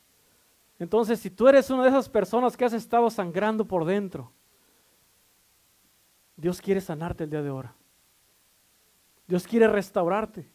Entonces, 0.79 1.21
si 1.21 1.31
tú 1.31 1.49
eres 1.49 1.71
una 1.71 1.85
de 1.85 1.89
esas 1.89 2.09
personas 2.09 2.57
que 2.57 2.65
has 2.65 2.73
estado 2.73 3.09
sangrando 3.09 3.67
por 3.67 3.85
dentro, 3.85 4.33
Dios 6.37 6.61
quiere 6.61 6.81
sanarte 6.81 7.25
el 7.25 7.31
día 7.31 7.43
de 7.43 7.49
ahora. 7.49 7.75
Dios 9.27 9.47
quiere 9.47 9.67
restaurarte. 9.69 10.49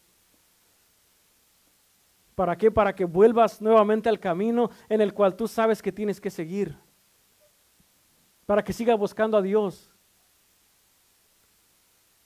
¿Para 2.36 2.56
qué? 2.56 2.70
Para 2.70 2.94
que 2.94 3.04
vuelvas 3.04 3.60
nuevamente 3.60 4.08
al 4.08 4.20
camino 4.20 4.70
en 4.88 5.00
el 5.00 5.12
cual 5.12 5.34
tú 5.36 5.48
sabes 5.48 5.82
que 5.82 5.92
tienes 5.92 6.20
que 6.20 6.30
seguir. 6.30 6.78
Para 8.46 8.62
que 8.62 8.72
sigas 8.72 8.98
buscando 8.98 9.36
a 9.36 9.42
Dios. 9.42 9.90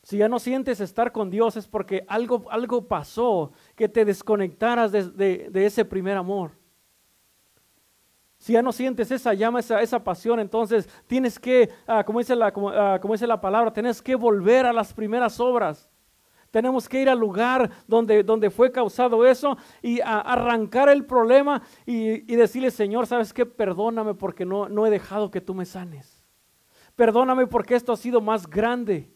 Si 0.03 0.19
ya 0.19 0.29
no 0.29 0.39
sientes 0.39 0.81
estar 0.81 1.11
con 1.11 1.31
Dios 1.31 1.57
es 1.57 1.67
porque 1.67 2.05
algo, 2.07 2.45
algo 2.51 2.87
pasó 2.87 3.53
que 3.75 3.89
te 3.89 4.05
desconectaras 4.05 4.93
de 4.93 5.51
ese 5.55 5.85
primer 5.85 6.17
amor. 6.17 6.53
Si 8.39 8.53
ya 8.53 8.63
no 8.63 8.73
sientes 8.73 9.11
esa 9.11 9.33
llama, 9.35 9.61
esa, 9.61 9.81
esa 9.81 10.03
pasión, 10.03 10.41
entonces 10.41 10.89
tienes 11.07 11.39
que, 11.39 11.71
ah, 11.87 12.05
como, 12.05 12.19
dice 12.19 12.37
la, 12.37 12.47
ah, 12.49 12.99
como, 13.01 13.15
dice 13.15 13.27
la 13.27 13.41
palabra, 13.41 13.73
tienes 13.73 14.03
que 14.03 14.15
volver 14.15 14.67
a 14.67 14.73
las 14.73 14.93
primeras 14.93 15.41
obras. 15.41 15.91
Tenemos 16.51 16.89
que 16.89 17.03
ir 17.03 17.09
al 17.09 17.19
lugar 17.19 17.71
donde, 17.87 18.23
donde 18.23 18.51
fue 18.51 18.71
causado 18.71 19.27
eso 19.27 19.59
y 19.83 20.01
arrancar 20.01 20.89
el 20.89 21.05
problema 21.05 21.63
y, 21.85 22.33
y, 22.33 22.37
decirle, 22.37 22.71
Señor, 22.71 23.07
¿sabes 23.07 23.33
qué? 23.33 23.45
Perdóname 23.45 24.15
porque 24.15 24.45
no, 24.45 24.69
no 24.69 24.87
he 24.87 24.91
dejado 24.91 25.31
que 25.31 25.41
tú 25.41 25.55
me 25.55 25.65
sanes. 25.65 26.25
Perdóname 26.95 27.47
porque 27.47 27.75
esto 27.75 27.93
ha 27.93 27.97
sido 27.97 28.21
más 28.21 28.47
grande. 28.47 29.11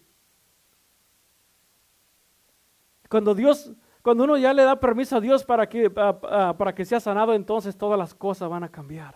Cuando 3.09 3.35
Dios, 3.35 3.73
cuando 4.03 4.25
uno 4.25 4.39
ya 4.39 4.53
le 4.53 4.63
da 4.65 4.81
permiso 4.81 5.17
a 5.17 5.21
Dios 5.21 5.45
para 5.45 5.69
que, 5.69 5.91
para 5.91 6.75
que 6.75 6.85
sea 6.85 7.01
sanado, 7.01 7.35
entonces 7.35 7.77
todas 7.77 7.99
las 7.99 8.15
cosas 8.15 8.49
van 8.49 8.65
a 8.65 8.71
cambiar. 8.71 9.15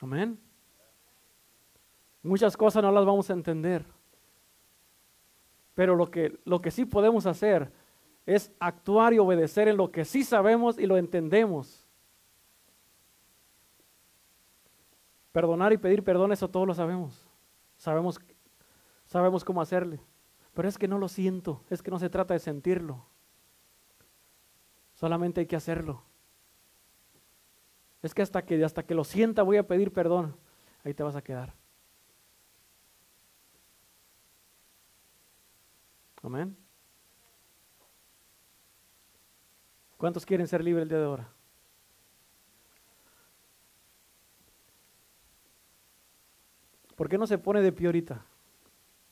Amén. 0.00 0.38
Muchas 2.22 2.56
cosas 2.56 2.82
no 2.82 2.92
las 2.92 3.06
vamos 3.06 3.30
a 3.30 3.32
entender. 3.32 3.86
Pero 5.74 5.94
lo 5.94 6.10
que, 6.10 6.38
lo 6.44 6.60
que 6.60 6.70
sí 6.70 6.84
podemos 6.84 7.24
hacer 7.26 7.72
es 8.26 8.52
actuar 8.58 9.14
y 9.14 9.18
obedecer 9.18 9.68
en 9.68 9.76
lo 9.76 9.90
que 9.90 10.04
sí 10.04 10.22
sabemos 10.22 10.78
y 10.78 10.86
lo 10.86 10.96
entendemos. 10.96 11.86
Perdonar 15.32 15.72
y 15.72 15.78
pedir 15.78 16.02
perdón, 16.02 16.32
eso 16.32 16.48
todos 16.48 16.66
lo 16.66 16.74
sabemos. 16.74 17.26
Sabemos, 17.76 18.18
sabemos 19.06 19.44
cómo 19.44 19.60
hacerle. 19.60 20.00
Pero 20.56 20.70
es 20.70 20.78
que 20.78 20.88
no 20.88 20.98
lo 20.98 21.06
siento, 21.06 21.62
es 21.68 21.82
que 21.82 21.90
no 21.90 21.98
se 21.98 22.08
trata 22.08 22.32
de 22.32 22.40
sentirlo. 22.40 23.04
Solamente 24.94 25.42
hay 25.42 25.46
que 25.46 25.54
hacerlo. 25.54 26.02
Es 28.02 28.14
que 28.14 28.22
hasta 28.22 28.42
que 28.42 28.64
hasta 28.64 28.82
que 28.82 28.94
lo 28.94 29.04
sienta 29.04 29.42
voy 29.42 29.58
a 29.58 29.66
pedir 29.66 29.92
perdón. 29.92 30.34
Ahí 30.82 30.94
te 30.94 31.02
vas 31.02 31.14
a 31.14 31.20
quedar. 31.20 31.52
Amén. 36.22 36.56
¿Cuántos 39.98 40.24
quieren 40.24 40.48
ser 40.48 40.64
libres 40.64 40.84
el 40.84 40.88
día 40.88 40.98
de 40.98 41.04
ahora? 41.04 41.30
¿Por 46.94 47.10
qué 47.10 47.18
no 47.18 47.26
se 47.26 47.36
pone 47.36 47.60
de 47.60 47.72
pie 47.72 47.88
ahorita? 47.88 48.24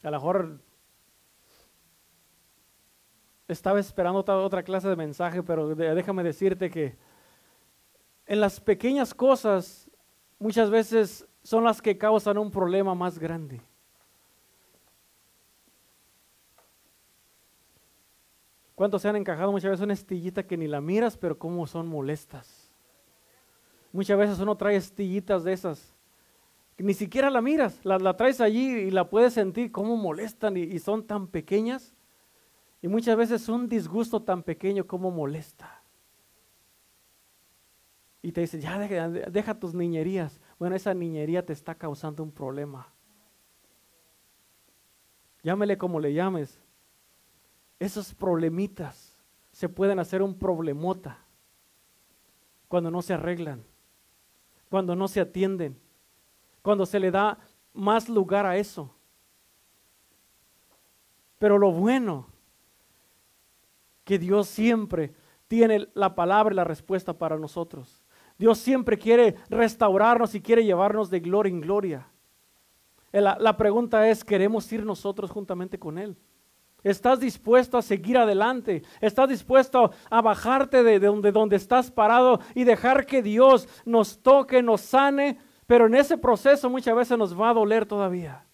A 0.02 0.10
lo 0.10 0.16
mejor 0.16 0.60
estaba 3.48 3.80
esperando 3.80 4.20
otra, 4.20 4.62
clase 4.62 4.88
de 4.88 4.96
mensaje, 4.96 5.42
pero 5.42 5.74
déjame 5.74 6.22
decirte 6.22 6.70
que 6.70 6.96
en 8.26 8.40
las 8.40 8.60
pequeñas 8.60 9.14
cosas 9.14 9.90
muchas 10.38 10.70
veces 10.70 11.26
son 11.42 11.64
las 11.64 11.82
que 11.82 11.98
causan 11.98 12.38
un 12.38 12.50
problema 12.50 12.94
más 12.94 13.18
grande. 13.18 13.60
¿Cuántos 18.74 19.02
se 19.02 19.08
han 19.08 19.16
encajado 19.16 19.52
muchas 19.52 19.70
veces 19.70 19.84
una 19.84 19.92
estillita 19.92 20.46
que 20.46 20.56
ni 20.56 20.66
la 20.66 20.80
miras, 20.80 21.16
pero 21.16 21.38
cómo 21.38 21.66
son 21.66 21.86
molestas? 21.86 22.72
Muchas 23.92 24.18
veces 24.18 24.40
uno 24.40 24.56
trae 24.56 24.74
estillitas 24.74 25.44
de 25.44 25.52
esas, 25.52 25.94
que 26.76 26.82
ni 26.82 26.94
siquiera 26.94 27.30
la 27.30 27.40
miras, 27.40 27.78
la, 27.84 28.16
traes 28.16 28.40
allí 28.40 28.72
y 28.72 28.90
la 28.90 29.08
puedes 29.08 29.34
sentir 29.34 29.70
cómo 29.70 29.96
molestan 29.96 30.56
y, 30.56 30.76
son 30.80 31.06
tan 31.06 31.28
pequeñas. 31.28 31.93
Y 32.84 32.88
muchas 32.88 33.16
veces 33.16 33.48
un 33.48 33.66
disgusto 33.66 34.22
tan 34.22 34.42
pequeño 34.42 34.86
como 34.86 35.10
molesta. 35.10 35.82
Y 38.20 38.30
te 38.30 38.42
dice, 38.42 38.60
ya 38.60 38.78
deja, 38.78 39.58
tus 39.58 39.72
niñerías. 39.72 40.38
Bueno, 40.58 40.76
esa 40.76 40.92
niñería 40.92 41.46
te 41.46 41.54
está 41.54 41.74
causando 41.74 42.22
un 42.22 42.30
problema. 42.30 42.92
Llámele 45.42 45.78
como 45.78 45.98
le 45.98 46.12
llames. 46.12 46.60
Esos 47.78 48.12
problemitas 48.12 49.18
se 49.50 49.70
pueden 49.70 49.98
hacer 49.98 50.20
un 50.20 50.38
problemota 50.38 51.24
cuando 52.68 52.90
no 52.90 53.00
se 53.00 53.14
arreglan, 53.14 53.64
cuando 54.68 54.94
no 54.94 55.08
se 55.08 55.22
atienden, 55.22 55.80
cuando 56.60 56.84
se 56.84 57.00
le 57.00 57.10
da 57.10 57.38
más 57.72 58.10
lugar 58.10 58.44
a 58.44 58.58
eso. 58.58 58.94
Pero 61.38 61.56
lo 61.56 61.72
bueno, 61.72 62.33
que 64.04 64.18
Dios 64.18 64.48
siempre 64.48 65.14
tiene 65.48 65.88
la 65.94 66.14
palabra 66.14 66.52
y 66.52 66.56
la 66.56 66.64
respuesta 66.64 67.16
para 67.16 67.38
nosotros. 67.38 68.04
Dios 68.38 68.58
siempre 68.58 68.98
quiere 68.98 69.36
restaurarnos 69.48 70.34
y 70.34 70.40
quiere 70.40 70.64
llevarnos 70.64 71.10
de 71.10 71.20
gloria 71.20 71.50
en 71.50 71.60
gloria. 71.60 72.08
La, 73.12 73.36
la 73.38 73.56
pregunta 73.56 74.08
es, 74.08 74.24
¿queremos 74.24 74.70
ir 74.72 74.84
nosotros 74.84 75.30
juntamente 75.30 75.78
con 75.78 75.98
Él? 75.98 76.16
¿Estás 76.84 77.18
dispuesto 77.18 77.78
a 77.78 77.82
seguir 77.82 78.18
adelante? 78.18 78.82
¿Estás 79.00 79.30
dispuesto 79.30 79.90
a 80.10 80.20
bajarte 80.20 80.82
de, 80.82 81.00
donde, 81.00 81.32
donde 81.32 81.56
estás 81.56 81.90
parado 81.90 82.40
y 82.54 82.64
dejar 82.64 83.06
que 83.06 83.22
Dios 83.22 83.66
nos 83.86 84.22
toque, 84.22 84.62
nos 84.62 84.82
sane? 84.82 85.38
Pero 85.66 85.86
en 85.86 85.94
ese 85.94 86.18
proceso 86.18 86.68
muchas 86.68 86.94
veces 86.94 87.16
nos 87.16 87.40
va 87.40 87.50
a 87.50 87.54
doler 87.54 87.86
todavía. 87.86 88.44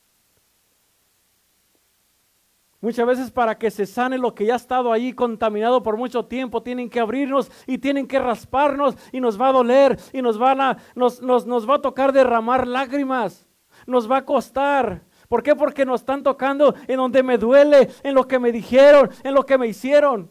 Muchas 2.82 3.06
veces 3.06 3.30
para 3.30 3.58
que 3.58 3.70
se 3.70 3.84
sane 3.84 4.16
lo 4.16 4.34
que 4.34 4.46
ya 4.46 4.54
ha 4.54 4.56
estado 4.56 4.90
ahí 4.90 5.12
contaminado 5.12 5.82
por 5.82 5.98
mucho 5.98 6.24
tiempo, 6.24 6.62
tienen 6.62 6.88
que 6.88 7.00
abrirnos 7.00 7.50
y 7.66 7.76
tienen 7.76 8.06
que 8.06 8.18
rasparnos 8.18 8.96
y 9.12 9.20
nos 9.20 9.38
va 9.38 9.48
a 9.48 9.52
doler 9.52 9.98
y 10.14 10.22
nos, 10.22 10.40
a, 10.40 10.78
nos, 10.94 11.20
nos 11.20 11.68
va 11.68 11.74
a 11.74 11.82
tocar 11.82 12.12
derramar 12.12 12.66
lágrimas. 12.66 13.46
Nos 13.86 14.10
va 14.10 14.18
a 14.18 14.24
costar. 14.24 15.04
¿Por 15.28 15.42
qué? 15.42 15.54
Porque 15.54 15.84
nos 15.84 16.00
están 16.00 16.22
tocando 16.22 16.74
en 16.88 16.96
donde 16.96 17.22
me 17.22 17.36
duele, 17.36 17.90
en 18.02 18.14
lo 18.14 18.26
que 18.26 18.38
me 18.38 18.50
dijeron, 18.50 19.10
en 19.24 19.34
lo 19.34 19.44
que 19.44 19.58
me 19.58 19.66
hicieron. 19.66 20.30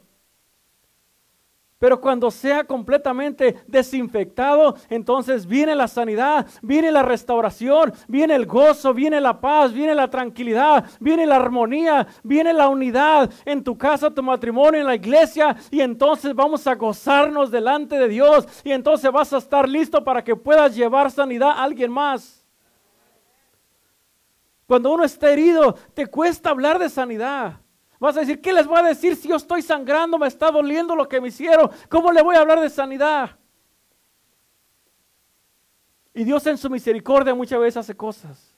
Pero 1.80 2.02
cuando 2.02 2.30
sea 2.30 2.66
completamente 2.66 3.56
desinfectado, 3.66 4.76
entonces 4.90 5.48
viene 5.48 5.74
la 5.76 5.88
sanidad, 5.88 6.46
viene 6.62 6.92
la 6.92 7.04
restauración, 7.04 7.94
viene 8.06 8.36
el 8.36 8.46
gozo, 8.46 8.94
viene 8.94 9.22
la 9.22 9.40
paz, 9.40 9.72
viene 9.72 9.96
la 9.96 10.10
tranquilidad, 10.10 10.84
viene 11.00 11.26
la 11.26 11.38
armonía, 11.38 12.06
viene 12.22 12.52
la 12.52 12.68
unidad 12.68 13.32
en 13.46 13.64
tu 13.64 13.78
casa, 13.78 14.14
tu 14.14 14.22
matrimonio, 14.22 14.82
en 14.82 14.88
la 14.88 14.96
iglesia. 14.96 15.56
Y 15.72 15.80
entonces 15.80 16.36
vamos 16.36 16.68
a 16.68 16.76
gozarnos 16.76 17.50
delante 17.50 17.98
de 17.98 18.10
Dios. 18.10 18.46
Y 18.66 18.74
entonces 18.74 19.10
vas 19.10 19.32
a 19.32 19.38
estar 19.38 19.68
listo 19.68 20.04
para 20.04 20.22
que 20.22 20.36
puedas 20.36 20.76
llevar 20.76 21.10
sanidad 21.10 21.52
a 21.52 21.64
alguien 21.64 21.92
más. 21.92 22.46
Cuando 24.68 24.92
uno 24.92 25.06
está 25.06 25.32
herido, 25.32 25.76
te 25.94 26.08
cuesta 26.08 26.50
hablar 26.50 26.78
de 26.78 26.90
sanidad. 26.90 27.62
Vas 28.00 28.16
a 28.16 28.22
decir, 28.22 28.40
¿qué 28.40 28.54
les 28.54 28.66
voy 28.66 28.80
a 28.80 28.84
decir 28.84 29.16
si 29.16 29.28
yo 29.28 29.36
estoy 29.36 29.62
sangrando, 29.62 30.18
me 30.18 30.28
está 30.28 30.50
doliendo 30.50 30.96
lo 30.96 31.08
que 31.08 31.20
me 31.20 31.28
hicieron? 31.28 31.70
¿Cómo 31.90 32.12
le 32.12 32.22
voy 32.22 32.36
a 32.36 32.40
hablar 32.40 32.62
de 32.62 32.70
sanidad? 32.70 33.38
Y 36.14 36.24
Dios 36.24 36.48
en 36.48 36.58
su 36.58 36.70
misericordia 36.70 37.36
muchas 37.36 37.60
veces 37.60 37.78
hace 37.78 37.96
cosas. 37.96 38.49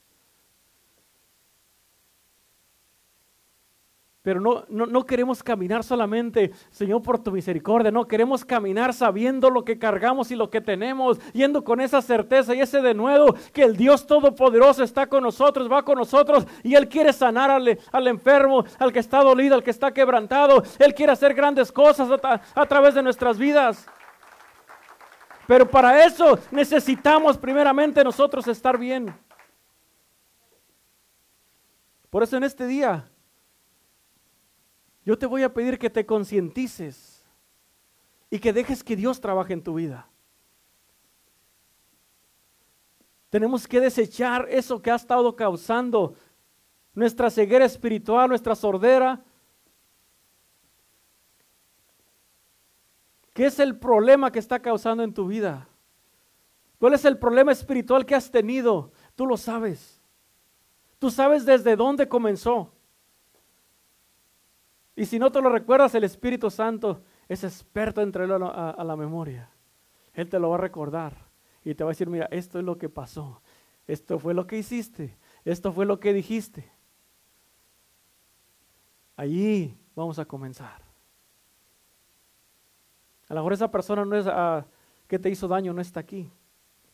Pero 4.23 4.39
no, 4.39 4.65
no, 4.69 5.03
queremos 5.03 5.41
caminar 5.41 5.83
solamente, 5.83 6.51
Señor, 6.69 7.01
por 7.01 7.17
tu 7.23 7.31
misericordia. 7.31 7.89
No, 7.89 8.07
queremos 8.07 8.45
caminar 8.45 8.93
sabiendo 8.93 9.49
lo 9.49 9.65
que 9.65 9.79
cargamos 9.79 10.29
y 10.29 10.35
lo 10.35 10.51
que 10.51 10.61
tenemos, 10.61 11.19
yendo 11.33 11.63
con 11.63 11.81
esa 11.81 12.03
certeza 12.03 12.53
y 12.53 12.61
ese 12.61 12.81
de 12.81 12.93
nuevo, 12.93 13.33
que 13.51 13.63
el 13.63 13.75
Dios 13.75 14.05
Todopoderoso 14.05 14.83
está 14.83 15.07
con 15.07 15.23
nosotros, 15.23 15.71
va 15.71 15.83
con 15.83 15.97
nosotros 15.97 16.45
y 16.61 16.75
Él 16.75 16.87
quiere 16.87 17.13
sanar 17.13 17.49
al, 17.49 17.79
al 17.91 18.07
enfermo, 18.07 18.63
al 18.77 18.93
que 18.93 18.99
está 18.99 19.23
dolido, 19.23 19.55
al 19.55 19.63
que 19.63 19.71
está 19.71 19.91
quebrantado. 19.91 20.63
Él 20.77 20.93
quiere 20.93 21.13
hacer 21.13 21.33
grandes 21.33 21.71
cosas 21.71 22.07
a, 22.23 22.41
a 22.53 22.65
través 22.67 22.93
de 22.93 23.01
nuestras 23.01 23.39
vidas. 23.39 23.87
Pero 25.47 25.67
para 25.67 26.05
eso 26.05 26.37
necesitamos 26.51 27.39
primeramente 27.39 28.03
nosotros 28.03 28.47
estar 28.47 28.77
bien. 28.77 29.11
Por 32.11 32.21
eso 32.21 32.37
en 32.37 32.43
este 32.43 32.67
día 32.67 33.10
yo 35.03 35.17
te 35.17 35.25
voy 35.25 35.43
a 35.43 35.53
pedir 35.53 35.79
que 35.79 35.89
te 35.89 36.05
concientices 36.05 37.23
y 38.29 38.39
que 38.39 38.53
dejes 38.53 38.83
que 38.83 38.95
Dios 38.95 39.19
trabaje 39.19 39.53
en 39.53 39.63
tu 39.63 39.73
vida. 39.73 40.07
Tenemos 43.29 43.67
que 43.67 43.79
desechar 43.79 44.47
eso 44.49 44.81
que 44.81 44.91
ha 44.91 44.95
estado 44.95 45.35
causando 45.35 46.15
nuestra 46.93 47.29
ceguera 47.29 47.65
espiritual, 47.65 48.29
nuestra 48.29 48.55
sordera. 48.55 49.23
¿Qué 53.33 53.45
es 53.45 53.59
el 53.59 53.77
problema 53.77 54.31
que 54.31 54.39
está 54.39 54.59
causando 54.59 55.03
en 55.03 55.13
tu 55.13 55.27
vida? 55.27 55.67
¿Cuál 56.77 56.93
es 56.93 57.05
el 57.05 57.17
problema 57.17 57.51
espiritual 57.51 58.05
que 58.05 58.15
has 58.15 58.29
tenido? 58.29 58.91
Tú 59.15 59.25
lo 59.25 59.37
sabes. 59.37 60.01
Tú 60.99 61.09
sabes 61.09 61.45
desde 61.45 61.75
dónde 61.75 62.07
comenzó. 62.07 62.73
Y 64.95 65.05
si 65.05 65.19
no 65.19 65.31
te 65.31 65.41
lo 65.41 65.49
recuerdas, 65.49 65.95
el 65.95 66.03
Espíritu 66.03 66.49
Santo 66.49 67.03
es 67.27 67.43
experto 67.43 68.01
en 68.01 68.11
traerlo 68.11 68.51
a, 68.53 68.83
la 68.83 68.95
memoria. 68.95 69.49
Él 70.13 70.29
te 70.29 70.39
lo 70.39 70.49
va 70.49 70.55
a 70.55 70.59
recordar 70.59 71.29
y 71.63 71.73
te 71.75 71.83
va 71.83 71.91
a 71.91 71.93
decir, 71.93 72.09
mira, 72.09 72.27
esto 72.31 72.59
es 72.59 72.65
lo 72.65 72.77
que 72.77 72.89
pasó, 72.89 73.41
esto 73.87 74.19
fue 74.19 74.33
lo 74.33 74.45
que 74.47 74.57
hiciste, 74.57 75.17
esto 75.45 75.71
fue 75.71 75.85
lo 75.85 75.99
que 75.99 76.13
dijiste. 76.13 76.71
Allí 79.15 79.77
vamos 79.95 80.19
a 80.19 80.25
comenzar. 80.25 80.81
A 83.29 83.33
lo 83.33 83.39
mejor 83.39 83.53
esa 83.53 83.71
persona 83.71 84.03
no 84.03 84.17
es 84.17 84.27
ah, 84.27 84.65
que 85.07 85.17
te 85.17 85.29
hizo 85.29 85.47
daño, 85.47 85.73
no 85.73 85.81
está 85.81 86.01
aquí, 86.01 86.29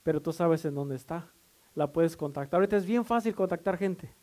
pero 0.04 0.22
tú 0.22 0.32
sabes 0.32 0.64
en 0.66 0.76
dónde 0.76 0.96
está. 0.96 1.32
La 1.74 1.92
puedes 1.92 2.16
contactar. 2.16 2.60
Ahorita 2.60 2.78
es 2.78 2.86
bien 2.86 3.06
fácil 3.06 3.34
contactar 3.36 3.78
gente. 3.78 4.14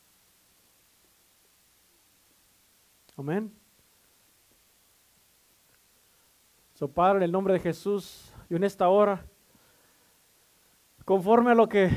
Amén. 3.16 3.63
So, 6.74 6.88
Padre, 6.88 7.18
en 7.18 7.22
el 7.22 7.32
nombre 7.32 7.54
de 7.54 7.60
Jesús, 7.60 8.32
y 8.50 8.56
en 8.56 8.64
esta 8.64 8.88
hora, 8.88 9.24
conforme 11.04 11.52
a 11.52 11.54
lo 11.54 11.68
que, 11.68 11.88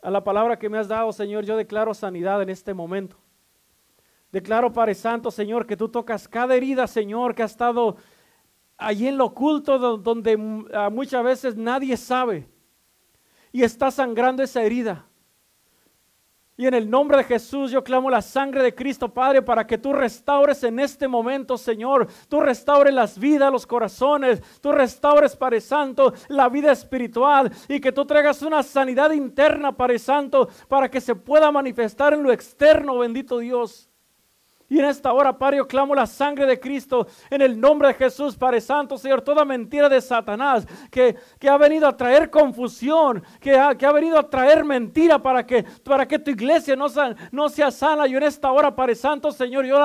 a 0.00 0.10
la 0.10 0.24
palabra 0.24 0.58
que 0.58 0.70
me 0.70 0.78
has 0.78 0.88
dado, 0.88 1.12
Señor, 1.12 1.44
yo 1.44 1.58
declaro 1.58 1.92
sanidad 1.92 2.40
en 2.40 2.48
este 2.48 2.72
momento. 2.72 3.18
Declaro, 4.32 4.72
Padre 4.72 4.94
Santo, 4.94 5.30
Señor, 5.30 5.66
que 5.66 5.76
tú 5.76 5.90
tocas 5.90 6.26
cada 6.26 6.54
herida, 6.54 6.86
Señor, 6.86 7.34
que 7.34 7.42
ha 7.42 7.46
estado 7.46 7.96
allí 8.78 9.08
en 9.08 9.18
lo 9.18 9.26
oculto, 9.26 9.78
donde 9.98 10.38
muchas 10.38 11.22
veces 11.22 11.56
nadie 11.56 11.94
sabe. 11.98 12.48
Y 13.52 13.62
está 13.62 13.90
sangrando 13.90 14.42
esa 14.42 14.62
herida. 14.62 15.07
Y 16.60 16.66
en 16.66 16.74
el 16.74 16.90
nombre 16.90 17.18
de 17.18 17.22
Jesús 17.24 17.70
yo 17.70 17.84
clamo 17.84 18.10
la 18.10 18.20
sangre 18.20 18.64
de 18.64 18.74
Cristo, 18.74 19.08
Padre, 19.08 19.42
para 19.42 19.64
que 19.64 19.78
tú 19.78 19.92
restaures 19.92 20.64
en 20.64 20.80
este 20.80 21.06
momento, 21.06 21.56
Señor. 21.56 22.08
Tú 22.28 22.40
restaures 22.40 22.92
las 22.92 23.16
vidas, 23.16 23.52
los 23.52 23.64
corazones. 23.64 24.42
Tú 24.60 24.72
restaures, 24.72 25.36
Padre 25.36 25.60
Santo, 25.60 26.12
la 26.26 26.48
vida 26.48 26.72
espiritual. 26.72 27.52
Y 27.68 27.78
que 27.78 27.92
tú 27.92 28.04
traigas 28.04 28.42
una 28.42 28.64
sanidad 28.64 29.12
interna, 29.12 29.70
Padre 29.70 30.00
Santo, 30.00 30.48
para 30.66 30.90
que 30.90 31.00
se 31.00 31.14
pueda 31.14 31.52
manifestar 31.52 32.12
en 32.12 32.24
lo 32.24 32.32
externo, 32.32 32.98
bendito 32.98 33.38
Dios. 33.38 33.87
Y 34.70 34.78
en 34.78 34.84
esta 34.84 35.14
hora, 35.14 35.36
Padre, 35.36 35.56
yo 35.56 35.66
clamo 35.66 35.94
la 35.94 36.06
sangre 36.06 36.44
de 36.44 36.60
Cristo 36.60 37.06
en 37.30 37.40
el 37.40 37.58
nombre 37.58 37.88
de 37.88 37.94
Jesús, 37.94 38.36
Padre 38.36 38.60
Santo, 38.60 38.98
Señor. 38.98 39.22
Toda 39.22 39.42
mentira 39.42 39.88
de 39.88 39.98
Satanás 39.98 40.66
que, 40.90 41.16
ha 41.48 41.56
venido 41.56 41.88
a 41.88 41.96
traer 41.96 42.28
confusión, 42.28 43.24
que 43.40 43.56
ha, 43.56 43.74
que 43.74 43.86
ha, 43.86 43.92
venido 43.92 44.18
a 44.18 44.28
traer 44.28 44.66
mentira 44.66 45.18
para 45.18 45.46
que, 45.46 45.64
para 45.82 46.06
que 46.06 46.18
tu 46.18 46.30
iglesia 46.32 46.76
no, 46.76 46.86
no 47.32 47.48
sea 47.48 47.70
sana. 47.70 48.06
Yo 48.06 48.18
en 48.18 48.24
esta 48.24 48.52
hora, 48.52 48.76
Padre 48.76 48.94
Santo, 48.94 49.32
Señor, 49.32 49.64
yo 49.64 49.78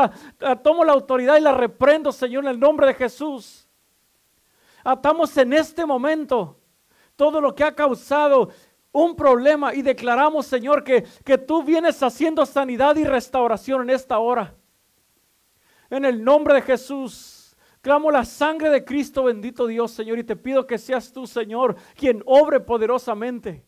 tomo 0.62 0.84
la 0.84 0.92
autoridad 0.92 1.38
y 1.38 1.42
la 1.42 1.54
reprendo, 1.54 2.12
Señor, 2.12 2.44
en 2.44 2.50
el 2.50 2.60
nombre 2.60 2.88
de 2.88 2.94
Jesús. 2.94 3.70
Atamos 4.84 5.38
en 5.38 5.54
este 5.54 5.86
momento 5.86 6.60
todo 7.16 7.40
lo 7.40 7.56
que 7.56 7.64
ha 7.64 7.74
causado 7.74 8.50
un 8.92 9.16
problema 9.16 9.74
y 9.74 9.82
declaramos, 9.82 10.46
Señor, 10.46 10.84
que, 10.84 11.06
que 11.24 11.38
tú 11.38 11.64
vienes 11.64 12.04
haciendo 12.04 12.46
sanidad 12.46 12.98
y 12.98 13.06
restauración 13.06 13.84
en 13.84 13.92
esta 13.92 14.20
hora. 14.20 14.54
En 15.94 16.06
el 16.06 16.24
nombre 16.24 16.56
de 16.56 16.64
Jesús, 16.64 17.44
Clamo 17.84 18.10
la 18.10 18.24
sangre 18.24 18.70
de 18.70 18.86
Cristo, 18.86 19.26
bendito 19.26 19.68
Dios, 19.68 19.92
Señor, 19.92 20.18
y 20.18 20.24
te 20.24 20.38
pido 20.38 20.66
que 20.66 20.78
seas 20.78 21.12
tú, 21.12 21.28
Señor, 21.28 21.76
quien 21.96 22.24
obre 22.26 22.62
poderosamente. 22.62 23.66